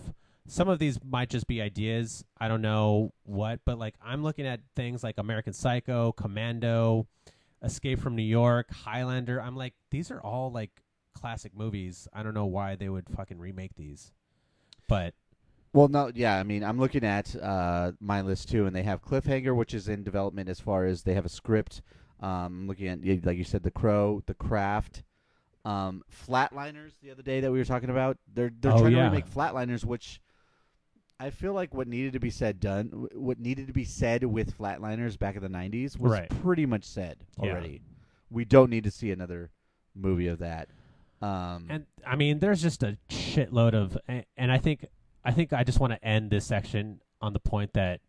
Some 0.47 0.69
of 0.69 0.79
these 0.79 0.99
might 1.05 1.31
just 1.31 1.49
be 1.49 1.61
ideas. 1.61 2.25
I 2.41 2.47
don't 2.47 2.63
know 2.63 3.13
what, 3.25 3.59
but 3.65 3.77
like 3.77 3.97
I'm 4.01 4.23
looking 4.23 4.47
at 4.47 4.61
things 4.77 5.03
like 5.03 5.17
American 5.19 5.53
Psycho, 5.53 6.13
Commando, 6.13 7.09
Escape 7.63 7.99
from 7.99 8.15
New 8.15 8.23
York, 8.23 8.71
Highlander. 8.73 9.43
I'm 9.43 9.57
like, 9.57 9.75
these 9.91 10.13
are 10.13 10.21
all 10.21 10.51
like 10.53 10.71
classic 11.13 11.57
movies. 11.57 12.07
I 12.13 12.23
don't 12.23 12.35
know 12.35 12.47
why 12.47 12.77
they 12.77 12.89
would 12.89 13.09
fucking 13.09 13.39
remake 13.39 13.75
these, 13.77 14.13
but 14.89 15.15
Well, 15.73 15.89
no, 15.89 16.11
yeah. 16.15 16.37
I 16.37 16.43
mean, 16.43 16.65
I'm 16.65 16.79
looking 16.79 17.05
at 17.05 17.35
uh, 17.37 17.93
my 18.01 18.23
list 18.23 18.49
too, 18.49 18.67
and 18.67 18.75
they 18.75 18.83
have 18.83 19.03
Cliffhanger, 19.03 19.55
which 19.55 19.75
is 19.75 19.89
in 19.89 20.03
development 20.03 20.49
as 20.49 20.59
far 20.61 20.85
as 20.85 21.03
they 21.03 21.15
have 21.15 21.27
a 21.27 21.29
script. 21.29 21.83
Um, 22.21 22.67
looking 22.67 22.89
at, 22.89 23.25
like 23.25 23.39
you 23.39 23.45
said, 23.45 23.63
The 23.63 23.71
Crow, 23.71 24.23
The 24.27 24.35
Craft, 24.35 25.05
um, 25.65 26.03
Flatliners. 26.27 26.93
The 27.03 27.11
other 27.11 27.23
day 27.23 27.41
that 27.41 27.51
we 27.53 27.59
were 27.59 27.65
talking 27.65 27.91
about, 27.91 28.19
they're 28.33 28.51
they're 28.61 28.73
Oh, 28.73 28.81
trying 28.81 28.93
yeah. 28.93 29.05
to 29.05 29.11
remake 29.11 29.27
Flatliners, 29.31 29.85
which 29.85 30.21
I 31.19 31.31
feel 31.31 31.53
like 31.53 31.75
what 31.75 31.87
needed 31.87 32.15
to 32.15 32.21
be 32.21 32.31
said 32.31 32.61
done, 32.61 33.09
what 33.15 33.39
needed 33.39 33.67
to 33.67 33.73
be 33.73 33.85
said 33.85 34.25
with 34.25 34.57
Flatliners 34.57 35.19
back 35.19 35.37
in 35.37 35.43
the 35.43 35.49
'90s 35.49 35.99
was 35.99 36.13
Right. 36.13 36.31
pretty 36.31 36.65
much 36.67 36.85
said 36.85 37.19
Yeah. 37.43 37.51
already. 37.51 37.83
We 38.31 38.45
don't 38.45 38.71
need 38.71 38.85
to 38.85 38.91
see 38.91 39.11
another 39.11 39.51
movie 39.95 40.29
of 40.29 40.39
that. 40.39 40.69
Um, 41.21 41.67
And 41.69 41.87
I 42.07 42.17
mean, 42.17 42.39
there's 42.39 42.63
just 42.63 42.83
a 42.83 42.97
shitload 43.11 43.75
of, 43.75 43.99
and 44.09 44.51
I 44.53 44.57
think 44.59 44.87
I 45.23 45.33
think 45.33 45.53
I 45.53 45.65
just 45.65 45.79
want 45.81 45.93
to 45.93 46.03
end 46.03 46.31
this 46.31 46.47
section 46.47 47.03
on 47.21 47.35
the 47.35 47.41
point 47.41 47.75
that 47.75 48.01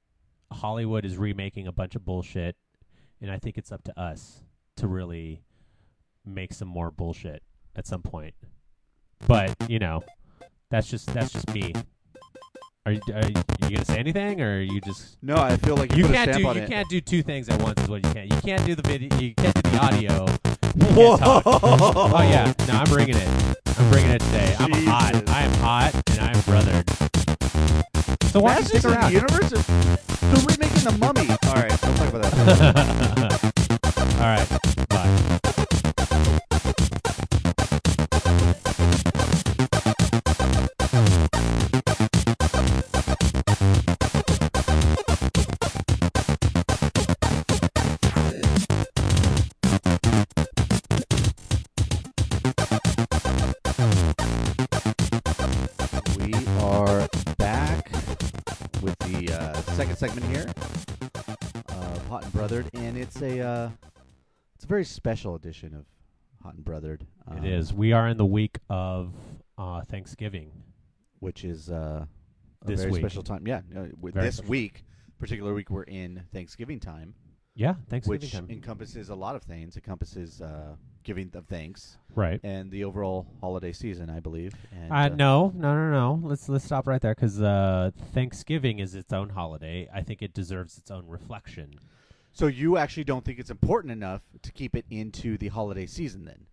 Hollywood 0.50 1.04
is 1.04 1.18
remaking 1.18 1.68
a 1.68 1.74
bunch 1.74 1.96
of 1.96 2.06
bullshit, 2.06 2.56
and 3.20 3.30
I 3.30 3.38
think 3.40 3.58
it's 3.58 3.72
up 3.72 3.84
to 3.84 4.00
us 4.00 4.44
to 4.78 4.88
really 4.88 5.44
make 6.26 6.54
some 6.54 6.68
more 6.68 6.92
bullshit 6.92 7.44
at 7.76 7.88
some 7.88 8.02
point. 8.02 8.34
But 9.28 9.56
you 9.70 9.80
know, 9.80 10.04
that's 10.70 10.88
just 10.88 11.14
that's 11.14 11.32
just 11.32 11.54
me. 11.54 11.74
Are 12.86 12.94
you, 12.94 13.02
are 13.14 13.22
you, 13.28 13.36
you 13.62 13.70
gonna 13.76 13.86
say 13.86 14.00
anything, 14.00 14.42
or 14.42 14.58
are 14.58 14.62
you 14.62 14.82
just 14.82 15.18
No, 15.22 15.36
I 15.36 15.56
feel 15.58 15.76
like 15.76 15.96
you, 15.96 16.08
you 16.08 16.12
can't 16.14 16.34
do 16.34 16.42
you 16.42 16.50
it. 16.50 16.68
can't 16.70 16.90
do 16.90 17.00
two 17.00 17.22
things 17.22 17.48
at 17.48 17.62
once 17.62 17.80
is 17.82 17.88
what 17.88 18.04
you 18.04 18.12
can't. 18.12 18.34
You 18.34 18.42
can't 18.42 18.66
do 18.66 18.74
the 18.74 18.82
video. 18.82 19.16
You 19.20 19.36
can't 19.36 19.54
do 19.54 19.70
the 19.70 19.78
audio. 19.78 20.26
Whoa! 20.96 21.18
Oh 21.46 22.22
yeah, 22.24 22.54
no, 22.68 22.74
I'm 22.74 22.86
bringing 22.90 23.16
it. 23.16 23.28
I'm 23.78 23.90
bringing 23.92 24.12
it 24.12 24.20
today. 24.22 24.56
I'm 24.58 24.72
hot. 24.72 25.30
I 25.30 25.44
am 25.44 25.54
hot, 25.56 25.94
and 26.10 26.20
I 26.20 26.28
am 26.30 26.42
brothered. 26.44 26.88
So 28.32 28.40
why 28.40 28.56
don't 28.56 28.64
Masters 28.64 28.80
stick 28.80 28.92
around? 28.92 29.12
the 29.12 29.20
Universe? 29.20 29.54
Are, 29.54 29.64
they're 30.34 30.46
remaking 30.46 30.84
the 30.84 30.98
Mummy. 31.00 31.30
All 31.48 31.54
right, 31.54 31.84
we'll 31.84 31.94
talk 31.96 32.14
about 32.14 32.32
that. 32.32 33.44
All 34.22 34.28
right, 34.28 34.48
bye. 34.90 35.21
And 62.34 62.42
Brothered, 62.42 62.68
and 62.74 62.98
it's 62.98 63.22
a 63.22 63.40
uh, 63.40 63.70
it's 64.56 64.64
a 64.64 64.68
very 64.68 64.86
special 64.86 65.36
edition 65.36 65.74
of 65.74 65.86
Hot 66.44 66.56
and 66.56 66.64
Brothered. 66.66 67.02
Um, 67.28 67.38
It 67.38 67.46
is. 67.46 67.74
We 67.74 67.94
are 67.94 68.08
in 68.08 68.18
the 68.18 68.26
week 68.26 68.60
of 68.70 69.14
uh, 69.58 69.82
Thanksgiving. 69.84 70.52
which 71.20 71.44
is 71.44 71.70
uh, 71.70 72.06
a 72.64 72.66
This 72.66 72.80
very 72.82 72.92
week. 72.94 73.02
special 73.02 73.24
time. 73.24 73.46
Yeah, 73.48 73.62
uh, 73.76 73.86
with 74.00 74.16
this 74.16 74.38
special. 74.38 74.50
week, 74.50 74.84
particular 75.20 75.54
week, 75.54 75.70
we're 75.70 75.84
in 75.84 76.24
Thanksgiving 76.34 76.80
time, 76.80 77.14
Yeah, 77.56 77.76
Thanksgiving 77.90 78.22
which 78.22 78.32
time. 78.32 78.48
encompasses 78.50 79.10
a 79.10 79.16
lot 79.16 79.36
of 79.36 79.44
things. 79.44 79.76
Encompasses 79.76 80.42
uh, 80.42 80.76
giving 81.04 81.32
of 81.36 81.46
thanks 81.48 81.98
right. 82.16 82.40
and 82.44 82.72
the 82.72 82.84
overall 82.84 83.28
holiday 83.40 83.72
season, 83.72 84.10
I 84.10 84.20
believe. 84.20 84.54
And, 84.72 84.92
Uh, 84.92 85.10
no, 85.10 85.52
no, 85.56 85.76
no, 85.76 85.92
no. 85.92 86.28
Let's 86.28 86.48
let's 86.50 86.66
stop 86.66 86.88
right 86.88 87.02
there 87.02 87.14
because 87.16 87.42
uh, 87.42 87.92
Thanksgiving 88.14 88.80
is 88.80 88.96
its 88.96 89.12
own 89.14 89.30
holiday. 89.30 89.88
I 89.94 90.02
think 90.02 90.22
it 90.22 90.34
deserves 90.34 90.78
its 90.78 90.90
own 90.92 91.08
reflection. 91.08 91.74
So 92.32 92.48
you 92.48 92.78
actually 92.78 93.04
don't 93.04 93.26
think 93.26 93.40
it's 93.40 93.50
important 93.52 93.92
enough 93.92 94.22
to 94.42 94.52
keep 94.52 94.76
it 94.76 94.86
into 94.90 95.38
the 95.38 95.50
holiday 95.50 95.86
season, 95.86 96.26
then? 96.26 96.46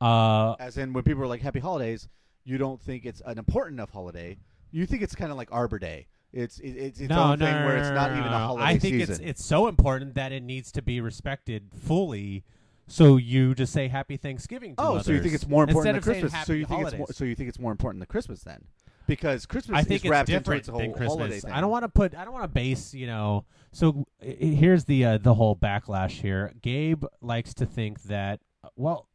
Uh, 0.00 0.52
As 0.54 0.76
in, 0.78 0.92
when 0.92 1.04
people 1.04 1.22
are 1.22 1.26
like 1.26 1.40
"Happy 1.42 1.60
Holidays," 1.60 2.08
you 2.44 2.58
don't 2.58 2.80
think 2.80 3.04
it's 3.04 3.22
an 3.24 3.38
important 3.38 3.74
enough 3.74 3.90
holiday. 3.90 4.38
You 4.70 4.86
think 4.86 5.02
it's 5.02 5.14
kind 5.14 5.30
of 5.30 5.36
like 5.38 5.48
Arbor 5.52 5.78
Day. 5.78 6.06
It's 6.32 6.58
it, 6.58 6.70
it's 6.70 7.00
its 7.00 7.08
no, 7.08 7.22
own 7.22 7.38
no, 7.38 7.46
thing 7.46 7.54
no, 7.54 7.66
where 7.66 7.76
it's 7.78 7.88
not 7.90 8.12
no, 8.12 8.18
even 8.18 8.32
a 8.32 8.38
holiday 8.38 8.64
I 8.66 8.78
think 8.78 8.96
season. 8.96 9.14
it's 9.14 9.20
it's 9.20 9.44
so 9.44 9.68
important 9.68 10.14
that 10.16 10.32
it 10.32 10.42
needs 10.42 10.70
to 10.72 10.82
be 10.82 11.00
respected 11.00 11.70
fully. 11.74 12.44
So 12.88 13.16
you 13.16 13.54
just 13.54 13.72
say 13.72 13.88
Happy 13.88 14.16
Thanksgiving. 14.16 14.76
To 14.76 14.82
oh, 14.82 14.98
so 14.98 15.12
you 15.12 15.20
think 15.20 15.34
it's 15.34 15.48
more 15.48 15.64
important 15.64 15.94
than 15.94 16.02
saying 16.02 16.20
Christmas? 16.20 16.32
So 16.32 16.38
Happy 16.38 16.58
you 16.58 16.66
think 16.66 16.80
it's 16.82 16.92
more, 16.92 16.98
Holidays. 16.98 17.16
so 17.16 17.24
you 17.24 17.34
think 17.34 17.48
it's 17.48 17.58
more 17.58 17.72
important 17.72 18.00
than 18.00 18.06
Christmas 18.06 18.42
then? 18.42 18.64
Because 19.06 19.46
Christmas 19.46 19.78
I 19.78 19.82
think 19.82 20.00
is 20.00 20.04
it's 20.04 20.10
wrapped 20.10 20.28
into 20.28 20.40
different 20.40 20.58
its 20.60 20.68
whole 20.68 20.80
than 20.80 20.92
Christmas. 20.92 21.16
holiday 21.16 21.40
thing. 21.40 21.52
I 21.52 21.60
don't 21.60 21.70
want 21.70 21.84
to 21.84 21.88
put. 21.88 22.14
I 22.14 22.24
don't 22.24 22.32
want 22.34 22.44
to 22.44 22.48
base. 22.48 22.92
You 22.92 23.06
know. 23.06 23.44
So 23.76 24.06
here's 24.22 24.86
the 24.86 25.04
uh, 25.04 25.18
the 25.18 25.34
whole 25.34 25.54
backlash 25.54 26.22
here. 26.22 26.54
Gabe 26.62 27.04
likes 27.20 27.52
to 27.52 27.66
think 27.66 28.04
that. 28.04 28.40
Well, 28.74 29.06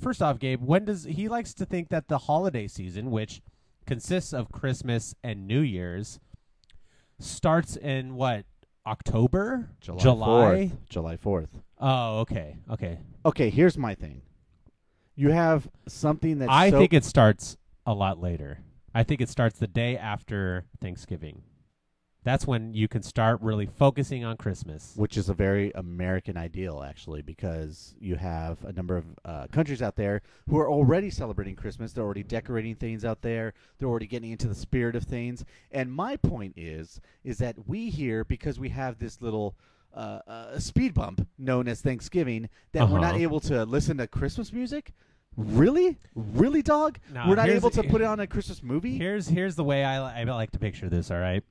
first 0.00 0.20
off, 0.20 0.40
Gabe, 0.40 0.60
when 0.60 0.84
does 0.84 1.04
he 1.04 1.28
likes 1.28 1.54
to 1.54 1.64
think 1.64 1.90
that 1.90 2.08
the 2.08 2.18
holiday 2.18 2.66
season, 2.66 3.12
which 3.12 3.40
consists 3.86 4.32
of 4.32 4.50
Christmas 4.50 5.14
and 5.22 5.46
New 5.46 5.60
Year's, 5.60 6.18
starts 7.20 7.76
in 7.76 8.16
what 8.16 8.46
October, 8.84 9.70
July 9.80 10.02
July, 10.02 10.26
4th. 10.26 10.88
July 10.88 11.16
fourth. 11.16 11.50
Oh, 11.78 12.18
okay, 12.22 12.56
okay. 12.68 12.98
Okay, 13.24 13.48
here's 13.48 13.78
my 13.78 13.94
thing. 13.94 14.22
You 15.14 15.30
have 15.30 15.68
something 15.86 16.40
that 16.40 16.50
I 16.50 16.70
so 16.70 16.80
think 16.80 16.94
it 16.94 17.04
starts 17.04 17.56
a 17.86 17.94
lot 17.94 18.20
later. 18.20 18.58
I 18.92 19.04
think 19.04 19.20
it 19.20 19.28
starts 19.28 19.60
the 19.60 19.68
day 19.68 19.96
after 19.96 20.64
Thanksgiving. 20.80 21.42
That's 22.24 22.46
when 22.46 22.72
you 22.74 22.88
can 22.88 23.02
start 23.02 23.40
really 23.42 23.66
focusing 23.66 24.24
on 24.24 24.36
Christmas. 24.38 24.94
which 24.96 25.16
is 25.16 25.28
a 25.28 25.34
very 25.34 25.70
American 25.74 26.36
ideal, 26.36 26.82
actually, 26.82 27.20
because 27.22 27.94
you 28.00 28.16
have 28.16 28.64
a 28.64 28.72
number 28.72 28.96
of 28.96 29.04
uh, 29.24 29.46
countries 29.52 29.82
out 29.82 29.96
there 29.96 30.22
who 30.48 30.58
are 30.58 30.68
already 30.70 31.10
celebrating 31.10 31.54
Christmas. 31.54 31.92
They're 31.92 32.04
already 32.04 32.22
decorating 32.22 32.74
things 32.76 33.04
out 33.04 33.20
there. 33.22 33.52
They're 33.78 33.88
already 33.88 34.06
getting 34.06 34.30
into 34.32 34.48
the 34.48 34.54
spirit 34.54 34.96
of 34.96 35.04
things. 35.04 35.44
And 35.70 35.92
my 35.92 36.16
point 36.16 36.54
is, 36.56 37.00
is 37.24 37.38
that 37.38 37.68
we 37.68 37.90
here, 37.90 38.24
because 38.24 38.58
we 38.58 38.70
have 38.70 38.98
this 38.98 39.20
little 39.20 39.54
uh, 39.94 40.20
uh, 40.26 40.58
speed 40.58 40.94
bump 40.94 41.26
known 41.38 41.68
as 41.68 41.80
Thanksgiving, 41.80 42.48
that 42.72 42.88
we're 42.88 42.98
not 43.00 43.10
Uh-huh. 43.14 43.22
able 43.22 43.40
to 43.40 43.64
listen 43.64 43.98
to 43.98 44.06
Christmas 44.08 44.52
music. 44.52 44.92
Really, 45.36 45.98
really, 46.14 46.62
dog? 46.62 46.98
No, 47.12 47.24
we're 47.28 47.34
not 47.36 47.48
able 47.48 47.70
to 47.70 47.82
put 47.82 48.00
it 48.00 48.04
on 48.14 48.18
a 48.20 48.26
Christmas 48.26 48.62
movie. 48.62 48.96
Here's 48.96 49.26
here's 49.28 49.56
the 49.56 49.64
way 49.64 49.84
I, 49.84 50.00
li- 50.00 50.30
I 50.30 50.34
like 50.34 50.52
to 50.52 50.58
picture 50.60 50.88
this. 50.88 51.10
All 51.10 51.18
right, 51.18 51.42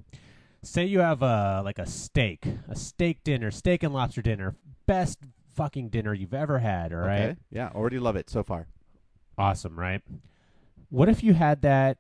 say 0.64 0.86
you 0.86 1.00
have 1.00 1.22
a 1.22 1.62
like 1.64 1.78
a 1.80 1.86
steak, 1.86 2.46
a 2.68 2.76
steak 2.76 3.24
dinner, 3.24 3.52
steak 3.52 3.84
and 3.84 3.94
lobster 3.94 4.22
dinner, 4.22 4.56
best 4.86 5.20
fucking 5.56 5.90
dinner 5.90 6.14
you've 6.14 6.34
ever 6.34 6.60
had. 6.60 6.92
All 6.94 7.00
right, 7.00 7.22
Okay. 7.22 7.36
Yeah, 7.52 7.70
already 7.76 8.00
love 8.00 8.16
it 8.16 8.30
so 8.30 8.44
far. 8.44 8.68
awesome, 9.38 9.78
right? 9.80 10.02
What 10.90 11.10
if 11.10 11.24
you 11.24 11.34
had 11.34 11.62
that, 11.64 11.98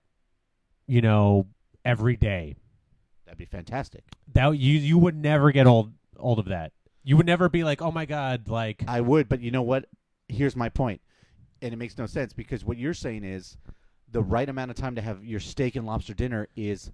you 0.88 1.02
know, 1.02 1.48
every 1.86 2.16
day? 2.16 2.56
That'd 3.26 3.38
be 3.38 3.46
fantastic. 3.46 4.04
That 4.34 4.58
you 4.58 4.78
you 4.80 4.98
would 4.98 5.16
never 5.16 5.52
get 5.52 5.68
old 5.68 5.94
old 6.18 6.40
of 6.40 6.46
that. 6.46 6.72
You 7.04 7.18
would 7.18 7.26
never 7.26 7.50
be 7.50 7.64
like, 7.64 7.82
oh 7.82 7.92
my 7.92 8.06
god, 8.06 8.48
like 8.48 8.84
I 8.88 9.02
would, 9.02 9.28
but 9.28 9.42
you 9.42 9.52
know 9.52 9.62
what? 9.64 9.86
Here's 10.30 10.56
my 10.56 10.70
point, 10.70 11.02
and 11.62 11.74
it 11.74 11.78
makes 11.78 11.98
no 11.98 12.06
sense 12.06 12.34
because 12.34 12.64
what 12.64 12.78
you're 12.78 12.94
saying 12.94 13.24
is 13.24 13.58
the 14.10 14.22
right 14.22 14.48
amount 14.48 14.72
of 14.72 14.78
time 14.78 14.96
to 14.96 15.02
have 15.02 15.24
your 15.26 15.40
steak 15.40 15.76
and 15.76 15.86
lobster 15.86 16.14
dinner 16.14 16.48
is 16.56 16.92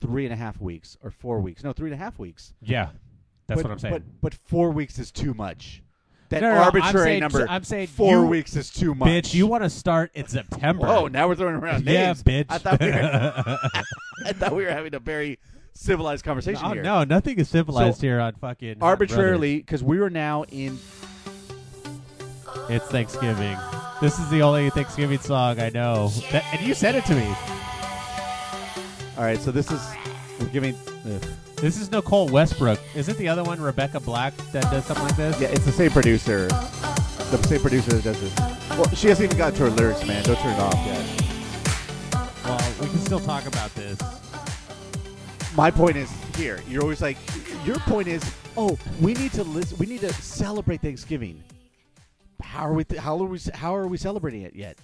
three 0.00 0.24
and 0.24 0.32
a 0.32 0.36
half 0.36 0.60
weeks 0.60 0.96
or 1.02 1.10
four 1.10 1.40
weeks. 1.40 1.64
No, 1.64 1.72
three 1.72 1.90
and 1.90 2.00
a 2.00 2.02
half 2.04 2.18
weeks. 2.18 2.52
yeah, 2.62 2.88
that's 3.46 3.60
but, 3.60 3.64
what 3.68 3.72
I'm 3.72 3.78
saying. 3.78 3.94
But 3.94 4.02
but 4.20 4.34
four 4.34 4.70
weeks 4.70 4.98
is 4.98 5.10
too 5.10 5.34
much. 5.34 5.82
That 6.28 6.42
No, 6.42 6.48
no, 6.48 6.54
no, 6.54 6.60
I'm 6.60 6.66
arbitrary 6.66 7.06
saying- 7.06 7.20
number. 7.20 7.46
I'm 7.48 7.62
saying 7.62 7.86
four 7.86 8.16
you- 8.16 8.26
weeks 8.26 8.56
is 8.56 8.70
too 8.70 8.94
much. 8.96 9.08
Bitch, 9.08 9.34
you 9.34 9.46
want 9.46 9.62
to 9.62 9.70
start 9.70 10.10
in 10.14 10.26
September? 10.26 10.86
Oh, 10.88 11.06
Now 11.06 11.28
we're 11.28 11.36
throwing 11.36 11.54
around 11.54 11.84
names. 11.84 12.24
yeah, 12.26 12.42
bitch. 12.42 12.46
I 12.48 12.58
thought 12.58 12.80
we 12.80 12.86
were, 12.88 12.92
I 14.26 14.32
thought 14.32 14.56
we 14.56 14.64
were 14.64 14.72
having 14.72 14.94
a 14.94 14.98
very 14.98 15.38
civilized 15.72 16.24
conversation 16.24 16.62
oh, 16.64 16.72
here. 16.72 16.82
no, 16.82 17.04
nothing 17.04 17.38
is 17.38 17.48
civilized 17.48 17.98
So, 17.98 18.06
here 18.08 18.18
on 18.18 18.34
fucking 18.34 18.82
uh, 18.82 18.84
Arbitrarily, 18.84 19.58
because 19.58 19.84
we 19.84 19.98
are 20.00 20.10
now 20.10 20.42
in 20.44 20.78
It's 22.68 22.86
Thanksgiving. 22.86 23.56
This 24.00 24.18
is 24.18 24.28
the 24.28 24.42
only 24.42 24.68
Thanksgiving 24.70 25.20
song 25.20 25.60
I 25.60 25.68
know, 25.68 26.08
That- 26.32 26.44
and 26.52 26.66
you 26.66 26.74
sent 26.74 26.96
it 26.96 27.04
to 27.04 27.14
me. 27.14 27.55
All 29.16 29.24
right, 29.24 29.40
so 29.40 29.50
this 29.50 29.70
is 29.70 29.80
we're 30.38 30.46
giving. 30.48 30.74
ugh. 31.06 31.24
This 31.56 31.80
is 31.80 31.90
Nicole 31.90 32.28
Westbrook. 32.28 32.78
Is 32.94 33.08
it 33.08 33.16
the 33.16 33.28
other 33.28 33.42
one, 33.42 33.58
Rebecca 33.58 33.98
Black, 33.98 34.36
that 34.52 34.64
does 34.64 34.84
something 34.84 35.06
like 35.06 35.16
this? 35.16 35.40
Yeah, 35.40 35.48
it's 35.48 35.64
the 35.64 35.72
same 35.72 35.90
producer. 35.90 36.48
The 36.48 37.42
same 37.48 37.60
producer 37.60 37.92
that 37.94 38.04
does 38.04 38.20
this. 38.20 38.38
Well, 38.76 38.88
she 38.90 39.08
hasn't 39.08 39.24
even 39.24 39.38
got 39.38 39.54
to 39.54 39.62
her 39.64 39.70
lyrics, 39.70 40.06
man. 40.06 40.22
Don't 40.22 40.38
turn 40.38 40.52
it 40.52 40.60
off 40.60 40.74
yet. 40.84 41.22
Well, 42.44 42.72
we 42.78 42.88
can 42.88 42.98
still 42.98 43.20
talk 43.20 43.46
about 43.46 43.74
this. 43.74 43.98
My 45.56 45.70
point 45.70 45.96
is 45.96 46.10
here. 46.36 46.60
You're 46.68 46.82
always 46.82 47.00
like, 47.00 47.16
your 47.64 47.76
point 47.76 48.08
is, 48.08 48.22
oh, 48.58 48.78
we 49.00 49.14
need 49.14 49.32
to 49.32 49.44
listen. 49.44 49.78
We 49.78 49.86
need 49.86 50.02
to 50.02 50.12
celebrate 50.12 50.82
Thanksgiving. 50.82 51.42
How 52.42 52.66
are 52.66 52.74
we? 52.74 52.84
Th- 52.84 53.00
how 53.00 53.16
are 53.18 53.24
we? 53.24 53.40
How 53.54 53.74
are 53.74 53.86
we 53.86 53.96
celebrating 53.96 54.42
it 54.42 54.54
yet? 54.54 54.78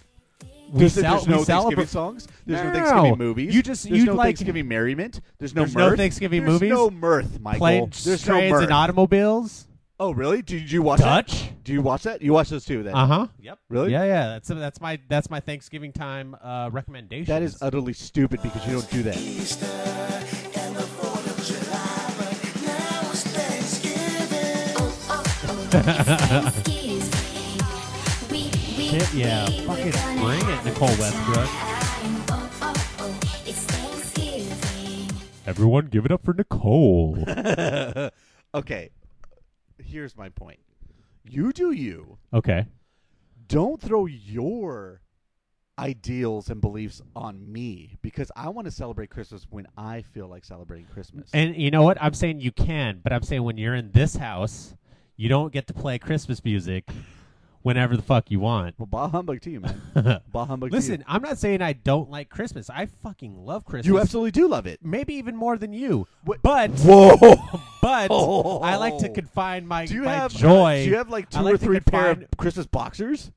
We 0.73 0.79
There's, 0.81 0.95
cel- 0.95 1.03
there's 1.17 1.27
we 1.27 1.35
no 1.35 1.41
celebra- 1.41 1.47
Thanksgiving 1.47 1.87
songs. 1.87 2.29
There's 2.47 2.61
no, 2.63 2.65
No, 2.65 2.73
no, 2.73 2.79
no. 2.81 2.87
Thanksgiving 2.87 3.19
movies. 3.19 3.55
You 3.55 3.63
just- 3.63 3.85
there's 3.89 3.99
you'd 3.99 4.07
no 4.07 4.15
like- 4.15 4.27
Thanksgiving 4.29 4.69
merriment. 4.69 5.21
There's 5.39 5.55
no 5.55 5.63
There's 5.63 5.75
no 5.77 5.89
mirth. 5.91 5.99
Thanksgiving 5.99 6.41
There's 6.41 6.53
movies? 6.55 6.71
no 6.71 6.91
mirth, 6.91 7.41
Michael. 7.41 7.59
Planes 7.59 8.05
There's 8.05 8.27
no 8.27 8.33
trains 8.35 8.53
mirth. 8.53 8.63
and 8.65 8.73
automobiles. 8.73 9.67
oh, 10.01 10.13
really? 10.13 10.41
Did 10.43 10.73
you 10.73 10.83
watch 10.83 11.01
Dutch? 11.01 11.43
that? 11.43 11.63
Do 11.65 11.73
you 11.75 11.83
watch 11.83 12.03
that? 12.05 12.23
You 12.23 12.33
watch 12.33 12.49
those 12.49 12.65
too? 12.65 12.83
Then 12.83 12.95
Uh 12.95 13.07
huh. 13.07 13.27
Yep. 13.41 13.59
Really? 13.69 13.93
Yeah, 13.93 14.05
yeah. 14.05 14.29
That's 14.29 14.49
that's 14.49 14.81
my 14.81 14.99
that's 15.09 15.29
my 15.31 15.41
Thanksgiving 15.41 15.93
time 15.93 16.35
uh, 16.43 16.71
recommendation. 16.73 17.27
that 17.33 17.43
is 17.43 17.57
utterly 17.63 17.93
stupid 17.93 18.43
because 18.43 18.67
you 18.67 18.73
don't 18.73 18.91
do 18.91 19.03
that. 19.05 19.17
Shit, 28.93 29.15
yeah. 29.15 29.47
Fucking 29.47 29.93
bring 30.21 30.47
it, 30.47 30.65
Nicole 30.67 30.95
Westbrook. 30.99 31.49
Everyone, 35.47 35.87
give 35.87 36.05
it 36.05 36.13
up 36.13 36.23
for 36.23 36.35
Nicole. 36.35 37.17
okay, 38.55 38.91
here's 39.79 40.15
my 40.15 40.29
point. 40.29 40.59
You 41.25 41.55
do 41.55 41.71
you. 41.71 42.19
okay. 42.35 42.67
Don't 43.47 43.81
throw 43.81 44.05
your 44.05 45.01
ideals 45.79 46.51
and 46.51 46.61
beliefs 46.61 47.01
on 47.17 47.51
me 47.51 47.97
because 48.03 48.31
I 48.37 48.51
want 48.51 48.67
to 48.67 48.71
celebrate 48.71 49.09
Christmas 49.09 49.47
when 49.49 49.69
I 49.75 50.03
feel 50.03 50.29
like 50.29 50.45
celebrating 50.45 50.85
Christmas. 50.93 51.31
And 51.33 51.57
you 51.57 51.71
know 51.71 51.83
what? 51.83 51.97
I'm 51.99 52.13
saying 52.13 52.41
you 52.41 52.53
can, 52.53 53.01
but 53.03 53.15
I'm 53.15 53.23
saying 53.23 53.43
when 53.43 53.57
you're 53.57 53.75
in 53.75 53.93
this 53.93 54.17
house, 54.17 54.75
you 55.17 55.31
don't 55.31 55.51
get 55.51 55.67
to 55.69 55.73
play 55.73 55.99
Christmas 55.99 56.45
music 56.45 56.91
whenever 57.63 57.97
the 57.97 58.03
fuck 58.03 58.31
you 58.31 58.41
want. 58.41 58.75
well, 58.79 58.87
bah 58.87 59.09
humbug 59.09 59.41
to 59.43 59.51
you, 59.51 59.61
man. 59.61 59.81
bah 60.33 60.45
humbug 60.47 60.71
to 60.71 60.77
Listen, 60.77 61.01
you. 61.01 61.05
I'm 61.09 61.23
not 61.23 61.39
saying 61.39 61.63
I 61.63 61.73
don't 61.73 62.11
like 62.11 62.29
Christmas. 62.29 62.69
I 62.71 62.87
fucking 62.87 63.37
love 63.45 63.65
Christmas. 63.65 63.87
You 63.87 63.99
absolutely 64.01 64.31
do 64.33 64.49
love 64.49 64.67
it. 64.67 64.81
maybe 64.83 65.15
even 65.15 65.37
more 65.37 65.57
than 65.57 65.73
you. 65.73 66.07
But 66.25 66.71
Whoa. 66.71 67.17
but 67.83 68.11
I 68.13 68.77
like 68.77 68.99
to 68.99 69.09
confine 69.09 69.67
my 69.67 69.87
Do 69.87 69.95
you 69.95 70.03
my 70.03 70.15
have 70.15 70.33
joy. 70.35 70.83
Do 70.85 70.91
you 70.91 70.97
have 70.97 71.09
like 71.11 71.27
I 71.35 71.39
two 71.39 71.45
like 71.45 71.55
or 71.55 71.59
to 71.59 71.65
three 71.65 71.81
pair 71.81 72.15
confine- 72.15 72.25
of 72.31 72.37
Christmas 72.37 72.67
boxers? 72.67 73.31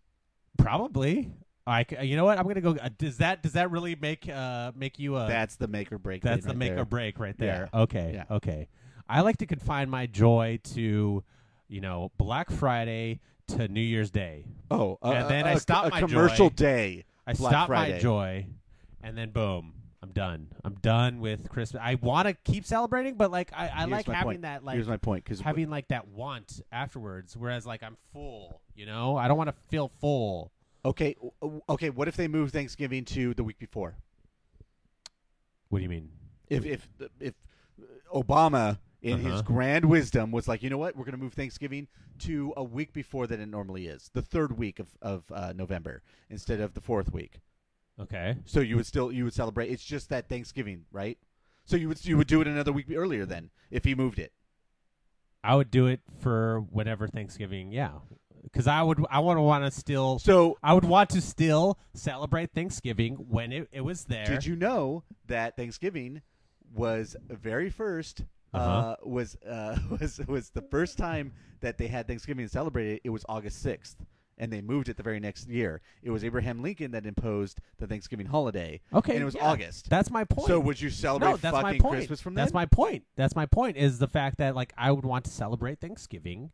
Probably. 0.57 1.31
I 1.67 1.85
c- 1.89 2.03
you 2.05 2.15
know 2.15 2.25
what? 2.25 2.37
I'm 2.37 2.47
gonna 2.47 2.61
go. 2.61 2.75
Uh, 2.79 2.89
does 2.97 3.17
that 3.17 3.41
does 3.41 3.53
that 3.53 3.71
really 3.71 3.95
make 3.95 4.29
uh 4.29 4.71
make 4.75 4.99
you 4.99 5.15
a 5.17 5.27
That's 5.27 5.55
the 5.55 5.67
make 5.67 5.91
or 5.91 5.97
break. 5.97 6.21
that's 6.21 6.41
thing 6.45 6.47
the 6.47 6.49
right 6.49 6.57
make 6.57 6.69
there. 6.73 6.81
or 6.81 6.85
break 6.85 7.19
right 7.19 7.37
there. 7.37 7.69
Okay. 7.73 8.11
Yeah. 8.13 8.35
Okay. 8.35 8.67
I 9.09 9.21
like 9.21 9.37
to 9.37 9.45
confine 9.47 9.89
my 9.89 10.05
joy 10.05 10.59
to, 10.75 11.23
you 11.67 11.81
know, 11.81 12.11
Black 12.17 12.49
Friday 12.51 13.19
to 13.49 13.67
New 13.67 13.81
Year's 13.81 14.11
Day. 14.11 14.45
Oh, 14.71 14.97
uh, 15.01 15.11
And 15.11 15.29
then 15.29 15.45
uh, 15.45 15.49
I 15.49 15.51
a- 15.53 15.59
stop 15.59 15.85
a 15.85 15.89
my 15.89 15.99
commercial 15.99 16.49
joy. 16.49 16.55
day. 16.55 17.05
I 17.27 17.33
Black 17.33 17.51
stop 17.51 17.67
Friday. 17.67 17.93
my 17.93 17.99
joy, 17.99 18.45
and 19.01 19.17
then 19.17 19.31
boom, 19.31 19.73
I'm 20.03 20.11
done. 20.11 20.47
I'm 20.63 20.75
done 20.75 21.19
with 21.19 21.49
Christmas. 21.49 21.81
I 21.83 21.95
want 21.95 22.27
to 22.27 22.33
keep 22.35 22.65
celebrating, 22.65 23.15
but 23.15 23.31
like 23.31 23.51
I, 23.53 23.67
I 23.73 23.85
like 23.85 24.05
having 24.05 24.23
point. 24.23 24.41
that 24.43 24.63
like 24.63 24.75
Here's 24.75 24.87
my 24.87 24.97
point 24.97 25.23
because 25.23 25.39
having 25.41 25.69
like 25.71 25.87
that 25.87 26.07
want 26.07 26.61
afterwards. 26.71 27.35
Whereas 27.35 27.65
like 27.65 27.81
I'm 27.81 27.97
full, 28.13 28.61
you 28.75 28.85
know, 28.85 29.17
I 29.17 29.27
don't 29.27 29.37
want 29.37 29.47
to 29.49 29.55
feel 29.69 29.87
full. 29.87 30.51
okay, 30.83 31.15
okay. 31.67 31.89
What 31.89 32.07
if 32.07 32.15
they 32.15 32.27
move 32.27 32.51
Thanksgiving 32.51 33.05
to 33.05 33.33
the 33.33 33.43
week 33.43 33.57
before? 33.57 33.95
What 35.69 35.79
do 35.79 35.83
you 35.83 35.89
mean? 35.89 36.09
If 36.47 36.63
if 36.65 36.87
if 37.19 37.33
Obama, 38.13 38.77
in 39.05 39.19
his 39.19 39.33
Uh-huh. 39.33 39.41
grand 39.43 39.85
wisdom, 39.85 40.31
was 40.31 40.47
like, 40.47 40.63
you 40.63 40.69
know 40.69 40.77
what, 40.77 40.95
we're 40.95 41.05
going 41.05 41.17
to 41.17 41.21
move 41.21 41.33
Thanksgiving 41.33 41.87
to 42.19 42.53
a 42.57 42.63
week 42.63 42.91
before 42.91 43.27
than 43.27 43.39
it 43.39 43.45
normally 43.47 43.87
is, 43.87 44.09
the 44.13 44.21
third 44.21 44.57
week 44.57 44.79
of 44.79 44.87
of 45.01 45.23
uh, 45.31 45.53
November 45.55 46.01
instead 46.29 46.59
of 46.59 46.73
the 46.73 46.81
fourth 46.81 47.13
week. 47.13 47.39
Okay. 47.99 48.37
So 48.45 48.59
you 48.59 48.75
would 48.75 48.85
still 48.87 49.11
you 49.11 49.23
would 49.25 49.33
celebrate. 49.33 49.69
It's 49.69 49.83
just 49.85 50.09
that 50.09 50.27
Thanksgiving, 50.27 50.85
right? 50.91 51.17
So 51.65 51.77
you 51.77 51.87
would 51.87 52.03
you 52.05 52.17
would 52.17 52.27
do 52.27 52.41
it 52.41 52.47
another 52.47 52.73
week 52.73 52.87
earlier 52.93 53.25
then 53.25 53.51
if 53.71 53.83
he 53.85 53.95
moved 53.95 54.19
it. 54.19 54.33
I 55.43 55.55
would 55.55 55.69
do 55.71 55.85
it 55.87 56.01
for 56.19 56.61
whatever 56.71 57.07
Thanksgiving, 57.07 57.71
yeah, 57.71 57.91
because 58.43 58.65
I 58.67 58.81
would 58.81 59.05
I 59.11 59.19
want 59.19 59.37
to 59.37 59.41
want 59.41 59.63
to 59.65 59.71
still 59.71 60.17
So 60.19 60.57
I 60.63 60.73
would 60.73 60.83
want 60.85 61.11
to 61.11 61.21
still 61.21 61.77
celebrate 61.93 62.51
Thanksgiving 62.53 63.13
when 63.29 63.51
it, 63.51 63.69
it 63.71 63.81
was 63.81 64.05
there. 64.05 64.25
Did 64.25 64.45
you 64.45 64.55
know 64.55 65.03
that 65.27 65.55
Thanksgiving 65.55 66.23
was 66.73 67.15
very 67.29 67.69
1st 68.55 68.59
uh 68.59 68.59
Uh-huh. 68.59 68.95
was 69.03 69.37
uh, 69.47 69.77
was 69.99 70.19
was 70.27 70.49
the 70.49 70.61
first 70.61 70.97
time 70.97 71.33
that 71.61 71.77
they 71.77 71.87
had 71.87 72.07
Thanksgiving 72.07 72.47
celebrated? 72.47 73.01
It 73.03 73.09
was 73.09 73.25
August 73.29 73.61
sixth, 73.61 73.97
and 74.37 74.51
they 74.51 74.61
moved 74.61 74.89
it 74.89 74.97
the 74.97 75.03
very 75.03 75.19
next 75.19 75.47
year. 75.47 75.81
It 76.03 76.11
was 76.11 76.23
Abraham 76.23 76.61
Lincoln 76.61 76.91
that 76.91 77.05
imposed 77.05 77.59
the 77.77 77.87
Thanksgiving 77.87 78.27
holiday. 78.27 78.81
Okay, 78.93 79.13
and 79.13 79.21
it 79.21 79.25
was 79.25 79.35
yeah, 79.35 79.49
August. 79.49 79.89
That's 79.89 80.11
my 80.11 80.23
point. 80.23 80.47
So 80.47 80.59
would 80.59 80.79
you 80.79 80.89
celebrate 80.89 81.29
no, 81.29 81.37
that's 81.37 81.53
my 81.53 81.61
fucking 81.61 81.81
point. 81.81 81.95
Christmas 81.95 82.21
from 82.21 82.33
That's 82.35 82.53
my 82.53 82.65
point. 82.65 83.03
That's 83.15 83.35
my 83.35 83.45
point. 83.45 83.77
Is 83.77 83.99
the 83.99 84.07
fact 84.07 84.37
that 84.39 84.55
like 84.55 84.73
I 84.77 84.91
would 84.91 85.05
want 85.05 85.25
to 85.25 85.31
celebrate 85.31 85.79
Thanksgiving 85.79 86.51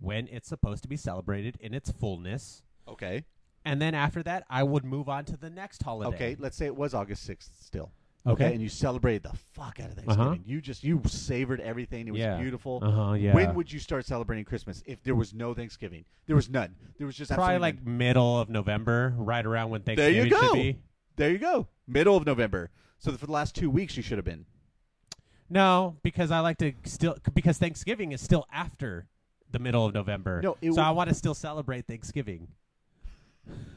when 0.00 0.28
it's 0.28 0.48
supposed 0.48 0.82
to 0.82 0.88
be 0.88 0.96
celebrated 0.96 1.56
in 1.60 1.72
its 1.72 1.90
fullness, 1.90 2.62
okay. 2.86 3.24
and 3.64 3.80
then 3.80 3.94
after 3.94 4.22
that 4.24 4.44
I 4.50 4.62
would 4.62 4.84
move 4.84 5.08
on 5.08 5.24
to 5.26 5.36
the 5.36 5.48
next 5.50 5.82
holiday. 5.82 6.14
Okay, 6.14 6.36
let's 6.38 6.56
say 6.56 6.66
it 6.66 6.76
was 6.76 6.94
August 6.94 7.22
sixth 7.22 7.52
still. 7.60 7.90
Okay. 8.26 8.52
and 8.54 8.62
you 8.62 8.68
celebrated 8.70 9.22
the 9.22 9.36
fuck 9.52 9.78
out 9.80 9.90
of 9.90 9.94
Thanksgiving. 9.96 10.22
Uh-huh. 10.32 10.36
You 10.46 10.60
just 10.62 10.82
you 10.82 11.00
savored 11.06 11.60
everything. 11.60 12.08
It 12.08 12.12
was 12.12 12.20
Yeah. 12.20 12.38
beautiful. 12.40 12.80
Uh-huh, 12.82 13.12
yeah. 13.12 13.34
When 13.34 13.54
would 13.54 13.70
you 13.70 13.78
start 13.78 14.06
celebrating 14.06 14.44
Christmas 14.46 14.82
if 14.86 15.02
there 15.02 15.14
was 15.14 15.34
no 15.34 15.52
Thanksgiving? 15.52 16.04
There 16.26 16.34
was 16.36 16.48
none. 16.48 16.74
There 16.96 17.06
was 17.06 17.16
just 17.16 17.30
Probably 17.32 17.58
like 17.58 17.84
none. 17.84 17.98
middle 17.98 18.40
of 18.40 18.48
November, 18.48 19.14
right 19.18 19.44
around 19.44 19.70
when 19.70 19.82
There 19.82 19.96
Thanksgiving 19.96 20.24
you 20.24 20.30
go. 20.30 20.40
should 20.40 20.52
be. 20.54 20.78
There 21.16 21.30
you 21.30 21.38
go. 21.38 21.68
Middle 21.86 22.16
of 22.16 22.24
November. 22.24 22.70
So 22.98 23.12
for 23.12 23.26
the 23.26 23.32
last 23.32 23.54
two 23.54 23.68
weeks, 23.68 23.96
you 23.96 24.02
should 24.02 24.16
have 24.16 24.24
been. 24.24 24.46
No, 25.50 25.96
because 26.02 26.30
I 26.30 26.40
like 26.40 26.56
to 26.58 26.72
still 26.84 27.16
because 27.34 27.58
Thanksgiving 27.58 28.12
is 28.12 28.20
still 28.22 28.46
after 28.50 29.06
the 29.50 29.58
middle 29.58 29.84
of 29.84 29.92
November. 29.94 30.40
No, 30.42 30.56
it 30.62 30.72
so 30.72 30.80
I 30.80 30.84
w- 30.86 30.96
want 30.96 31.08
to 31.10 31.14
still 31.14 31.34
celebrate 31.34 31.86
Thanksgiving. 31.86 32.48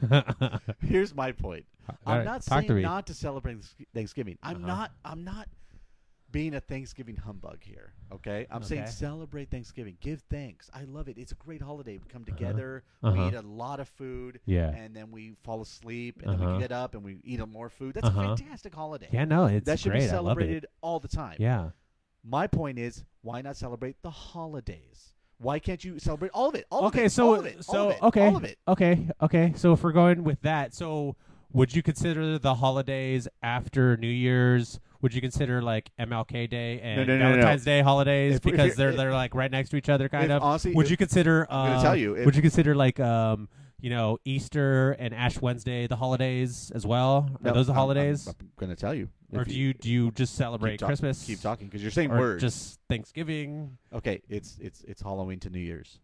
Here's 0.80 1.14
my 1.14 1.32
point. 1.32 1.66
All 1.88 1.96
I'm 2.06 2.18
right, 2.18 2.24
not 2.24 2.42
talk 2.42 2.62
to 2.62 2.66
saying 2.68 2.76
me. 2.76 2.82
not 2.82 3.06
to 3.06 3.14
celebrate 3.14 3.58
Thanksgiving. 3.94 4.38
I'm 4.42 4.56
Uh-huh. 4.56 4.66
not. 4.66 4.92
I'm 5.04 5.24
not 5.24 5.48
being 6.30 6.54
a 6.54 6.60
Thanksgiving 6.60 7.16
humbug 7.16 7.62
here. 7.64 7.94
Okay. 8.12 8.46
I'm 8.50 8.62
saying 8.62 8.82
Okay. 8.82 8.90
celebrate 8.90 9.50
Thanksgiving. 9.50 9.96
Give 10.00 10.20
thanks. 10.28 10.68
I 10.74 10.84
love 10.84 11.08
it. 11.08 11.16
It's 11.16 11.32
a 11.32 11.36
great 11.36 11.62
holiday. 11.62 11.96
We 11.96 12.04
come 12.10 12.26
together. 12.26 12.84
We 13.02 13.08
Uh-huh. 13.08 13.28
eat 13.28 13.34
a 13.34 13.40
lot 13.40 13.80
of 13.80 13.88
food. 13.88 14.38
Yeah. 14.44 14.68
And 14.74 14.94
then 14.94 15.10
we 15.10 15.36
fall 15.42 15.62
asleep, 15.62 16.20
and 16.22 16.32
then 16.34 16.40
we 16.40 16.46
Uh-huh. 16.46 16.58
get 16.58 16.70
up 16.70 16.94
and 16.94 17.02
we 17.02 17.18
eat 17.24 17.40
more 17.48 17.70
food. 17.70 17.94
That's 17.94 18.08
Uh-huh. 18.08 18.32
a 18.32 18.36
fantastic 18.36 18.74
holiday. 18.74 19.08
yeah, 19.10 19.24
no, 19.24 19.46
it's 19.46 19.64
that 19.64 19.80
should 19.80 19.92
great. 19.92 20.00
be 20.00 20.04
I 20.10 20.18
love 20.18 20.36
it. 20.36 20.40
celebrated 20.42 20.66
all 20.82 21.00
the 21.00 21.08
time. 21.08 21.36
Yeah. 21.40 21.70
My 22.22 22.46
point 22.46 22.78
is, 22.78 23.04
why 23.22 23.40
not 23.40 23.56
celebrate 23.56 24.02
the 24.02 24.10
holidays? 24.10 25.14
Why 25.40 25.60
can't 25.60 25.82
you 25.84 25.98
celebrate 26.00 26.32
all 26.34 26.48
of 26.48 26.54
it? 26.56 26.66
All 26.70 26.86
okay, 26.86 27.00
of 27.02 27.06
it, 27.06 27.10
so 27.12 27.28
all 27.28 27.34
of 27.38 27.46
it, 27.46 27.56
all 27.56 27.62
so 27.74 27.88
of 27.90 27.94
it, 27.96 28.02
okay, 28.02 28.26
all 28.26 28.36
of 28.36 28.44
it. 28.44 28.58
okay, 28.66 29.08
okay. 29.22 29.52
So 29.56 29.72
if 29.72 29.84
we're 29.84 29.92
going 29.92 30.24
with 30.24 30.40
that, 30.42 30.74
so 30.74 31.14
would 31.52 31.74
you 31.74 31.82
consider 31.82 32.38
the 32.38 32.56
holidays 32.56 33.28
after 33.42 33.96
New 33.96 34.08
Year's? 34.08 34.80
Would 35.00 35.14
you 35.14 35.20
consider 35.20 35.62
like 35.62 35.90
MLK 36.00 36.50
Day 36.50 36.80
and 36.80 37.06
No, 37.06 37.16
no, 37.16 37.18
no. 37.18 37.28
Valentine's 37.30 37.64
Day 37.64 37.82
holidays 37.82 38.32
If- 38.32 38.36
if 38.38 38.42
because 38.42 38.58
you're- 38.66 38.74
they're 38.76 38.90
if- 38.90 38.96
they're 38.96 39.12
like 39.12 39.32
right 39.36 39.50
next 39.50 39.70
to 39.70 39.76
each 39.76 39.88
other, 39.88 40.08
kind 40.08 40.24
if 40.24 40.30
of? 40.32 40.42
honestly, 40.42 40.72
would 40.74 40.86
if- 40.86 40.90
you 40.90 40.96
consider? 40.96 41.46
Uh, 41.48 41.54
I'm 41.56 41.70
gonna 41.70 41.82
tell 41.82 41.96
you, 41.96 42.14
if- 42.16 42.26
would 42.26 42.34
you 42.34 42.42
consider 42.42 42.74
like 42.74 42.98
um 42.98 43.48
you 43.80 43.90
know 43.90 44.18
Easter 44.24 44.92
and 44.92 45.14
Ash 45.14 45.40
Wednesday 45.40 45.86
the 45.86 45.96
holidays 45.96 46.70
as 46.74 46.84
well? 46.86 47.28
Are 47.34 47.38
No, 47.42 47.52
those 47.54 47.66
the 47.68 47.74
holidays, 47.74 48.26
I'm, 48.26 48.34
I'm 48.40 48.50
going 48.56 48.70
to 48.70 48.76
tell 48.80 48.94
you. 48.94 49.08
or 49.32 49.44
do 49.44 49.54
you 49.54 49.72
do 49.74 49.88
you 49.90 50.10
just 50.12 50.34
celebrate 50.34 50.72
keep 50.72 50.80
talk- 50.80 50.88
Christmas? 50.88 51.24
Keep 51.24 51.40
talking 51.40 51.66
because 51.66 51.82
you're 51.82 51.90
saying 51.90 52.10
or 52.10 52.18
words. 52.18 52.40
just 52.42 52.80
Thanksgiving, 52.88 53.78
okay, 53.92 54.20
it's 54.28 54.58
it's 54.60 54.82
it's 54.82 55.02
Halloween 55.02 55.38
to 55.40 55.50
New 55.50 55.60
Year's. 55.60 56.00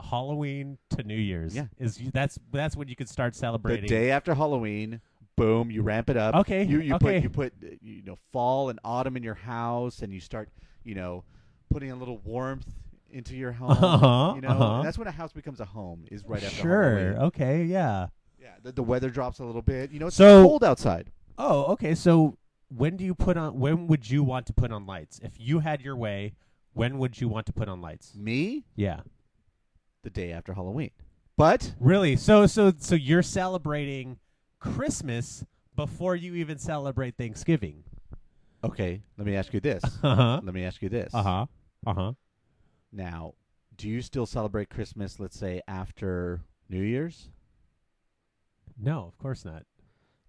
Halloween 0.00 0.78
to 0.90 1.02
New 1.02 1.16
Year's. 1.16 1.56
Yeah. 1.56 1.66
is 1.78 1.98
that's 2.12 2.38
that's 2.52 2.76
when 2.76 2.88
you 2.88 2.96
could 2.96 3.08
start 3.08 3.34
celebrating. 3.34 3.82
The 3.82 3.88
day 3.88 4.10
after 4.12 4.34
Halloween, 4.34 5.00
boom, 5.36 5.70
you 5.70 5.82
ramp 5.82 6.08
it 6.08 6.16
up. 6.16 6.34
Okay, 6.36 6.62
You 6.64 6.80
you 6.80 6.94
okay. 6.94 7.14
put 7.20 7.22
you 7.22 7.30
put 7.30 7.52
you 7.82 8.02
know 8.04 8.16
fall 8.32 8.68
and 8.70 8.78
autumn 8.84 9.16
in 9.16 9.22
your 9.22 9.34
house, 9.34 10.02
and 10.02 10.12
you 10.12 10.20
start 10.20 10.50
you 10.84 10.94
know 10.94 11.24
putting 11.70 11.90
a 11.90 11.96
little 11.96 12.18
warmth 12.18 12.66
into 13.10 13.36
your 13.36 13.52
home. 13.52 13.70
Uh-huh, 13.70 14.32
you 14.34 14.40
know, 14.42 14.48
uh-huh. 14.48 14.82
that's 14.82 14.98
when 14.98 15.08
a 15.08 15.12
house 15.12 15.32
becomes 15.32 15.60
a 15.60 15.64
home. 15.64 16.04
Is 16.10 16.22
right 16.26 16.42
after 16.42 16.56
Sure. 16.56 17.16
Okay. 17.24 17.64
Yeah. 17.64 18.08
Yeah, 18.40 18.54
the, 18.62 18.72
the 18.72 18.82
weather 18.82 19.10
drops 19.10 19.38
a 19.40 19.44
little 19.44 19.62
bit. 19.62 19.90
You 19.90 19.98
know, 20.00 20.06
it's 20.08 20.16
So- 20.16 20.42
cold 20.44 20.64
outside. 20.64 21.10
Oh. 21.38 21.64
Okay. 21.72 21.94
So 21.94 22.36
when 22.68 22.96
do 22.96 23.04
you 23.04 23.14
put 23.14 23.36
on? 23.36 23.58
When 23.58 23.86
would 23.86 24.10
you 24.10 24.22
want 24.22 24.46
to 24.46 24.52
put 24.52 24.70
on 24.72 24.86
lights? 24.86 25.20
If 25.22 25.32
you 25.38 25.60
had 25.60 25.80
your 25.80 25.96
way, 25.96 26.34
when 26.74 26.98
would 26.98 27.20
you 27.20 27.28
want 27.28 27.46
to 27.46 27.52
put 27.52 27.68
on 27.68 27.80
lights? 27.80 28.14
Me, 28.14 28.64
Yeah. 28.76 29.00
the 30.02 30.10
day 30.10 30.32
after 30.32 30.52
Halloween. 30.54 30.90
But 31.36 31.74
Really? 31.80 32.16
So 32.16 32.46
so 32.46 32.72
so 32.78 32.94
you're 32.94 33.22
celebrating 33.22 34.18
Christmas 34.58 35.44
before 35.76 36.16
you 36.16 36.34
even 36.34 36.58
celebrate 36.58 37.16
Thanksgiving. 37.16 37.84
okay, 38.64 39.02
let 39.16 39.26
me 39.26 39.36
ask 39.36 39.52
you 39.54 39.60
this. 39.60 39.82
Uh 40.02 40.14
huh. 40.16 40.40
let 40.42 40.52
me 40.52 40.64
ask 40.64 40.82
you 40.82 40.88
this. 40.88 41.14
Uh-huh. 41.14 41.46
Uh 41.86 41.94
huh. 41.94 42.12
Now, 42.92 43.34
do 43.76 43.88
you 43.88 44.00
still 44.02 44.26
celebrate 44.26 44.70
Christmas? 44.70 45.20
Let's 45.20 45.38
say 45.38 45.62
after 45.68 46.40
New 46.68 46.82
Year's. 46.82 47.28
No, 48.80 49.04
of 49.06 49.18
course 49.18 49.44
not. 49.44 49.64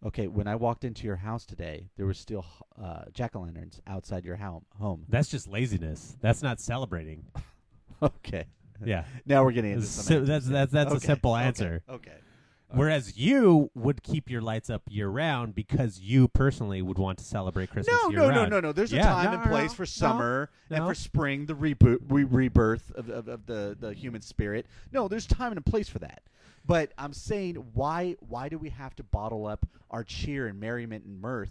Okay, 0.05 0.27
when 0.27 0.47
I 0.47 0.55
walked 0.55 0.85
into 0.85 1.05
your 1.05 1.17
house 1.17 1.45
today, 1.45 1.89
there 1.97 2.05
were 2.05 2.13
still 2.13 2.45
uh, 2.81 3.03
jack 3.13 3.35
o' 3.35 3.41
lanterns 3.41 3.81
outside 3.85 4.23
your 4.23 4.37
home. 4.37 4.65
Home. 4.79 5.03
That's 5.09 5.27
just 5.27 5.47
laziness. 5.47 6.17
That's 6.21 6.41
not 6.41 6.59
celebrating. 6.59 7.25
Okay. 8.01 8.45
Yeah. 8.85 9.03
Now 9.25 9.43
we're 9.43 9.51
getting 9.51 9.71
into 9.73 9.85
some 9.85 10.03
si- 10.05 10.19
that's- 10.25 10.45
that's- 10.45 10.71
that's 10.71 10.93
a 10.93 10.95
Okay, 10.95 11.05
simple 11.07 11.33
okay, 11.33 11.43
answer. 11.43 11.83
Okay. 11.89 12.13
Whereas 12.71 13.17
you 13.17 13.71
would 13.73 14.03
keep 14.03 14.29
your 14.29 14.41
lights 14.41 14.69
up 14.69 14.83
year 14.89 15.07
round 15.09 15.55
because 15.55 15.99
you 15.99 16.27
personally 16.27 16.81
would 16.81 16.97
want 16.99 17.17
to 17.17 17.23
celebrate 17.23 17.71
Christmas 17.71 17.95
No, 18.03 18.09
year 18.11 18.19
no, 18.19 18.29
no, 18.29 18.35
round. 18.41 18.51
no, 18.51 18.59
no. 18.59 18.71
There's 18.71 18.91
Yeah, 18.91 19.01
a 19.01 19.23
time 19.23 19.31
no, 19.31 19.39
and 19.41 19.49
place 19.49 19.71
no, 19.71 19.75
for 19.75 19.81
no, 19.81 19.85
summer 19.85 20.49
and 20.69 20.79
no. 20.79 20.87
for 20.87 20.93
spring, 20.93 21.47
the 21.47 21.55
reboot, 21.55 21.97
re- 22.09 22.25
rebirth 22.25 22.91
of, 22.95 23.09
of, 23.09 23.27
of 23.27 23.45
the, 23.47 23.75
the 23.79 23.93
human 23.93 24.21
spirit. 24.21 24.67
No, 24.91 25.07
there's 25.07 25.25
time 25.25 25.51
and 25.51 25.57
a 25.57 25.61
place 25.61 25.89
for 25.89 25.99
that. 25.99 26.21
But 26.65 26.91
I'm 26.99 27.13
saying, 27.13 27.55
why 27.73 28.15
why 28.19 28.49
do 28.49 28.59
we 28.59 28.69
have 28.69 28.95
to 28.97 29.03
bottle 29.03 29.47
up 29.47 29.65
our 29.89 30.03
cheer 30.03 30.45
and 30.45 30.59
merriment 30.59 31.05
and 31.05 31.19
mirth 31.19 31.49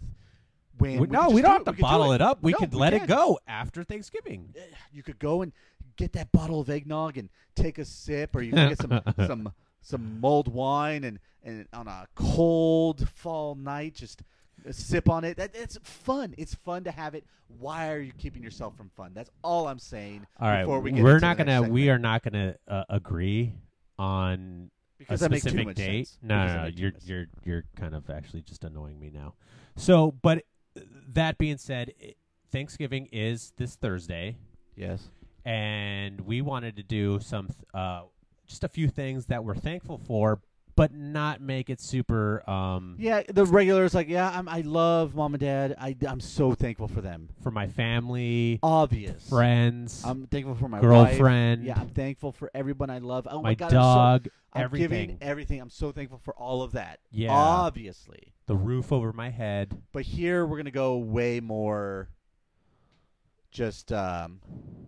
when 0.77 0.93
We- 0.93 1.07
we 1.07 1.07
no, 1.07 1.29
we 1.31 1.41
don't 1.41 1.51
do 1.65 1.65
have 1.65 1.65
to 1.65 1.71
We 1.73 1.81
bottle 1.81 2.13
it 2.13 2.21
up. 2.21 2.41
We 2.41 2.53
No, 2.53 2.59
could 2.59 2.73
we 2.73 2.79
let 2.79 2.93
it 2.93 3.07
go 3.07 3.39
after 3.45 3.83
Thanksgiving. 3.83 4.53
Eh, 4.55 4.61
you 4.93 5.03
could 5.03 5.19
go 5.19 5.41
and 5.41 5.51
get 5.97 6.13
that 6.13 6.31
bottle 6.31 6.61
of 6.61 6.69
eggnog 6.69 7.17
and 7.17 7.27
take 7.55 7.77
a 7.77 7.83
sip, 7.83 8.33
or 8.35 8.41
you 8.41 8.53
can 8.53 8.69
get 8.69 8.79
some 8.81 9.01
some 9.27 9.51
some 9.81 10.19
mulled 10.19 10.47
wine 10.53 11.03
and 11.03 11.19
and 11.43 11.67
on 11.73 11.87
a 11.87 12.07
cold 12.15 13.07
fall 13.09 13.55
night 13.55 13.95
just 13.95 14.23
sip 14.71 15.09
on 15.09 15.23
it. 15.23 15.37
That, 15.37 15.51
it's 15.53 15.77
fun. 15.83 16.35
It's 16.37 16.53
fun 16.53 16.83
to 16.83 16.91
have 16.91 17.15
it. 17.15 17.25
Why 17.59 17.91
are 17.91 17.99
you 17.99 18.11
keeping 18.17 18.43
yourself 18.43 18.75
from 18.75 18.89
fun? 18.95 19.11
That's 19.13 19.29
all 19.43 19.67
I'm 19.67 19.79
saying. 19.79 20.27
All 20.39 20.47
right, 20.47 20.63
before 20.63 20.79
we 20.81 20.91
get 20.91 21.03
we're 21.03 21.15
into 21.15 21.25
not 21.25 21.37
gonna. 21.37 21.61
We 21.63 21.89
are 21.89 21.97
not 21.99 22.23
gonna 22.23 22.55
uh, 22.67 22.83
agree 22.89 23.53
on 23.97 24.69
because 24.97 25.21
a 25.21 25.25
that 25.25 25.31
makes 25.31 25.43
too 25.43 25.51
specific 25.51 25.75
date. 25.75 26.07
sense. 26.07 26.19
No, 26.21 26.35
Because 26.41 26.55
no, 26.55 26.61
no. 26.63 26.67
You're 26.67 26.91
you're 27.05 27.25
you're 27.43 27.63
kind 27.77 27.95
of 27.95 28.09
actually 28.09 28.41
just 28.41 28.63
annoying 28.63 28.99
me 28.99 29.09
now. 29.13 29.33
So, 29.75 30.13
but 30.21 30.39
uh, 30.77 30.81
that 31.13 31.37
being 31.37 31.57
said, 31.57 31.93
Thanksgiving 32.51 33.07
is 33.11 33.53
this 33.57 33.75
Thursday, 33.75 34.37
yes. 34.75 35.09
and 35.45 36.21
we 36.21 36.41
wanted 36.41 36.75
to 36.75 36.83
do 36.83 37.19
some 37.21 37.49
uh, 37.73 38.01
just 38.49 38.63
a 38.63 38.67
few 38.67 38.87
things 38.89 39.27
that 39.27 39.43
we're 39.45 39.55
thankful 39.55 39.97
for, 39.97 40.41
but 40.75 40.93
not 40.93 41.41
make 41.41 41.69
it 41.69 41.79
super 41.81 42.47
um 42.49 42.95
Yeah, 42.99 43.23
the 43.27 43.45
regulars 43.45 43.93
like, 43.93 44.07
yeah, 44.09 44.29
I'm, 44.33 44.47
I 44.49 44.61
love 44.61 45.13
mom 45.15 45.33
and 45.33 45.41
dad. 45.41 45.75
I, 45.79 45.95
I'm 46.07 46.19
so 46.19 46.53
thankful 46.53 46.87
for 46.87 47.01
them. 47.01 47.29
for 47.43 47.51
my 47.51 47.67
family, 47.67 48.59
Obvious. 48.63 49.27
friends, 49.29 50.03
I'm 50.05 50.27
thankful 50.27 50.55
for 50.55 50.67
my 50.67 50.79
girlfriend, 50.81 51.61
Wife. 51.61 51.67
Yeah, 51.67 51.79
I'm 51.81 51.89
thankful 51.89 52.31
for 52.31 52.49
everyone 52.53 52.89
I 52.89 52.97
love. 52.99 53.27
Oh 53.29 53.41
my, 53.41 53.49
my 53.49 53.55
god, 53.55 53.71
dog, 53.71 54.21
I'm, 54.21 54.23
so, 54.25 54.31
I'm 54.53 54.63
everything. 54.63 54.89
giving 54.89 55.17
everything. 55.21 55.61
I'm 55.61 55.69
so 55.69 55.91
thankful 55.91 56.19
for 56.19 56.33
all 56.35 56.61
of 56.63 56.71
that. 56.73 56.99
Yeah. 57.11 57.31
obviously. 57.33 58.33
the 58.47 58.55
roof 58.55 58.91
over 58.91 59.13
my 59.13 59.29
head. 59.29 59.77
But 59.91 60.03
here 60.03 60.45
we're 60.45 60.57
gonna 60.57 60.71
go 60.71 60.97
way 60.97 61.39
more. 61.39 62.09
Just, 63.51 63.91
um, 63.91 64.39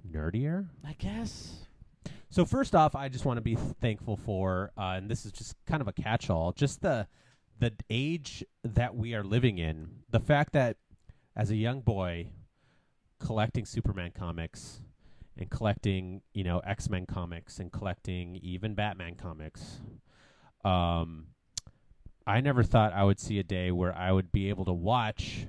Nerdier. 0.09 0.67
I 0.85 0.93
guess. 0.93 1.65
So 2.31 2.45
first 2.45 2.75
off, 2.75 2.95
I 2.95 3.09
just 3.09 3.25
want 3.25 3.37
to 3.37 3.41
be 3.41 3.55
thankful 3.55 4.15
for, 4.15 4.71
uh, 4.77 4.93
and 4.95 5.11
this 5.11 5.25
is 5.25 5.33
just 5.33 5.53
kind 5.65 5.81
of 5.81 5.89
a 5.89 5.91
catch-all, 5.91 6.53
just 6.53 6.81
the 6.81 7.07
the 7.59 7.73
age 7.89 8.43
that 8.63 8.95
we 8.95 9.13
are 9.13 9.23
living 9.23 9.57
in. 9.57 9.89
The 10.09 10.21
fact 10.21 10.53
that 10.53 10.77
as 11.35 11.51
a 11.51 11.57
young 11.57 11.81
boy, 11.81 12.29
collecting 13.19 13.65
Superman 13.65 14.11
comics 14.17 14.79
and 15.37 15.49
collecting, 15.49 16.21
you 16.33 16.45
know, 16.45 16.59
X-Men 16.59 17.05
comics 17.05 17.59
and 17.59 17.69
collecting 17.69 18.37
even 18.37 18.75
Batman 18.75 19.15
comics, 19.15 19.81
um, 20.63 21.27
I 22.25 22.39
never 22.39 22.63
thought 22.63 22.93
I 22.93 23.03
would 23.03 23.19
see 23.19 23.39
a 23.39 23.43
day 23.43 23.71
where 23.71 23.93
I 23.93 24.13
would 24.13 24.31
be 24.31 24.47
able 24.47 24.63
to 24.65 24.73
watch 24.73 25.47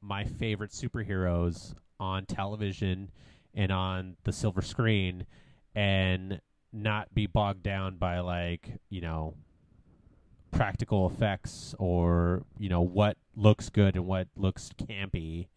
my 0.00 0.24
favorite 0.24 0.70
superheroes 0.70 1.74
on 1.98 2.24
television 2.24 3.10
and 3.52 3.72
on 3.72 4.16
the 4.22 4.32
silver 4.32 4.62
screen 4.62 5.26
and 5.74 6.40
not 6.72 7.12
be 7.14 7.26
bogged 7.26 7.62
down 7.62 7.96
by 7.96 8.20
like 8.20 8.80
you 8.88 9.00
know 9.00 9.34
practical 10.50 11.08
effects 11.08 11.74
or 11.78 12.42
you 12.58 12.68
know 12.68 12.80
what 12.80 13.16
looks 13.36 13.68
good 13.70 13.96
and 13.96 14.06
what 14.06 14.28
looks 14.36 14.70
campy. 14.76 15.48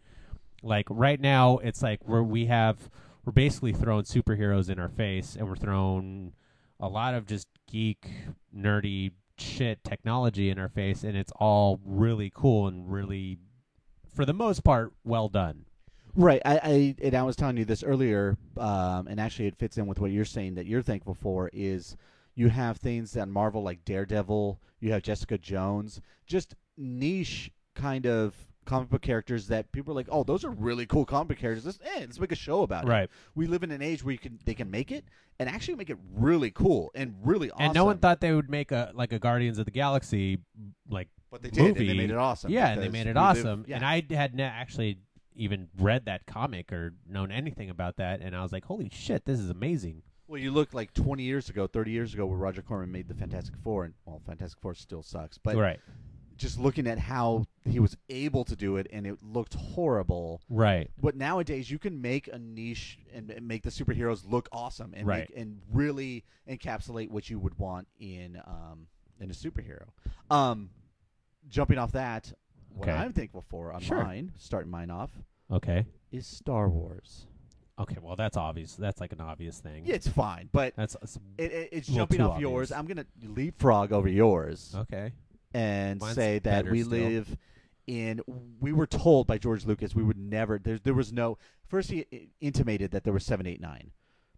Like 0.62 0.88
right 0.90 1.20
now 1.20 1.58
it's 1.58 1.82
like 1.82 2.08
where 2.08 2.24
we 2.24 2.46
have 2.46 2.90
we're 3.26 3.34
basically 3.34 3.74
throwing 3.74 4.04
superheroes 4.04 4.70
in 4.70 4.80
our 4.80 4.90
face 4.90 5.36
and 5.36 5.48
we're 5.48 5.56
throwing 5.56 6.34
a 6.80 6.88
lot 6.88 7.14
of 7.14 7.26
just 7.26 7.48
geek 7.70 8.10
nerdy 8.56 9.12
shit 9.38 9.84
technology 9.84 10.50
in 10.50 10.60
our 10.60 10.70
face 10.70 11.04
and 11.04 11.18
it's 11.18 11.32
all 11.38 11.80
really 11.84 12.32
cool 12.34 12.68
and 12.68 12.92
really 12.92 13.38
for 14.14 14.26
the 14.26 14.34
most 14.34 14.64
part 14.64 14.94
well 15.04 15.28
done 15.28 15.66
Right. 16.16 16.42
I, 16.46 16.60
I 16.64 16.96
and 17.02 17.16
I 17.16 17.24
was 17.24 17.36
telling 17.36 17.58
you 17.58 17.66
this 17.66 17.84
earlier, 17.84 18.38
um, 18.58 19.08
and 19.08 19.20
actually 19.20 19.48
it 19.48 19.56
fits 19.56 19.78
in 19.78 19.88
with 19.88 20.00
what 20.00 20.12
you're 20.12 20.26
saying 20.26 20.56
that 20.56 20.66
you're 20.66 20.82
thankful 20.82 21.14
for 21.14 21.50
is 21.54 21.96
you 22.36 22.50
have 22.50 22.78
things 22.78 23.14
that 23.14 23.28
Marvel 23.28 23.64
like 23.64 23.84
Daredevil, 23.86 24.60
you 24.80 24.92
have 24.92 25.04
Jessica 25.04 25.38
Jones, 25.38 26.02
just 26.26 26.56
niche 26.78 27.52
kind 27.76 28.06
of 28.06 28.36
comic 28.66 28.90
book 28.90 29.02
characters 29.02 29.48
that 29.48 29.72
people 29.72 29.92
are 29.92 29.96
like, 29.96 30.08
oh, 30.10 30.24
those 30.24 30.46
are 30.46 30.50
really 30.50 30.86
cool 30.86 31.06
comic 31.06 31.30
book 31.30 31.38
characters. 31.38 31.66
Let's, 31.66 31.80
eh, 31.84 32.00
let's 32.02 32.20
make 32.20 32.32
a 32.32 32.36
show 32.36 32.62
about 32.62 32.86
it. 32.86 32.88
Right. 32.88 33.10
We 33.36 33.48
live 33.48 33.64
in 33.64 33.72
an 33.72 33.82
age 33.82 34.04
where 34.04 34.14
you 34.14 34.20
can 34.20 34.40
they 34.46 34.54
can 34.54 34.70
make 34.72 34.92
it 34.92 35.06
and 35.40 35.50
actually 35.50 35.76
make 35.76 35.90
it 35.90 35.98
really 36.16 36.52
cool 36.52 36.92
and 36.96 37.16
really 37.24 37.52
awesome. 37.52 37.66
And 37.66 37.74
no 37.74 37.86
one 37.86 37.98
thought 37.98 38.22
they 38.22 38.34
would 38.34 38.50
make 38.50 38.72
a 38.72 38.92
like 38.94 39.12
a 39.12 39.20
Guardians 39.20 39.58
of 39.58 39.66
the 39.66 39.72
Galaxy 39.72 40.40
like 40.90 41.08
but 41.32 41.42
they 41.42 41.50
did, 41.50 41.64
movie. 41.64 41.80
and 41.82 41.90
they 41.90 41.94
made 41.94 42.12
it 42.12 42.18
awesome. 42.18 42.52
Yeah, 42.52 42.70
and 42.70 42.82
they 42.82 42.90
made 42.90 43.08
it 43.08 43.16
we 43.16 43.22
live- 43.22 43.38
awesome. 43.38 43.66
yeah. 43.68 43.78
And 43.78 43.86
I 43.86 44.04
had 44.12 44.36
ne- 44.36 44.44
actually 44.44 45.00
even 45.36 45.70
read 45.78 46.06
that 46.06 46.26
comic 46.26 46.72
or 46.72 46.94
known 47.08 47.32
anything 47.32 47.70
about 47.70 47.98
that, 47.98 48.22
and 48.22 48.36
I 48.36 48.42
was 48.44 48.52
like, 48.52 48.66
"Holy 48.66 48.90
shit, 48.90 49.26
this 49.26 49.40
is 49.40 49.50
amazing!" 49.50 50.04
Well, 50.28 50.40
you 50.40 50.52
look 50.52 50.74
like 50.74 50.94
20 50.94 51.22
years 51.24 51.50
ago, 51.50 51.68
30 51.68 51.92
years 51.92 52.14
ago, 52.14 52.26
where 52.26 52.38
Roger 52.38 52.62
Corman 52.62 52.92
made 52.92 53.08
the 53.08 53.14
Fantastic 53.14 53.56
Four, 53.58 53.86
and 53.86 53.94
well, 54.06 54.22
Fantastic 54.26 54.60
Four 54.62 54.74
still 54.74 55.04
sucks, 55.04 55.38
but 55.38 55.56
right, 55.58 55.80
just 56.38 56.58
looking 56.60 56.88
at 56.88 56.98
how 56.98 57.46
he 57.66 57.80
was 57.80 57.96
able 58.10 58.44
to 58.46 58.56
do 58.56 58.78
it, 58.78 58.88
and 58.92 59.06
it 59.06 59.18
looked 59.22 59.54
horrible. 59.54 60.42
right, 60.50 60.90
But 61.00 61.16
nowadays, 61.16 61.70
you 61.70 61.78
can 61.78 62.02
make 62.02 62.28
a 62.32 62.40
niche 62.40 63.00
and, 63.14 63.30
and 63.30 63.48
make 63.48 63.64
the 63.64 63.70
superheroes 63.70 64.24
look 64.28 64.48
awesome, 64.52 64.94
and 64.96 65.06
Right. 65.08 65.30
make, 65.30 65.38
and 65.40 65.62
really 65.72 66.24
encapsulate 66.50 67.10
what 67.10 67.30
you 67.30 67.38
would 67.40 67.60
want 67.60 67.88
in 68.00 68.42
um, 68.48 68.88
in 69.20 69.30
a 69.30 69.34
superhero. 69.34 69.90
Um, 70.32 70.70
jumping 71.50 71.78
off 71.78 71.92
that, 71.92 72.34
what 72.76 72.90
Okay. 72.90 72.98
I'm 72.98 73.14
thankful 73.14 73.42
for 73.42 73.72
on 73.72 73.82
Sure. 73.82 74.04
mine, 74.04 74.32
starting 74.38 74.72
mine 74.72 74.90
off, 74.92 75.12
okay, 75.52 75.86
is 76.12 76.26
Star 76.28 76.70
Wars. 76.70 77.28
okay. 77.80 77.98
Well, 78.02 78.16
that's 78.16 78.38
obvious. 78.38 78.76
That's 78.76 79.00
like 79.02 79.14
an 79.14 79.22
obvious 79.22 79.60
thing. 79.60 79.86
Yeah, 79.86 79.96
it's 79.96 80.08
fine, 80.08 80.50
but 80.52 80.76
that's 80.76 80.94
that's- 80.94 81.20
it, 81.38 81.52
it, 81.52 81.70
it's 81.72 81.88
jumping 81.88 82.20
too 82.20 82.24
off 82.26 82.40
yours. 82.40 82.72
obvious. 82.72 82.80
I'm 82.80 82.86
gonna 83.22 83.34
leapfrog 83.36 83.92
over 83.92 84.08
yours. 84.08 84.74
okay. 84.76 85.14
and 85.56 86.00
Mine's 86.02 86.16
say 86.16 86.40
that 86.40 86.44
better 86.66 86.72
we 86.72 86.82
still. 86.84 86.98
live 87.00 87.38
in 87.86 88.22
we 88.60 88.72
were 88.74 88.88
told 88.88 89.28
by 89.28 89.38
George 89.38 89.66
Lucas 89.66 89.94
we 89.94 90.02
would 90.02 90.18
never 90.18 90.58
there 90.58 90.80
there 90.80 90.94
was 90.96 91.12
no 91.14 91.38
first 91.68 91.92
he 91.92 92.06
i- 92.14 92.28
intimated 92.42 92.90
that 92.92 93.04
there 93.04 93.12
was 93.14 93.24
789 93.26 93.92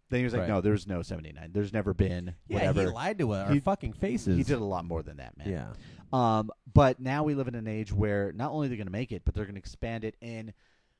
then 0.10 0.18
he 0.20 0.24
was 0.26 0.34
like 0.34 0.42
Right. 0.42 0.50
no 0.50 0.60
there's 0.62 0.86
no 0.88 1.02
789 1.04 1.52
there's 1.54 1.72
never 1.72 1.94
been 1.94 2.34
Yeah, 2.50 2.56
whatever 2.56 2.82
he 2.82 2.88
lied 2.88 3.20
to 3.20 3.32
uh, 3.34 3.44
our 3.48 3.54
He- 3.54 3.60
fucking 3.62 3.94
faces. 3.94 4.36
he 4.36 4.44
did 4.44 4.58
a 4.58 4.64
lot 4.66 4.84
more 4.84 5.04
than 5.04 5.18
that 5.18 5.38
man 5.38 5.50
Yeah, 5.50 5.68
um 6.14 6.51
but 6.74 6.99
now 6.99 7.24
we 7.24 7.34
live 7.36 7.47
in 7.47 7.56
an 7.56 7.68
age 7.68 7.91
where 7.91 8.32
not 8.34 8.51
only 8.51 8.68
they're 8.68 8.78
going 8.78 8.88
to 8.88 8.91
make 8.91 9.12
it 9.12 9.24
but 9.26 9.34
they're 9.34 9.45
going 9.45 9.56
to 9.56 9.60
expand 9.60 10.03
it 10.03 10.16
and 10.22 10.53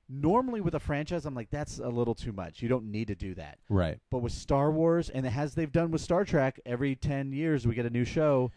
normally 0.08 0.62
with 0.62 0.76
a 0.76 0.80
franchise 0.80 1.26
I'm 1.26 1.34
like 1.36 1.50
that's 1.50 1.80
a 1.80 1.90
little 1.90 2.16
too 2.16 2.32
much 2.32 2.62
you 2.62 2.70
don't 2.70 2.92
need 2.92 3.08
to 3.08 3.16
do 3.16 3.34
that 3.36 3.58
right. 3.70 3.98
but 4.12 4.20
with 4.20 4.34
Star 4.34 4.72
Wars, 4.72 5.10
and 5.10 5.26
as 5.26 5.56
they've 5.56 5.72
done 5.72 5.92
with 5.92 6.02
Star 6.02 6.24
Trek, 6.26 6.60
every 6.66 6.96
10 6.96 7.32
years 7.32 7.66
we 7.66 7.74
get 7.76 7.86
a 7.86 7.90
new 7.90 8.06
show, 8.06 8.52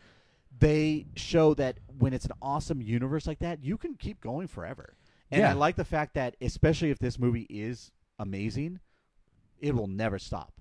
they 0.59 1.07
show 1.14 1.55
that 1.55 1.78
when 1.99 2.12
it's 2.12 2.24
an 2.26 2.32
awesome 2.42 2.82
universe 2.82 3.26
like 3.26 3.38
that, 3.38 3.62
you 3.64 3.76
can 3.78 3.94
keep 3.94 4.20
going 4.20 4.46
forever. 4.46 4.94
And 5.30 5.40
Yeah. 5.40 5.51
I 5.51 5.53
like 5.55 5.76
the 5.76 5.84
fact 5.84 6.14
that, 6.14 6.36
especially 6.40 6.90
if 6.90 6.99
this 6.99 7.18
movie 7.18 7.46
is 7.49 7.92
amazing, 8.18 8.80
it 9.61 9.74
will 9.74 9.86
never 9.86 10.18
stop. 10.18 10.53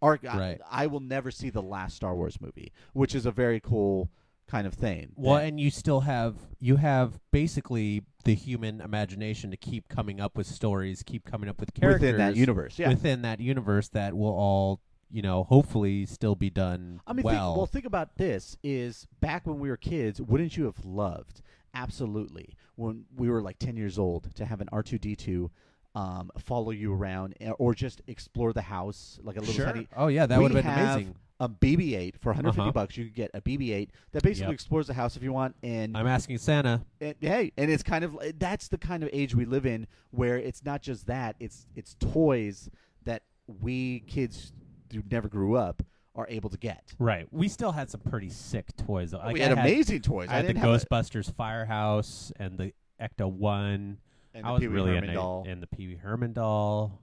Or, 0.00 0.18
I- 0.28 0.58
I, 0.70 0.86
will 0.86 1.00
never 1.00 1.30
see 1.30 1.50
the 1.50 1.62
last 1.62 1.96
Star 1.96 2.14
Wars 2.14 2.40
movie, 2.40 2.72
which 2.92 3.14
is 3.14 3.24
a 3.26 3.30
very 3.30 3.60
cool 3.60 4.10
kind 4.48 4.66
of 4.66 4.74
thing. 4.74 5.12
Well, 5.16 5.36
and 5.36 5.58
you 5.58 5.70
still 5.70 6.00
have 6.00 6.36
you 6.58 6.76
have 6.76 7.18
basically 7.32 8.02
the 8.24 8.34
human 8.34 8.80
imagination 8.80 9.50
to 9.50 9.56
keep 9.56 9.88
coming 9.88 10.20
up 10.20 10.36
with 10.36 10.46
stories, 10.46 11.02
keep 11.02 11.24
coming 11.24 11.48
up 11.48 11.60
with 11.60 11.74
characters 11.74 12.00
within 12.00 12.18
that 12.18 12.36
universe, 12.36 12.78
yeah. 12.78 12.88
within 12.88 13.22
that 13.22 13.40
universe 13.40 13.88
that 13.88 14.16
will 14.16 14.34
all 14.34 14.80
you 15.10 15.22
know 15.22 15.44
hopefully 15.44 16.04
still 16.06 16.34
be 16.34 16.50
done 16.50 17.00
I 17.06 17.12
mean, 17.12 17.22
well. 17.22 17.50
think, 17.50 17.56
well, 17.56 17.66
think 17.66 17.84
about 17.84 18.16
this: 18.16 18.56
is 18.62 19.06
back 19.20 19.46
when 19.46 19.58
we 19.58 19.68
were 19.68 19.76
kids, 19.76 20.20
wouldn't 20.20 20.56
you 20.56 20.64
have 20.64 20.84
loved 20.84 21.42
absolutely 21.74 22.56
when 22.76 23.04
we 23.14 23.28
were 23.28 23.42
like 23.42 23.58
ten 23.58 23.76
years 23.76 23.98
old 23.98 24.34
to 24.36 24.44
have 24.44 24.60
an 24.60 24.68
R 24.72 24.82
two 24.82 24.98
D 24.98 25.16
two 25.16 25.50
um, 25.96 26.30
follow 26.38 26.70
you 26.70 26.92
around 26.92 27.34
eh, 27.40 27.50
or 27.58 27.74
just 27.74 28.02
explore 28.06 28.52
the 28.52 28.62
house 28.62 29.18
like 29.22 29.36
a 29.36 29.40
little 29.40 29.54
sure. 29.54 29.64
tiny. 29.66 29.88
Oh 29.96 30.08
yeah, 30.08 30.26
that 30.26 30.40
would 30.40 30.52
have 30.52 30.62
been 30.62 30.72
amazing. 30.72 31.14
A 31.38 31.48
BB-8 31.48 32.16
for 32.18 32.30
150 32.30 32.60
Uh-huh. 32.62 32.72
bucks. 32.72 32.96
You 32.96 33.04
could 33.04 33.14
get 33.14 33.30
a 33.34 33.40
BB-8 33.42 33.90
that 34.12 34.22
basically 34.22 34.46
Yep. 34.48 34.54
explores 34.54 34.86
the 34.86 34.94
house 34.94 35.16
if 35.16 35.22
you 35.22 35.32
want, 35.34 35.54
and 35.62 35.94
I'm 35.96 36.06
asking 36.06 36.38
Santa. 36.38 36.82
and, 37.00 37.14
hey, 37.20 37.52
and 37.58 37.70
it's 37.70 37.82
kind 37.82 38.04
of 38.04 38.18
that's 38.38 38.68
the 38.68 38.78
kind 38.78 39.02
of 39.02 39.10
age 39.12 39.34
we 39.34 39.44
live 39.44 39.66
in 39.66 39.86
where 40.12 40.38
it's 40.38 40.64
not 40.64 40.80
just 40.80 41.06
that; 41.08 41.36
it's 41.38 41.66
it's 41.74 41.94
toys 42.00 42.70
that 43.04 43.22
we 43.46 44.00
kids 44.06 44.52
who 44.92 45.02
never 45.10 45.28
grew 45.28 45.56
up 45.56 45.82
are 46.14 46.26
able 46.30 46.48
to 46.48 46.56
get. 46.56 46.94
Right. 46.98 47.30
We 47.30 47.48
still 47.48 47.72
had 47.72 47.90
some 47.90 48.00
pretty 48.00 48.30
sick 48.30 48.74
toys. 48.78 49.10
though. 49.10 49.18
Like, 49.18 49.34
we 49.34 49.42
I 49.42 49.48
had 49.48 49.58
amazing 49.58 50.00
toys. 50.00 50.30
I 50.30 50.36
had 50.36 50.44
the 50.44 50.54
didn't 50.54 50.60
have 50.62 50.70
a- 50.70 50.78
Ghostbusters 50.78 51.30
Firehouse 51.34 52.32
and 52.36 52.56
the 52.56 52.72
Ecto 52.98 53.30
One. 53.30 53.98
and 54.32 54.46
I 54.46 54.48
the 54.48 54.52
was 54.54 54.60
Pee 54.62 54.68
Wee 54.68 54.74
really 54.74 54.88
Herman 54.94 55.04
into 55.04 55.14
doll. 55.14 55.44
and 55.46 55.62
the 55.62 55.66
Pee 55.66 55.86
Wee 55.88 55.96
Herman 55.96 56.32
doll, 56.32 57.02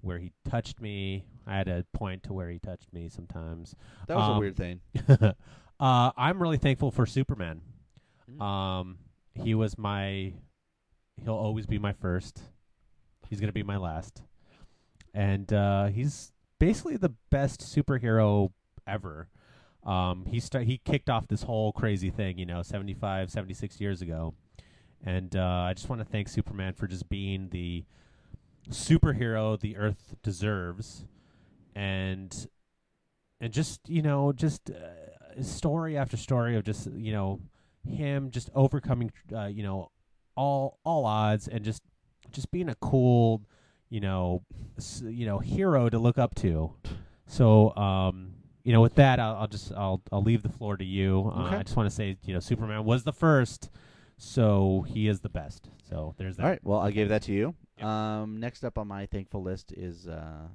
where 0.00 0.18
he 0.18 0.32
touched 0.48 0.80
me. 0.80 1.24
I 1.46 1.56
had 1.56 1.68
a 1.68 1.84
point 1.92 2.22
to 2.24 2.32
where 2.32 2.48
he 2.50 2.58
touched 2.58 2.92
me 2.92 3.08
sometimes. 3.08 3.74
That 4.08 4.16
was 4.16 4.28
a 4.28 4.32
Um, 4.32 4.38
weird 4.38 4.56
thing. 4.56 4.80
uh, 5.80 6.10
I'm 6.16 6.40
really 6.40 6.58
thankful 6.58 6.90
for 6.90 7.06
Superman. 7.06 7.60
Mm. 8.30 8.40
Um, 8.42 8.98
he 9.34 9.54
was 9.54 9.76
my 9.78 10.32
he'll 11.22 11.34
always 11.34 11.66
be 11.66 11.78
my 11.78 11.92
first. 11.92 12.42
He's 13.28 13.40
gonna 13.40 13.52
be 13.52 13.62
my 13.62 13.76
last, 13.76 14.22
and 15.14 15.52
uh, 15.52 15.86
he's 15.86 16.32
basically 16.58 16.96
the 16.96 17.12
best 17.30 17.60
superhero 17.60 18.50
ever. 18.86 19.28
Um, 19.84 20.24
he 20.26 20.40
sta- 20.40 20.64
he 20.64 20.78
kicked 20.78 21.08
off 21.10 21.28
this 21.28 21.42
whole 21.44 21.72
crazy 21.72 22.10
thing, 22.10 22.38
you 22.38 22.46
know, 22.46 22.62
75, 22.62 23.30
76 23.30 23.80
years 23.80 24.02
ago, 24.02 24.34
and 25.04 25.34
uh, 25.36 25.66
I 25.68 25.74
just 25.74 25.88
want 25.88 26.00
to 26.00 26.04
thank 26.04 26.28
Superman 26.28 26.72
for 26.74 26.86
just 26.88 27.08
being 27.08 27.48
the 27.50 27.84
superhero 28.70 29.58
the 29.58 29.76
Earth 29.76 30.14
deserves, 30.22 31.04
and 31.74 32.46
and 33.40 33.52
just 33.52 33.88
you 33.88 34.02
know 34.02 34.32
just 34.32 34.70
uh, 34.70 35.42
story 35.42 35.96
after 35.96 36.16
story 36.16 36.56
of 36.56 36.64
just 36.64 36.88
you 36.92 37.12
know 37.12 37.40
him 37.86 38.30
just 38.30 38.50
overcoming 38.54 39.10
uh, 39.34 39.46
you 39.46 39.62
know 39.62 39.90
all 40.36 40.78
all 40.84 41.04
odds 41.06 41.46
and 41.48 41.64
just 41.64 41.82
just 42.32 42.50
being 42.50 42.68
a 42.68 42.74
cool 42.76 43.42
you 43.88 44.00
know 44.00 44.42
s- 44.76 45.02
you 45.06 45.24
know 45.26 45.38
hero 45.38 45.88
to 45.88 45.98
look 45.98 46.18
up 46.18 46.34
to 46.34 46.74
so 47.26 47.74
um 47.76 48.32
you 48.64 48.72
know 48.72 48.80
with 48.80 48.96
that 48.96 49.20
I'll, 49.20 49.36
I'll 49.36 49.46
just 49.46 49.72
I'll 49.72 50.02
I'll 50.10 50.22
leave 50.22 50.42
the 50.42 50.48
floor 50.48 50.76
to 50.76 50.84
you 50.84 51.30
uh, 51.34 51.44
Okay. 51.46 51.56
I 51.58 51.62
just 51.62 51.76
want 51.76 51.88
to 51.88 51.94
say 51.94 52.16
you 52.24 52.34
know 52.34 52.40
Superman 52.40 52.84
was 52.84 53.04
the 53.04 53.12
first 53.12 53.70
so 54.18 54.84
he 54.88 55.06
is 55.08 55.20
the 55.20 55.28
best 55.28 55.70
so 55.88 56.14
there's 56.18 56.36
that 56.38 56.42
All 56.42 56.48
right. 56.50 56.60
Well, 56.64 56.80
I 56.80 56.90
gave 56.90 57.08
that 57.10 57.22
to 57.22 57.32
you. 57.32 57.54
Yep. 57.78 57.86
Um, 57.86 58.36
next 58.38 58.64
up 58.64 58.78
on 58.78 58.88
my 58.88 59.06
thankful 59.06 59.42
list 59.42 59.72
is 59.72 60.06
uh, 60.06 60.48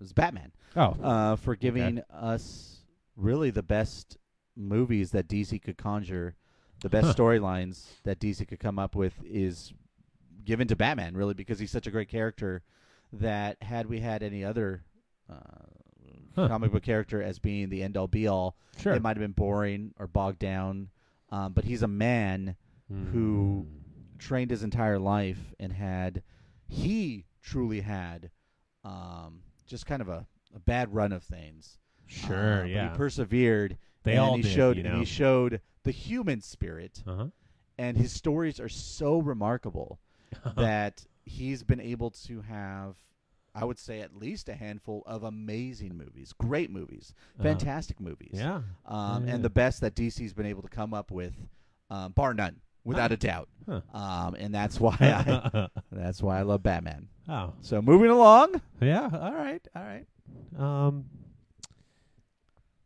is 0.00 0.12
Batman. 0.12 0.52
oh 0.76 0.96
Uh, 1.02 1.36
for 1.36 1.54
giving 1.56 2.02
us 2.10 2.80
really 3.16 3.50
the 3.50 3.62
best 3.62 4.16
movies 4.56 5.10
that 5.12 5.28
DC 5.28 5.60
could 5.62 5.76
conjure, 5.76 6.36
the 6.80 6.88
best 6.88 7.08
Huh. 7.08 7.14
storylines 7.22 7.86
that 8.04 8.18
DC 8.18 8.46
could 8.48 8.60
come 8.60 8.78
up 8.78 8.94
with 8.96 9.14
is 9.24 9.72
given 10.44 10.68
to 10.68 10.76
Batman, 10.76 11.14
really, 11.16 11.34
because 11.34 11.58
he's 11.58 11.70
such 11.70 11.86
a 11.86 11.90
great 11.90 12.08
character. 12.08 12.62
That 13.12 13.62
had 13.62 13.86
we 13.86 14.00
had 14.00 14.22
any 14.22 14.44
other 14.44 14.82
uh, 15.30 15.34
Huh. 16.34 16.48
comic 16.48 16.72
book 16.72 16.82
character 16.82 17.22
as 17.22 17.38
being 17.38 17.68
the 17.68 17.80
end 17.82 17.96
all 17.96 18.08
be 18.08 18.26
all, 18.26 18.56
sure 18.76 18.92
it 18.94 19.02
might 19.02 19.16
have 19.16 19.22
been 19.22 19.30
boring 19.32 19.92
or 20.00 20.08
bogged 20.08 20.40
down. 20.40 20.88
Um, 21.30 21.52
but 21.52 21.64
he's 21.64 21.82
a 21.82 21.88
man 21.88 22.56
who 23.12 23.66
Mm. 23.68 24.18
trained 24.18 24.50
his 24.50 24.62
entire 24.64 24.98
life 24.98 25.54
and 25.60 25.72
had 25.72 26.22
he 26.74 27.24
truly 27.42 27.80
had 27.80 28.30
um, 28.84 29.40
just 29.66 29.86
kind 29.86 30.02
of 30.02 30.08
a, 30.08 30.26
a 30.54 30.58
bad 30.58 30.92
run 30.94 31.12
of 31.12 31.22
things. 31.22 31.78
sure 32.06 32.62
Uh, 32.62 32.66
yeah 32.66 32.90
he 32.90 32.96
persevered. 32.96 33.78
They 34.02 34.12
and 34.12 34.20
all 34.20 34.36
he 34.36 34.42
did, 34.42 34.52
showed 34.52 34.76
you 34.76 34.84
and 34.84 34.98
he 34.98 35.04
showed 35.04 35.60
the 35.84 35.90
human 35.90 36.40
spirit, 36.40 37.02
uh-huh 37.06 37.28
and 37.76 37.96
his 37.96 38.12
stories 38.12 38.60
are 38.60 38.68
so 38.68 39.18
remarkable 39.18 39.98
that 40.56 41.06
he's 41.24 41.62
been 41.64 41.80
able 41.80 42.10
to 42.10 42.42
have. 42.42 42.96
I 43.56 43.64
would 43.64 43.78
say 43.78 44.00
at 44.00 44.16
least 44.16 44.48
a 44.48 44.54
handful 44.54 45.02
of 45.06 45.22
amazing 45.22 45.96
movies, 45.96 46.32
great 46.32 46.70
movies, 46.70 47.14
Uh-huh. 47.38 47.44
fantastic 47.50 48.00
movies 48.00 48.30
yeah 48.34 48.62
um, 48.86 49.26
Yeah. 49.26 49.34
and 49.34 49.44
the 49.44 49.50
best 49.50 49.80
that 49.80 49.94
DC's 49.94 50.32
been 50.34 50.46
able 50.46 50.62
to 50.62 50.68
come 50.68 50.92
up 50.92 51.10
with, 51.12 51.34
um, 51.90 52.12
bar 52.12 52.34
none, 52.34 52.60
without 52.84 53.12
a 53.12 53.16
doubt. 53.16 53.48
Huh. 53.68 53.80
Um, 53.94 54.34
and 54.34 54.54
that's 54.54 54.78
why 54.78 54.96
I, 55.00 55.68
that's 55.92 56.22
why 56.22 56.38
I 56.38 56.42
love 56.42 56.62
Batman. 56.62 57.08
oh 57.28 57.54
So 57.62 57.80
moving 57.82 58.10
along, 58.10 58.60
Yeah. 58.80 59.08
All 59.12 59.32
right. 59.32 59.66
All 59.74 59.82
right. 59.82 60.06
Um, 60.58 61.06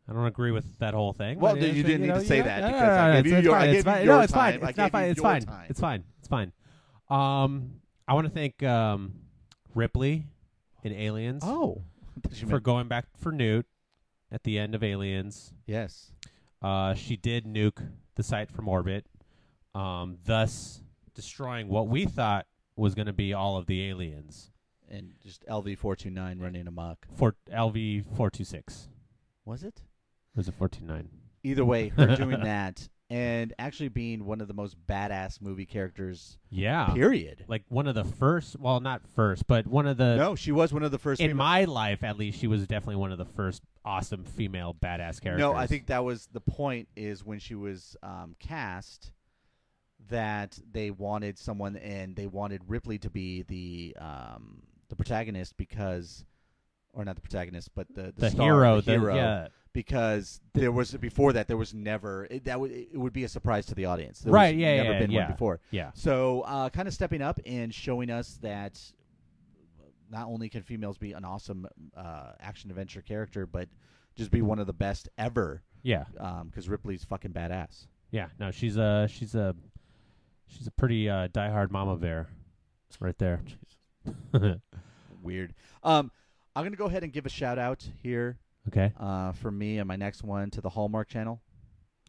I 0.07 0.13
don't 0.13 0.25
agree 0.25 0.51
with 0.51 0.79
that 0.79 0.93
whole 0.95 1.13
thing. 1.13 1.39
Well, 1.39 1.55
but 1.55 1.61
you 1.73 1.83
didn't 1.83 2.01
need 2.01 2.07
know, 2.07 2.19
to 2.19 2.25
say 2.25 2.37
you 2.37 2.43
that 2.43 2.61
know, 2.61 2.67
because 2.67 2.81
no, 2.81 2.87
I 2.93 3.07
no, 3.07 3.13
gave 3.13 3.25
it's- 3.25 3.31
you 3.31 3.37
it's 3.37 3.45
your- 3.45 3.55
I 3.55 3.59
fine, 3.59 3.67
gave 3.67 3.75
it's 3.75 3.85
you 3.85 3.91
fine. 3.91 4.05
your 4.05 4.15
No, 4.15 4.21
it's 4.21 4.33
fine. 4.33 4.53
time. 4.53 4.63
I 4.65 4.69
It's 4.69 4.77
not 4.77 4.83
gave 4.85 4.91
fine. 4.91 5.03
you 5.05 5.09
It's 5.11 5.17
your 5.17 5.23
fine. 5.23 5.41
time. 5.41 5.65
It's 5.69 5.79
fine. 5.79 6.03
It's 6.19 6.27
fine. 6.27 6.51
Um, 7.09 7.71
I 8.07 8.13
want 8.15 8.25
to 8.27 8.33
thank 8.33 8.63
um 8.63 9.13
Ripley 9.75 10.25
in 10.83 10.93
Aliens 10.93 11.43
oh, 11.45 11.83
for 12.49 12.59
going 12.59 12.87
back 12.87 13.05
for 13.17 13.31
Newt 13.31 13.65
at 14.31 14.43
the 14.43 14.57
end 14.57 14.73
of 14.75 14.83
Aliens. 14.83 15.53
yes, 15.67 16.11
Uh, 16.61 16.93
she 16.95 17.15
did 17.17 17.45
nuke 17.45 17.87
the 18.15 18.23
site 18.23 18.49
from 18.51 18.67
orbit, 18.67 19.05
um, 19.79 20.17
thus 20.25 20.81
destroying 21.15 21.67
what 21.67 21.87
we 21.87 22.05
thought 22.05 22.45
was 22.75 22.95
going 22.95 23.07
to 23.07 23.13
be 23.13 23.33
all 23.33 23.57
of 23.57 23.65
the 23.65 23.87
aliens 23.89 24.51
and 24.89 25.11
just 25.21 25.45
LV 25.47 25.77
four 25.77 25.95
two 25.95 26.09
nine 26.09 26.39
running 26.39 26.67
amok. 26.67 27.07
for 27.15 27.35
LV 27.51 28.05
four 28.15 28.29
two 28.29 28.43
six. 28.43 28.89
Was 29.45 29.63
it? 29.63 29.83
Was 30.35 30.47
it 30.47 30.53
four 30.55 30.67
two 30.69 30.85
nine? 30.85 31.09
Either 31.43 31.63
way, 31.63 31.89
her 31.89 32.15
doing 32.15 32.39
that 32.43 32.89
and 33.11 33.53
actually 33.57 33.89
being 33.89 34.23
one 34.25 34.39
of 34.39 34.47
the 34.47 34.53
most 34.53 34.75
badass 34.85 35.41
movie 35.41 35.65
characters. 35.65 36.37
Yeah. 36.49 36.93
Period. 36.93 37.45
like 37.47 37.63
one 37.67 37.87
of 37.87 37.95
the 37.95 38.03
first 38.03 38.59
well 38.59 38.79
not 38.79 39.01
first 39.15 39.47
but 39.47 39.65
one 39.65 39.87
of 39.87 39.97
the 39.97 40.15
no, 40.15 40.35
she 40.35 40.51
was 40.51 40.71
one 40.73 40.83
of 40.83 40.91
the 40.91 40.99
first. 40.99 41.19
in 41.21 41.29
female- 41.31 41.37
my 41.37 41.63
life 41.65 42.03
at 42.03 42.17
least 42.17 42.39
she 42.39 42.47
was 42.47 42.67
definitely 42.67 42.97
one 42.97 43.11
of 43.11 43.17
the 43.17 43.25
first 43.25 43.63
awesome 43.85 44.23
female 44.23 44.75
badass 44.79 45.19
characters 45.21 45.39
No, 45.39 45.53
I 45.53 45.65
think 45.65 45.87
that 45.87 46.03
was 46.03 46.27
the 46.31 46.41
point. 46.41 46.87
Is 46.95 47.23
when 47.23 47.39
she 47.39 47.55
was 47.55 47.95
um, 48.03 48.35
cast, 48.39 49.11
that 50.09 50.57
they 50.71 50.91
wanted 50.91 51.37
someone, 51.37 51.75
and 51.77 52.15
they 52.15 52.27
wanted 52.27 52.61
Ripley 52.67 52.97
to 52.99 53.09
be 53.09 53.43
the 53.43 53.95
um, 54.01 54.61
the 54.89 54.95
protagonist 54.95 55.57
because, 55.57 56.25
or 56.93 57.05
not 57.05 57.15
the 57.15 57.21
protagonist, 57.21 57.69
but 57.75 57.87
the 57.93 58.03
the, 58.03 58.13
the 58.17 58.29
star, 58.31 58.45
hero 58.47 58.75
the 58.77 58.81
the, 58.83 58.91
hero, 58.91 59.15
yeah 59.15 59.47
because 59.71 60.41
there 60.53 60.71
was 60.71 60.93
before 60.95 61.31
that 61.33 61.47
there 61.47 61.55
was 61.55 61.73
never 61.75 62.27
it, 62.31 62.43
that 62.45 62.59
would 62.59 62.71
it 62.71 62.97
would 62.97 63.13
be 63.13 63.23
a 63.23 63.27
surprise 63.29 63.67
to 63.67 63.75
the 63.75 63.85
audience. 63.85 64.21
There 64.21 64.33
Right, 64.33 64.55
yeah, 64.55 64.77
never 64.77 64.93
yeah, 64.93 64.99
been 64.99 65.11
yeah. 65.11 65.23
one 65.25 65.31
before. 65.31 65.59
yeah 65.69 65.91
So, 65.93 66.41
uh, 66.41 66.69
kind 66.69 66.87
of 66.87 66.93
stepping 66.93 67.21
up 67.21 67.39
and 67.45 67.73
showing 67.73 68.09
us 68.09 68.39
that 68.41 68.81
not 70.09 70.27
only 70.27 70.49
can 70.49 70.63
females 70.63 70.97
be 70.97 71.11
an 71.13 71.23
awesome 71.23 71.67
uh, 71.95 72.31
action 72.39 72.71
adventure 72.71 73.01
character, 73.03 73.45
but 73.45 73.69
just 74.15 74.31
be 74.31 74.41
one 74.41 74.57
of 74.57 74.65
the 74.65 74.73
best 74.73 75.07
ever. 75.19 75.61
yeah 75.83 76.05
Because 76.49 76.67
Ripley's 76.67 77.03
fucking 77.03 77.31
badass. 77.31 77.85
yeah 78.11 78.27
no 78.39 78.49
she's 78.49 78.75
a 78.75 79.07
she's 79.11 79.35
a 79.35 79.55
she's 80.49 80.67
a 80.67 80.71
pretty 80.71 81.09
uh 81.09 81.27
diehard 81.29 81.71
mama 81.71 81.95
bear 81.95 82.27
right 82.99 83.17
there 83.17 83.41
Weird. 85.21 85.53
Um, 85.83 86.11
I'm 86.55 86.63
gonna 86.63 86.77
go 86.77 86.85
ahead 86.85 87.03
and 87.03 87.11
give 87.11 87.25
a 87.25 87.29
shout 87.29 87.59
out 87.59 87.85
here 88.01 88.37
okay 88.67 88.93
uh, 88.99 89.31
for 89.33 89.51
me 89.51 89.77
and 89.77 89.87
my 89.87 89.95
next 89.95 90.23
one 90.23 90.49
to 90.51 90.61
the 90.61 90.69
Hallmark 90.69 91.07
Channel 91.07 91.41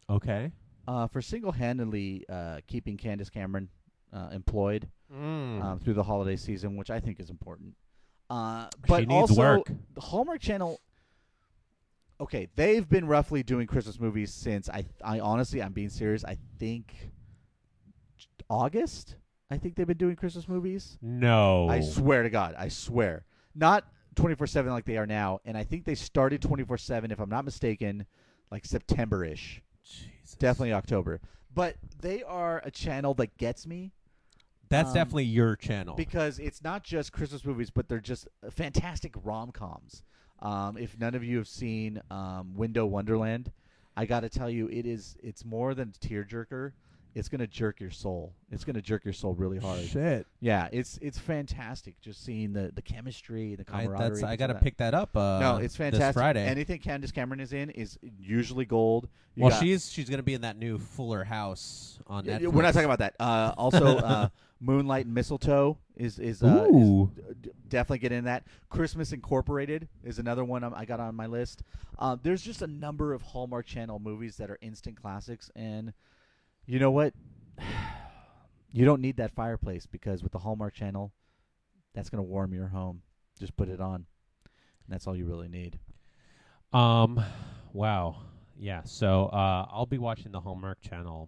okay 0.09 0.51
uh, 0.87 1.07
for 1.07 1.21
single-handedly 1.21 2.25
uh, 2.29 2.59
keeping 2.67 2.97
Candace 2.97 3.29
Cameron 3.29 3.69
uh, 4.13 4.29
employed 4.31 4.89
mm. 5.13 5.63
um, 5.63 5.79
through 5.79 5.93
the 5.93 6.03
holiday 6.03 6.35
season, 6.35 6.75
which 6.75 6.89
I 6.89 6.99
think 6.99 7.19
is 7.19 7.29
important. 7.29 7.75
Uh, 8.29 8.67
but 8.87 9.01
she 9.01 9.05
needs 9.05 9.31
also, 9.31 9.41
work 9.41 9.71
the 9.93 10.01
Hallmark 10.01 10.41
Channel. 10.41 10.79
Okay, 12.19 12.47
they've 12.55 12.87
been 12.87 13.07
roughly 13.07 13.43
doing 13.43 13.67
Christmas 13.67 13.99
movies 13.99 14.33
since 14.33 14.69
I. 14.69 14.85
I 15.03 15.19
honestly, 15.19 15.61
I'm 15.61 15.73
being 15.73 15.89
serious. 15.89 16.23
I 16.23 16.37
think 16.59 17.11
August. 18.51 19.15
I 19.49 19.57
think 19.57 19.75
they've 19.75 19.87
been 19.87 19.97
doing 19.97 20.15
Christmas 20.15 20.47
movies. 20.47 20.97
no 21.01 21.67
I 21.69 21.81
swear 21.81 22.23
to 22.23 22.29
God, 22.29 22.55
I 22.57 22.67
swear. 22.67 23.25
Not 23.55 23.85
24 24.15 24.47
7 24.47 24.71
like 24.71 24.85
they 24.85 24.97
are 24.97 25.07
now. 25.07 25.39
And 25.45 25.57
I 25.57 25.63
think 25.63 25.85
they 25.85 25.95
started 25.95 26.41
24 26.41 26.77
7, 26.77 27.11
if 27.11 27.19
I'm 27.19 27.29
not 27.29 27.45
mistaken, 27.45 28.05
like 28.51 28.65
September 28.65 29.23
ish. 29.25 29.61
Definitely 30.37 30.73
October. 30.73 31.21
But 31.53 31.75
they 32.01 32.23
are 32.23 32.61
a 32.63 32.71
channel 32.71 33.13
that 33.15 33.37
gets 33.37 33.65
me 33.67 33.91
that's 34.71 34.89
um, 34.89 34.95
definitely 34.95 35.25
your 35.25 35.57
channel 35.57 35.95
because 35.95 36.39
it's 36.39 36.63
not 36.63 36.83
just 36.83 37.11
Christmas 37.11 37.43
movies, 37.45 37.69
but 37.69 37.89
they're 37.89 37.99
just 37.99 38.27
fantastic 38.49 39.13
rom 39.21 39.51
coms. 39.51 40.03
Um, 40.39 40.77
if 40.77 40.97
none 40.97 41.13
of 41.13 41.23
you 41.23 41.37
have 41.37 41.47
seen 41.47 42.01
um, 42.09 42.55
Window 42.55 42.85
Wonderland, 42.85 43.51
I 43.97 44.05
got 44.05 44.21
to 44.21 44.29
tell 44.29 44.49
you, 44.49 44.69
it 44.69 44.85
is 44.85 45.17
it's 45.21 45.43
more 45.43 45.75
than 45.75 45.91
tearjerker. 46.01 46.71
It's 47.13 47.27
gonna 47.29 47.47
jerk 47.47 47.79
your 47.81 47.89
soul. 47.91 48.33
It's 48.51 48.63
gonna 48.63 48.81
jerk 48.81 49.03
your 49.03 49.13
soul 49.13 49.33
really 49.33 49.57
hard. 49.59 49.81
shit 49.85 50.25
Yeah, 50.39 50.69
it's 50.71 50.97
it's 51.01 51.17
fantastic 51.19 51.99
just 52.01 52.23
seeing 52.23 52.53
the 52.53 52.71
the 52.73 52.81
chemistry, 52.81 53.55
the 53.55 53.65
I, 53.71 53.83
camaraderie. 53.85 54.09
that's 54.21 54.23
I 54.23 54.35
gotta 54.37 54.55
pick 54.55 54.77
that 54.77 54.93
up 54.93 55.15
uh 55.17 55.39
No, 55.39 55.57
it's 55.57 55.75
fantastic. 55.75 56.07
this 56.07 56.13
Friday 56.13 56.45
Anything 56.45 56.79
Candace 56.79 57.11
Cameron 57.11 57.39
is 57.39 57.51
in 57.53 57.69
is 57.71 57.97
usually 58.19 58.65
gold. 58.65 59.09
You 59.35 59.43
well 59.43 59.51
got- 59.51 59.59
she's 59.61 59.91
she's 59.91 60.09
gonna 60.09 60.23
be 60.23 60.33
in 60.33 60.41
that 60.41 60.57
new 60.57 60.77
Fuller 60.77 61.23
House 61.25 61.99
on 62.07 62.23
Yeah, 62.25 62.37
Netflix 62.37 62.41
yeah, 62.41 62.47
We're 62.47 62.61
not 62.61 62.73
talking 62.73 62.85
about 62.85 62.99
that. 62.99 63.15
Uh, 63.19 63.53
also, 63.57 63.97
uh, 63.97 64.29
Moonlight 64.63 65.05
and 65.07 65.15
Mistletoe 65.15 65.77
is 65.97 66.19
is, 66.19 66.43
uh, 66.43 66.67
is 66.69 66.75
Ooh. 66.75 67.11
d- 67.41 67.49
definitely 67.67 67.97
get 67.99 68.11
in 68.11 68.25
that. 68.25 68.43
Christmas 68.69 69.11
Incorporated 69.11 69.87
is 70.03 70.19
another 70.19 70.43
one 70.45 70.63
I'm- 70.63 70.73
I 70.75 70.85
got 70.85 70.99
on 70.99 71.15
my 71.15 71.25
list. 71.25 71.63
Uh, 71.97 72.15
there's 72.21 72.41
just 72.43 72.61
a 72.61 72.67
number 72.67 73.11
of 73.13 73.21
Hallmark 73.23 73.65
Channel 73.65 73.97
movies 73.99 74.37
that 74.37 74.49
are 74.51 74.59
instant 74.61 75.01
classics, 75.01 75.49
and 75.55 75.93
you 76.65 76.79
know 76.79 76.91
what? 76.91 77.13
You 78.73 78.85
don't 78.85 79.01
need 79.01 79.17
that 79.17 79.31
fireplace 79.31 79.85
because 79.85 80.23
with 80.23 80.31
the 80.31 80.39
Hallmark 80.39 80.73
Channel, 80.73 81.11
that's 81.93 82.09
gonna 82.09 82.23
warm 82.23 82.53
your 82.53 82.67
home. 82.67 83.01
Just 83.37 83.57
put 83.57 83.67
it 83.67 83.81
on. 83.81 83.95
And 83.95 84.05
that's 84.87 85.07
all 85.07 85.13
you 85.13 85.25
really 85.25 85.49
need. 85.49 85.77
Um, 86.71 87.21
wow, 87.73 88.21
yeah. 88.57 88.83
So 88.85 89.25
uh, 89.25 89.65
I'll 89.69 89.85
be 89.85 89.97
watching 89.97 90.31
the 90.31 90.39
Hallmark 90.39 90.79
Channel 90.79 91.27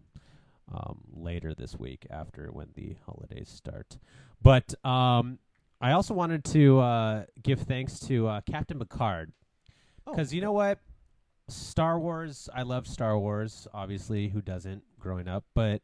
um, 0.74 1.00
later 1.14 1.54
this 1.54 1.78
week 1.78 2.08
after 2.10 2.48
when 2.52 2.68
the 2.76 2.96
holidays 3.06 3.50
start. 3.50 3.98
But 4.42 4.74
um, 4.86 5.40
I 5.82 5.92
also 5.92 6.14
wanted 6.14 6.46
to 6.46 6.80
uh, 6.80 7.24
give 7.42 7.62
thanks 7.62 8.00
to 8.02 8.28
uh, 8.28 8.42
Captain 8.50 8.80
Picard 8.80 9.34
because 10.06 10.34
you 10.34 10.42
know 10.42 10.52
what, 10.52 10.80
Star 11.48 12.00
Wars. 12.00 12.50
I 12.54 12.64
love 12.64 12.88
Star 12.88 13.18
Wars. 13.18 13.68
Obviously, 13.74 14.30
who 14.30 14.42
doesn't 14.42 14.84
growing 15.04 15.28
up? 15.28 15.44
But 15.54 15.82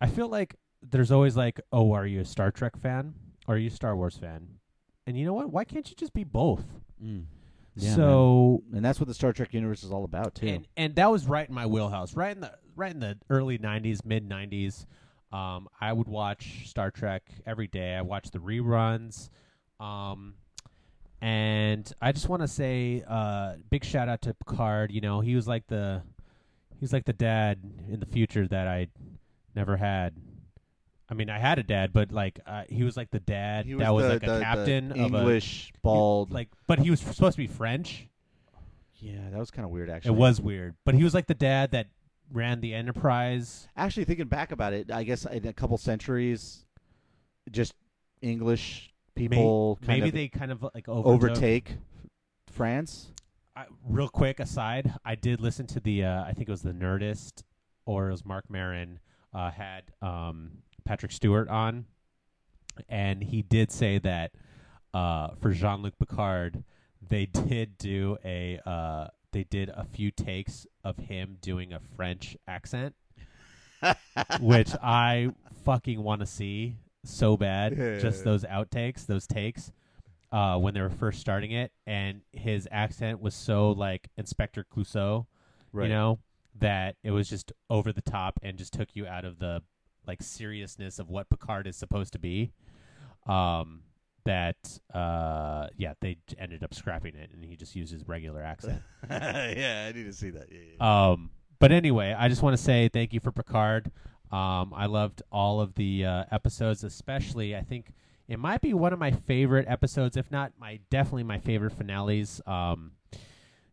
I 0.00 0.08
feel 0.08 0.28
like 0.28 0.56
there's 0.82 1.12
always 1.12 1.36
like, 1.36 1.60
oh, 1.72 1.92
are 1.92 2.06
you 2.06 2.20
a 2.20 2.24
Star 2.24 2.50
Trek 2.50 2.76
fan? 2.76 3.14
Or 3.46 3.54
are 3.54 3.58
you 3.58 3.68
a 3.68 3.70
Star 3.70 3.96
Wars 3.96 4.16
fan? 4.16 4.48
And 5.06 5.16
you 5.16 5.24
know 5.24 5.32
what? 5.32 5.50
Why 5.50 5.64
can't 5.64 5.88
you 5.88 5.96
just 5.96 6.12
be 6.12 6.24
both? 6.24 6.64
Mm. 7.02 7.24
Yeah, 7.74 7.94
so 7.94 8.62
and 8.74 8.84
that's 8.84 9.00
what 9.00 9.08
the 9.08 9.14
Star 9.14 9.32
Trek 9.32 9.54
universe 9.54 9.82
is 9.82 9.90
all 9.90 10.04
about 10.04 10.34
too. 10.34 10.46
and 10.46 10.68
and 10.76 10.94
that 10.96 11.10
was 11.10 11.26
right 11.26 11.48
in 11.48 11.54
my 11.54 11.64
wheelhouse, 11.66 12.14
right 12.14 12.34
in 12.34 12.42
the 12.42 12.52
right 12.76 12.92
in 12.92 13.00
the 13.00 13.16
early 13.30 13.58
'90s, 13.58 14.04
mid 14.04 14.28
'90s. 14.28 14.84
Um, 15.32 15.68
I 15.80 15.92
would 15.94 16.06
watch 16.08 16.68
Star 16.68 16.90
Trek 16.90 17.22
every 17.46 17.68
day. 17.68 17.94
I 17.94 18.02
watched 18.02 18.32
the 18.32 18.40
reruns, 18.40 19.30
um, 19.80 20.34
and 21.22 21.90
I 22.02 22.12
just 22.12 22.28
want 22.28 22.42
to 22.42 22.48
say, 22.48 23.02
uh, 23.08 23.54
big 23.70 23.84
shout 23.84 24.08
out 24.10 24.20
to 24.22 24.34
Picard. 24.34 24.92
You 24.92 25.00
know, 25.00 25.20
he 25.20 25.34
was 25.34 25.48
like 25.48 25.66
the 25.68 26.02
he 26.82 26.84
was 26.84 26.92
like 26.92 27.04
the 27.04 27.12
dad 27.12 27.60
in 27.88 28.00
the 28.00 28.06
future 28.06 28.48
that 28.48 28.66
I 28.66 28.88
never 29.54 29.76
had. 29.76 30.14
I 31.08 31.14
mean, 31.14 31.30
I 31.30 31.38
had 31.38 31.60
a 31.60 31.62
dad, 31.62 31.92
but 31.92 32.10
like 32.10 32.40
uh, 32.44 32.64
he 32.68 32.82
was 32.82 32.96
like 32.96 33.12
the 33.12 33.20
dad 33.20 33.66
he 33.66 33.74
was 33.76 33.84
that 33.84 33.94
was 33.94 34.02
the, 34.02 34.08
like 34.14 34.20
the- 34.22 34.34
a 34.34 34.38
the 34.38 34.44
captain 34.44 34.90
of 34.90 34.96
a 34.98 35.00
English 35.18 35.72
bald. 35.80 36.32
like, 36.32 36.48
but 36.66 36.80
he 36.80 36.90
was 36.90 36.98
supposed 36.98 37.36
to 37.36 37.40
be 37.40 37.46
French. 37.46 38.08
yeah, 38.96 39.30
that 39.30 39.38
was 39.38 39.52
kind 39.52 39.64
of 39.64 39.70
weird. 39.70 39.90
Actually, 39.90 40.16
It 40.16 40.18
was 40.18 40.40
weird, 40.40 40.74
but 40.84 40.96
he 40.96 41.04
was 41.04 41.14
like 41.14 41.28
the 41.28 41.34
dad 41.34 41.70
that 41.70 41.86
ran 42.32 42.60
the 42.60 42.74
Enterprise. 42.74 43.68
Actually, 43.76 44.02
thinking 44.06 44.26
back 44.26 44.50
about 44.50 44.72
it, 44.72 44.90
I 44.90 45.04
guess 45.04 45.24
in 45.24 45.46
a 45.46 45.52
couple 45.52 45.78
centuries, 45.78 46.64
just 47.52 47.74
English 48.22 48.92
May- 49.14 49.28
people 49.28 49.76
kind 49.82 49.86
maybe 50.00 50.08
of 50.08 50.14
they 50.14 50.26
kind 50.26 50.50
of 50.50 50.64
like 50.74 50.86
overtook- 50.88 51.06
overtake 51.06 51.76
France. 52.50 53.12
I, 53.62 53.66
real 53.86 54.08
quick 54.08 54.40
aside, 54.40 54.92
I 55.04 55.14
did 55.14 55.40
listen 55.40 55.66
to 55.68 55.80
the 55.80 56.04
uh, 56.04 56.24
I 56.24 56.32
think 56.32 56.48
it 56.48 56.52
was 56.52 56.62
the 56.62 56.72
Nerdist 56.72 57.42
or 57.86 58.08
it 58.08 58.12
was 58.12 58.24
Marc 58.24 58.48
Maron 58.48 59.00
uh, 59.34 59.50
had 59.50 59.84
um, 60.00 60.58
Patrick 60.84 61.12
Stewart 61.12 61.48
on, 61.48 61.86
and 62.88 63.22
he 63.22 63.42
did 63.42 63.70
say 63.70 63.98
that 63.98 64.32
uh, 64.94 65.28
for 65.40 65.52
Jean 65.52 65.82
Luc 65.82 65.94
Picard, 65.98 66.64
they 67.06 67.26
did 67.26 67.78
do 67.78 68.16
a 68.24 68.60
uh, 68.66 69.08
they 69.32 69.44
did 69.44 69.68
a 69.70 69.84
few 69.84 70.10
takes 70.10 70.66
of 70.84 70.96
him 70.96 71.38
doing 71.40 71.72
a 71.72 71.80
French 71.96 72.36
accent, 72.46 72.94
which 74.40 74.72
I 74.82 75.30
fucking 75.64 76.02
want 76.02 76.20
to 76.20 76.26
see 76.26 76.76
so 77.04 77.36
bad. 77.36 77.76
Just 78.00 78.24
those 78.24 78.44
outtakes, 78.44 79.06
those 79.06 79.26
takes. 79.26 79.72
Uh, 80.32 80.56
when 80.56 80.72
they 80.72 80.80
were 80.80 80.88
first 80.88 81.20
starting 81.20 81.52
it, 81.52 81.70
and 81.86 82.22
his 82.32 82.66
accent 82.72 83.20
was 83.20 83.34
so 83.34 83.70
like 83.72 84.08
Inspector 84.16 84.64
Clouseau, 84.74 85.26
Right. 85.72 85.84
you 85.88 85.94
know, 85.94 86.20
that 86.58 86.96
it 87.04 87.10
was 87.10 87.28
just 87.28 87.52
over 87.68 87.92
the 87.92 88.00
top 88.00 88.40
and 88.42 88.56
just 88.56 88.72
took 88.72 88.88
you 88.94 89.06
out 89.06 89.24
of 89.26 89.38
the 89.38 89.62
like 90.06 90.22
seriousness 90.22 90.98
of 90.98 91.10
what 91.10 91.28
Picard 91.28 91.66
is 91.66 91.76
supposed 91.76 92.12
to 92.14 92.18
be. 92.18 92.50
Um, 93.26 93.82
that 94.24 94.78
uh, 94.94 95.66
yeah, 95.76 95.94
they 96.00 96.16
ended 96.38 96.62
up 96.64 96.72
scrapping 96.74 97.14
it, 97.14 97.30
and 97.34 97.44
he 97.44 97.56
just 97.56 97.74
used 97.76 97.92
his 97.92 98.06
regular 98.08 98.42
accent. 98.42 98.80
yeah, 99.10 99.88
I 99.88 99.92
need 99.96 100.04
to 100.04 100.12
see 100.12 100.30
that. 100.30 100.46
Yeah, 100.50 100.58
yeah. 100.78 101.08
Um, 101.10 101.30
but 101.58 101.72
anyway, 101.72 102.14
I 102.18 102.28
just 102.28 102.40
want 102.42 102.56
to 102.56 102.62
say 102.62 102.88
thank 102.88 103.12
you 103.12 103.20
for 103.20 103.32
Picard. 103.32 103.90
Um, 104.30 104.72
I 104.74 104.86
loved 104.86 105.22
all 105.30 105.60
of 105.60 105.74
the 105.74 106.06
uh, 106.06 106.24
episodes, 106.32 106.84
especially 106.84 107.54
I 107.54 107.62
think 107.62 107.92
it 108.28 108.38
might 108.38 108.60
be 108.60 108.74
one 108.74 108.92
of 108.92 108.98
my 108.98 109.10
favorite 109.10 109.66
episodes, 109.68 110.16
if 110.16 110.30
not 110.30 110.52
my 110.58 110.80
definitely 110.90 111.24
my 111.24 111.38
favorite 111.38 111.72
finales. 111.72 112.40
Um, 112.46 112.92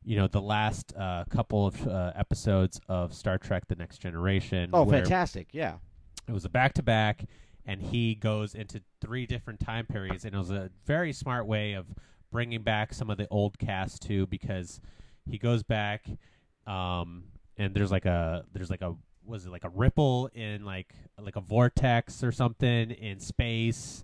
you 0.04 0.16
know, 0.16 0.28
the 0.28 0.42
last 0.42 0.94
uh, 0.98 1.26
couple 1.30 1.68
of 1.68 1.88
uh, 1.88 2.14
episodes 2.16 2.80
of 2.88 3.14
Star 3.14 3.38
Trek: 3.38 3.68
The 3.68 3.76
Next 3.76 4.00
Generation. 4.00 4.70
oh, 4.74 4.86
fantastic! 4.86 5.50
Yeah, 5.52 5.76
It 6.28 6.32
was 6.32 6.46
a 6.46 6.50
back 6.50 6.74
to 6.76 6.84
back, 6.84 7.26
and 7.66 7.82
he 7.82 8.16
goes 8.16 8.56
into 8.56 8.82
three 9.02 9.26
different 9.26 9.60
time 9.60 9.86
periods, 9.86 10.26
and 10.26 10.34
it 10.34 10.38
was 10.38 10.52
a 10.52 10.72
very 10.86 11.14
smart 11.14 11.46
way 11.46 11.74
of 11.74 11.86
bringing 12.32 12.62
back 12.62 12.94
some 12.94 13.10
of 13.10 13.18
the 13.18 13.28
old 13.30 13.60
cast 13.60 14.02
too, 14.02 14.26
because 14.28 14.80
he 15.30 15.38
goes 15.38 15.64
back, 15.64 16.06
um, 16.66 17.26
and 17.58 17.74
there's 17.74 17.92
like 17.92 18.06
a 18.06 18.46
there's 18.54 18.70
like 18.70 18.82
a 18.82 18.96
was 19.26 19.46
it 19.46 19.52
like 19.52 19.64
a 19.64 19.70
ripple 19.70 20.30
in 20.34 20.66
like 20.66 20.96
like 21.22 21.36
a 21.36 21.42
vortex 21.42 22.24
or 22.24 22.32
something 22.32 22.90
in 22.92 23.20
space, 23.20 24.04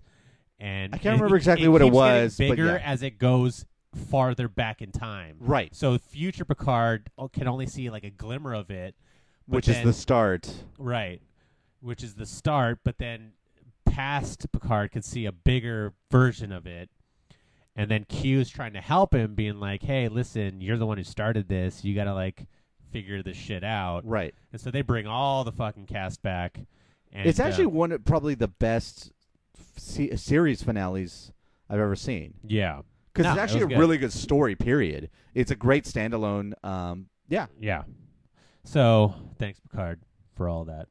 and 0.58 0.94
I 0.94 0.98
can't 0.98 1.16
remember 1.16 1.36
exactly 1.36 1.68
what 1.68 1.82
it 1.82 1.86
keeps 1.86 1.96
getting 1.96 2.22
was, 2.22 2.36
but 2.38 2.48
Bigger 2.50 2.66
yeah. 2.66 2.82
as 2.84 3.02
it 3.02 3.18
goes 3.18 3.64
farther 4.10 4.48
back 4.48 4.82
in 4.82 4.92
time. 4.92 5.36
right. 5.40 5.74
So 5.74 5.96
future 5.98 6.44
Picard 6.44 7.10
o- 7.16 7.28
can 7.28 7.48
only 7.48 7.66
see 7.66 7.88
like 7.90 8.04
a 8.04 8.10
glimmer 8.10 8.54
of 8.54 8.70
it, 8.70 8.94
but 9.48 9.56
Which 9.56 9.68
is 9.68 9.76
then- 9.76 9.86
the 9.86 9.92
start. 9.92 10.52
Right. 10.78 11.20
Which 11.80 12.02
is 12.02 12.14
the 12.14 12.26
start, 12.26 12.80
but 12.84 12.98
then 12.98 13.32
past 13.84 14.50
Picard 14.52 14.90
can 14.92 15.02
see 15.02 15.24
a 15.24 15.32
bigger 15.32 15.94
version 16.10 16.52
of 16.52 16.66
it. 16.66 16.90
And 17.78 17.90
then 17.90 18.04
Q's 18.08 18.48
trying 18.48 18.72
to 18.72 18.80
help 18.80 19.14
him, 19.14 19.34
being 19.34 19.60
like, 19.60 19.82
hey, 19.82 20.08
listen, 20.08 20.62
you're 20.62 20.78
the 20.78 20.86
one 20.86 20.96
who 20.96 21.04
started 21.04 21.46
this. 21.48 21.84
You 21.84 21.94
got 21.94 22.04
to, 22.04 22.14
like, 22.14 22.46
figure 22.90 23.22
this 23.22 23.36
shit 23.36 23.62
out. 23.62 24.06
Right. 24.06 24.34
And 24.50 24.58
so 24.60 24.70
they 24.70 24.80
bring 24.80 25.06
all 25.06 25.44
the 25.44 25.52
fucking 25.52 25.84
cast 25.84 26.22
back. 26.22 26.58
And, 27.12 27.28
it's 27.28 27.38
actually 27.38 27.66
uh, 27.66 27.70
one 27.70 27.92
of 27.92 28.04
probably 28.06 28.34
the 28.34 28.48
best 28.48 29.12
se- 29.76 30.16
series 30.16 30.62
finales 30.62 31.32
I've 31.68 31.80
ever 31.80 31.96
seen. 31.96 32.34
yeah. 32.44 32.82
Because 33.12 33.24
No, 33.24 33.30
it's 33.30 33.38
it 33.38 33.42
actually 33.44 33.60
a 33.62 33.64
was 33.66 33.72
good. 33.72 33.78
really 33.80 33.98
good 33.98 34.12
story. 34.12 34.54
Period. 34.54 35.08
It's 35.34 35.50
a 35.50 35.56
great 35.56 35.84
standalone. 35.84 36.52
Um, 36.62 37.06
yeah. 37.30 37.46
Yeah. 37.58 37.84
So 38.64 39.14
thanks, 39.38 39.58
Picard, 39.58 40.00
for 40.34 40.50
all 40.50 40.66
that. 40.66 40.88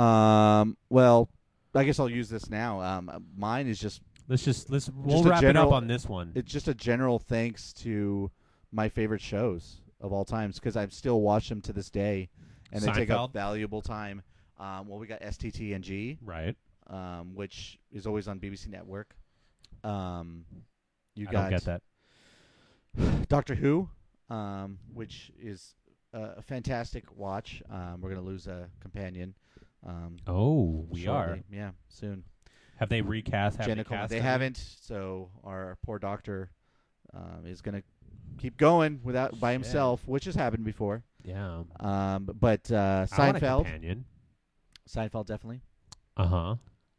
Um, 0.00 0.76
well, 0.90 1.28
I 1.74 1.82
guess 1.84 1.98
I'll 1.98 2.08
use 2.08 2.28
this 2.28 2.48
now. 2.50 2.80
Um, 2.80 3.24
mine 3.36 3.66
is 3.66 3.78
just 3.80 4.00
Let's 4.28 4.44
just, 4.44 4.70
let's, 4.70 4.88
we'll 4.94 5.26
a 5.26 5.28
wrap 5.28 5.38
it 5.42 5.46
general- 5.46 5.66
up 5.68 5.72
on 5.74 5.86
this 5.86 6.08
one. 6.08 6.32
it's 6.34 6.50
just 6.50 6.68
a 6.68 6.74
general 6.74 7.18
thanks 7.18 7.72
to 7.74 8.30
my 8.72 8.88
favorite 8.88 9.20
shows 9.20 9.82
of 10.00 10.12
all 10.12 10.24
times 10.24 10.58
because 10.58 10.76
I've 10.76 10.92
still 10.94 11.20
watch 11.20 11.48
them 11.48 11.60
to 11.62 11.72
this 11.74 11.90
day, 11.90 12.30
and 12.72 12.80
they 12.82 12.90
take 12.92 13.08
Seinfeld? 13.10 13.24
up 13.24 13.32
valuable 13.34 13.82
time. 13.82 14.22
Um, 14.58 14.88
well, 14.88 14.98
we 14.98 15.06
got 15.08 15.20
STTNG, 15.20 16.18
right. 16.22 16.56
Um, 16.88 17.34
which 17.34 17.78
is 17.92 18.06
always 18.06 18.28
on 18.28 18.38
BBC 18.40 18.68
Network. 18.68 19.14
Um, 19.82 20.44
you 21.14 21.26
I 21.28 21.32
got 21.32 21.40
don't 21.42 21.50
get 21.50 21.64
that. 21.64 23.28
Doctor 23.28 23.54
Who, 23.54 23.88
um, 24.30 24.78
which 24.92 25.30
is 25.40 25.74
a 26.12 26.42
fantastic 26.42 27.04
watch. 27.16 27.62
Um, 27.70 28.00
we're 28.00 28.10
gonna 28.10 28.22
lose 28.22 28.46
a 28.46 28.68
companion. 28.80 29.34
Um, 29.86 30.16
Oh, 30.26 30.86
we 30.88 31.02
shortly. 31.04 31.38
are. 31.40 31.42
Yeah, 31.50 31.70
soon. 31.88 32.24
Have 32.76 32.88
they 32.88 33.02
recast? 33.02 33.58
Have 33.58 33.66
Jenna 33.66 33.84
they 33.84 33.88
Coleman. 33.88 34.08
They 34.08 34.20
haven't, 34.20 34.56
so 34.56 35.30
our 35.44 35.76
poor 35.84 35.98
doctor 35.98 36.50
um, 37.12 37.46
is 37.46 37.60
gonna 37.60 37.82
keep 38.38 38.56
going 38.56 39.00
without 39.02 39.38
by 39.38 39.52
himself, 39.52 40.06
which 40.06 40.24
has 40.24 40.34
happened 40.34 40.64
before. 40.64 41.02
Yeah. 41.24 41.62
Um, 41.80 42.28
but 42.40 42.70
uh, 42.70 43.06
a 43.10 43.14
Seinfeld. 43.14 44.04
Seinfeld 44.88 45.26
definitely. 45.26 45.60
Uh 46.16 46.26
huh. 46.26 46.54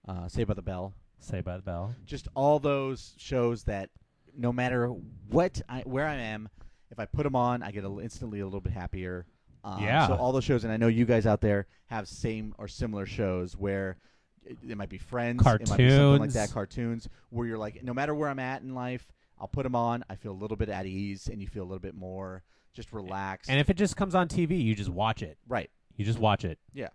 Uh, 0.07 0.27
Saved 0.27 0.47
by 0.47 0.53
the 0.53 0.61
Bell. 0.61 0.93
Say 1.19 1.41
by 1.41 1.55
the 1.55 1.63
bell. 1.63 1.95
Just 2.05 2.27
all 2.35 2.59
those 2.59 3.13
shows 3.17 3.63
that, 3.63 3.89
no 4.37 4.51
matter 4.53 4.87
what 5.29 5.61
I, 5.67 5.81
where 5.81 6.05
I 6.05 6.15
am, 6.15 6.49
if 6.91 6.99
I 6.99 7.05
put 7.05 7.23
them 7.23 7.35
on, 7.35 7.63
I 7.63 7.71
get 7.71 7.83
a, 7.83 7.99
instantly 7.99 8.41
a 8.41 8.45
little 8.45 8.61
bit 8.61 8.73
happier. 8.73 9.25
Um, 9.63 9.81
Yeah. 9.81 10.07
So 10.07 10.13
all 10.15 10.31
those 10.31 10.43
shows, 10.43 10.63
and 10.65 10.71
I 10.73 10.77
know 10.77 10.87
you 10.87 11.05
guys 11.05 11.25
out 11.25 11.41
there 11.41 11.67
have 11.87 12.07
same 12.07 12.53
or 12.57 12.67
similar 12.67 13.05
shows 13.05 13.57
where 13.57 13.97
it, 14.45 14.57
it 14.69 14.77
might 14.77 14.89
be 14.89 14.99
Friends, 14.99 15.41
it 15.41 15.43
might 15.69 15.77
be 15.77 15.89
something 15.89 16.19
like 16.19 16.31
that, 16.33 16.51
cartoons, 16.51 17.09
where 17.29 17.47
you're 17.47 17.57
like, 17.57 17.83
no 17.83 17.93
matter 17.93 18.13
where 18.13 18.29
I'm 18.29 18.39
at 18.39 18.61
in 18.61 18.75
life, 18.75 19.11
I'll 19.39 19.47
put 19.47 19.63
them 19.63 19.75
on. 19.75 20.03
I 20.09 20.15
feel 20.15 20.31
a 20.31 20.33
little 20.33 20.57
bit 20.57 20.69
at 20.69 20.85
ease, 20.85 21.27
and 21.27 21.41
you 21.41 21.47
feel 21.47 21.63
a 21.63 21.65
little 21.65 21.79
bit 21.79 21.95
more 21.95 22.43
just 22.73 22.93
relaxed. 22.93 23.49
And 23.49 23.59
if 23.59 23.69
it 23.69 23.77
just 23.77 23.95
comes 23.97 24.13
on 24.13 24.27
TV, 24.27 24.61
you 24.61 24.75
just 24.75 24.89
watch 24.89 25.23
it. 25.23 25.37
right, 25.47 25.71
You 25.95 26.05
just 26.05 26.19
watch 26.19 26.45
it. 26.45 26.59
Yeah. 26.73 26.89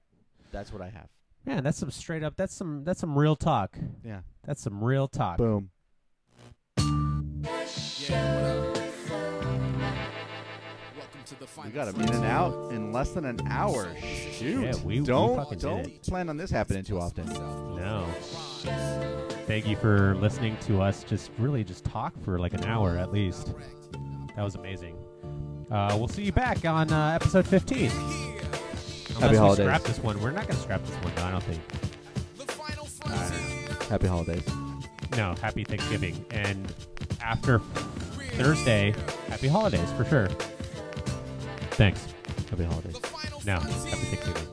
That's 0.52 0.72
what 0.72 0.82
I 0.82 0.90
have. 0.90 1.08
Man, 1.44 1.64
that's 1.64 1.78
some 1.78 1.90
straight 1.90 2.22
up. 2.22 2.36
That's 2.36 2.54
some. 2.54 2.84
That's 2.84 3.00
some 3.00 3.18
real 3.18 3.34
talk. 3.36 3.76
Yeah. 4.04 4.20
That's 4.44 4.62
some 4.62 4.82
real 4.84 5.08
talk. 5.08 5.38
Boom. 5.38 5.70
We 11.64 11.70
got 11.70 11.92
them 11.92 12.00
in 12.00 12.12
and 12.12 12.24
out 12.24 12.72
in 12.72 12.92
less 12.92 13.10
than 13.10 13.24
an 13.24 13.40
hour. 13.48 13.94
Shoot! 13.96 14.62
Yeah, 14.62 14.74
we- 14.84 15.00
we 15.00 15.06
don't 15.06 15.48
did 15.50 15.58
don't 15.60 16.02
plan 16.02 16.28
on 16.28 16.36
this 16.36 16.50
happening 16.50 16.82
too 16.82 16.98
often. 16.98 17.26
No. 17.26 18.06
Thank 19.46 19.66
you 19.66 19.76
for 19.76 20.14
listening 20.16 20.56
to 20.62 20.80
us. 20.80 21.04
Just 21.04 21.30
really 21.38 21.62
just 21.64 21.84
talk 21.84 22.12
for 22.24 22.38
like 22.38 22.54
an 22.54 22.64
hour 22.64 22.96
at 22.96 23.12
least. 23.12 23.52
That 24.36 24.42
was 24.42 24.54
amazing. 24.54 24.96
Uh, 25.70 25.94
we'll 25.98 26.08
see 26.08 26.22
you 26.22 26.32
back 26.32 26.64
on 26.64 26.90
uh, 26.92 27.12
episode 27.14 27.46
15. 27.46 27.90
Unless 29.22 29.32
we 29.32 29.36
holidays. 29.36 29.66
scrap 29.66 29.82
this 29.82 29.98
one. 29.98 30.20
We're 30.20 30.30
not 30.30 30.46
gonna 30.48 30.60
scrap 30.60 30.84
this 30.84 30.94
one. 30.96 31.14
No, 31.14 31.24
I 31.24 31.30
don't 31.30 31.42
think. 31.44 31.60
Happy 33.88 34.06
holidays. 34.06 34.46
No, 35.16 35.34
happy 35.42 35.64
Thanksgiving. 35.64 36.24
And 36.30 36.72
after 37.22 37.58
Thursday, 38.38 38.94
happy 39.28 39.48
holidays 39.48 39.90
for 39.92 40.04
sure. 40.04 40.28
Thanks. 41.72 42.06
Happy 42.48 42.64
holidays. 42.64 42.96
No, 43.44 43.58
happy 43.58 43.72
Thanksgiving. 43.72 44.46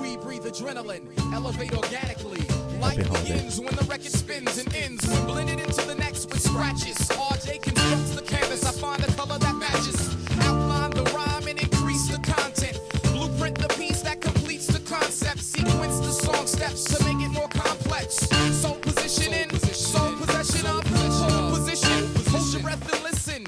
We 0.00 0.16
breathe 0.16 0.44
adrenaline, 0.44 1.08
elevate 1.34 1.74
organically. 1.76 2.57
Life 2.80 2.96
Happy 2.96 3.08
holidays. 3.08 3.28
begins 3.32 3.60
when 3.60 3.74
the 3.76 3.84
record 3.84 4.12
spins 4.12 4.58
and 4.58 4.74
ends. 4.74 5.04
Blended 5.24 5.60
into 5.60 5.82
the 5.86 5.94
next 5.94 6.28
with 6.30 6.40
scratches. 6.40 6.96
RJ 7.08 7.62
constructs 7.62 8.10
the 8.14 8.22
canvas. 8.22 8.64
I 8.64 8.72
find 8.72 9.02
a 9.02 9.12
color 9.12 9.38
that 9.38 9.56
matches. 9.56 10.16
Outline 10.42 10.90
the 10.90 11.04
rhyme 11.14 11.48
and 11.48 11.58
increase 11.58 12.08
the 12.08 12.18
content. 12.18 12.78
Blueprint 13.12 13.58
the 13.58 13.68
piece 13.74 14.02
that 14.02 14.20
completes 14.20 14.66
the 14.68 14.80
concept. 14.80 15.40
Sequence 15.40 15.98
the 16.00 16.12
song 16.12 16.46
steps 16.46 16.84
to 16.84 17.04
make 17.04 17.20
it 17.26 17.30
more 17.32 17.48
complex. 17.48 18.14
Soul 18.62 18.76
positioning, 18.76 19.50
soul 19.58 20.14
possession 20.16 20.66
of, 20.66 20.86
soul 21.12 21.50
position. 21.50 22.06
Hold 22.30 22.52
your 22.52 22.62
breath 22.62 22.92
and 22.94 23.02
listen. 23.02 23.44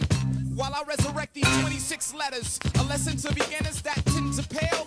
While 0.57 0.75
I 0.75 0.83
resurrect 0.89 1.35
these 1.35 1.61
26 1.61 2.15
letters, 2.15 2.59
a 2.79 2.83
lesson 2.85 3.17
to 3.19 3.29
beginners 3.35 3.81
that 3.83 4.05
tend 4.07 4.35
to 4.35 4.43
pale 4.49 4.87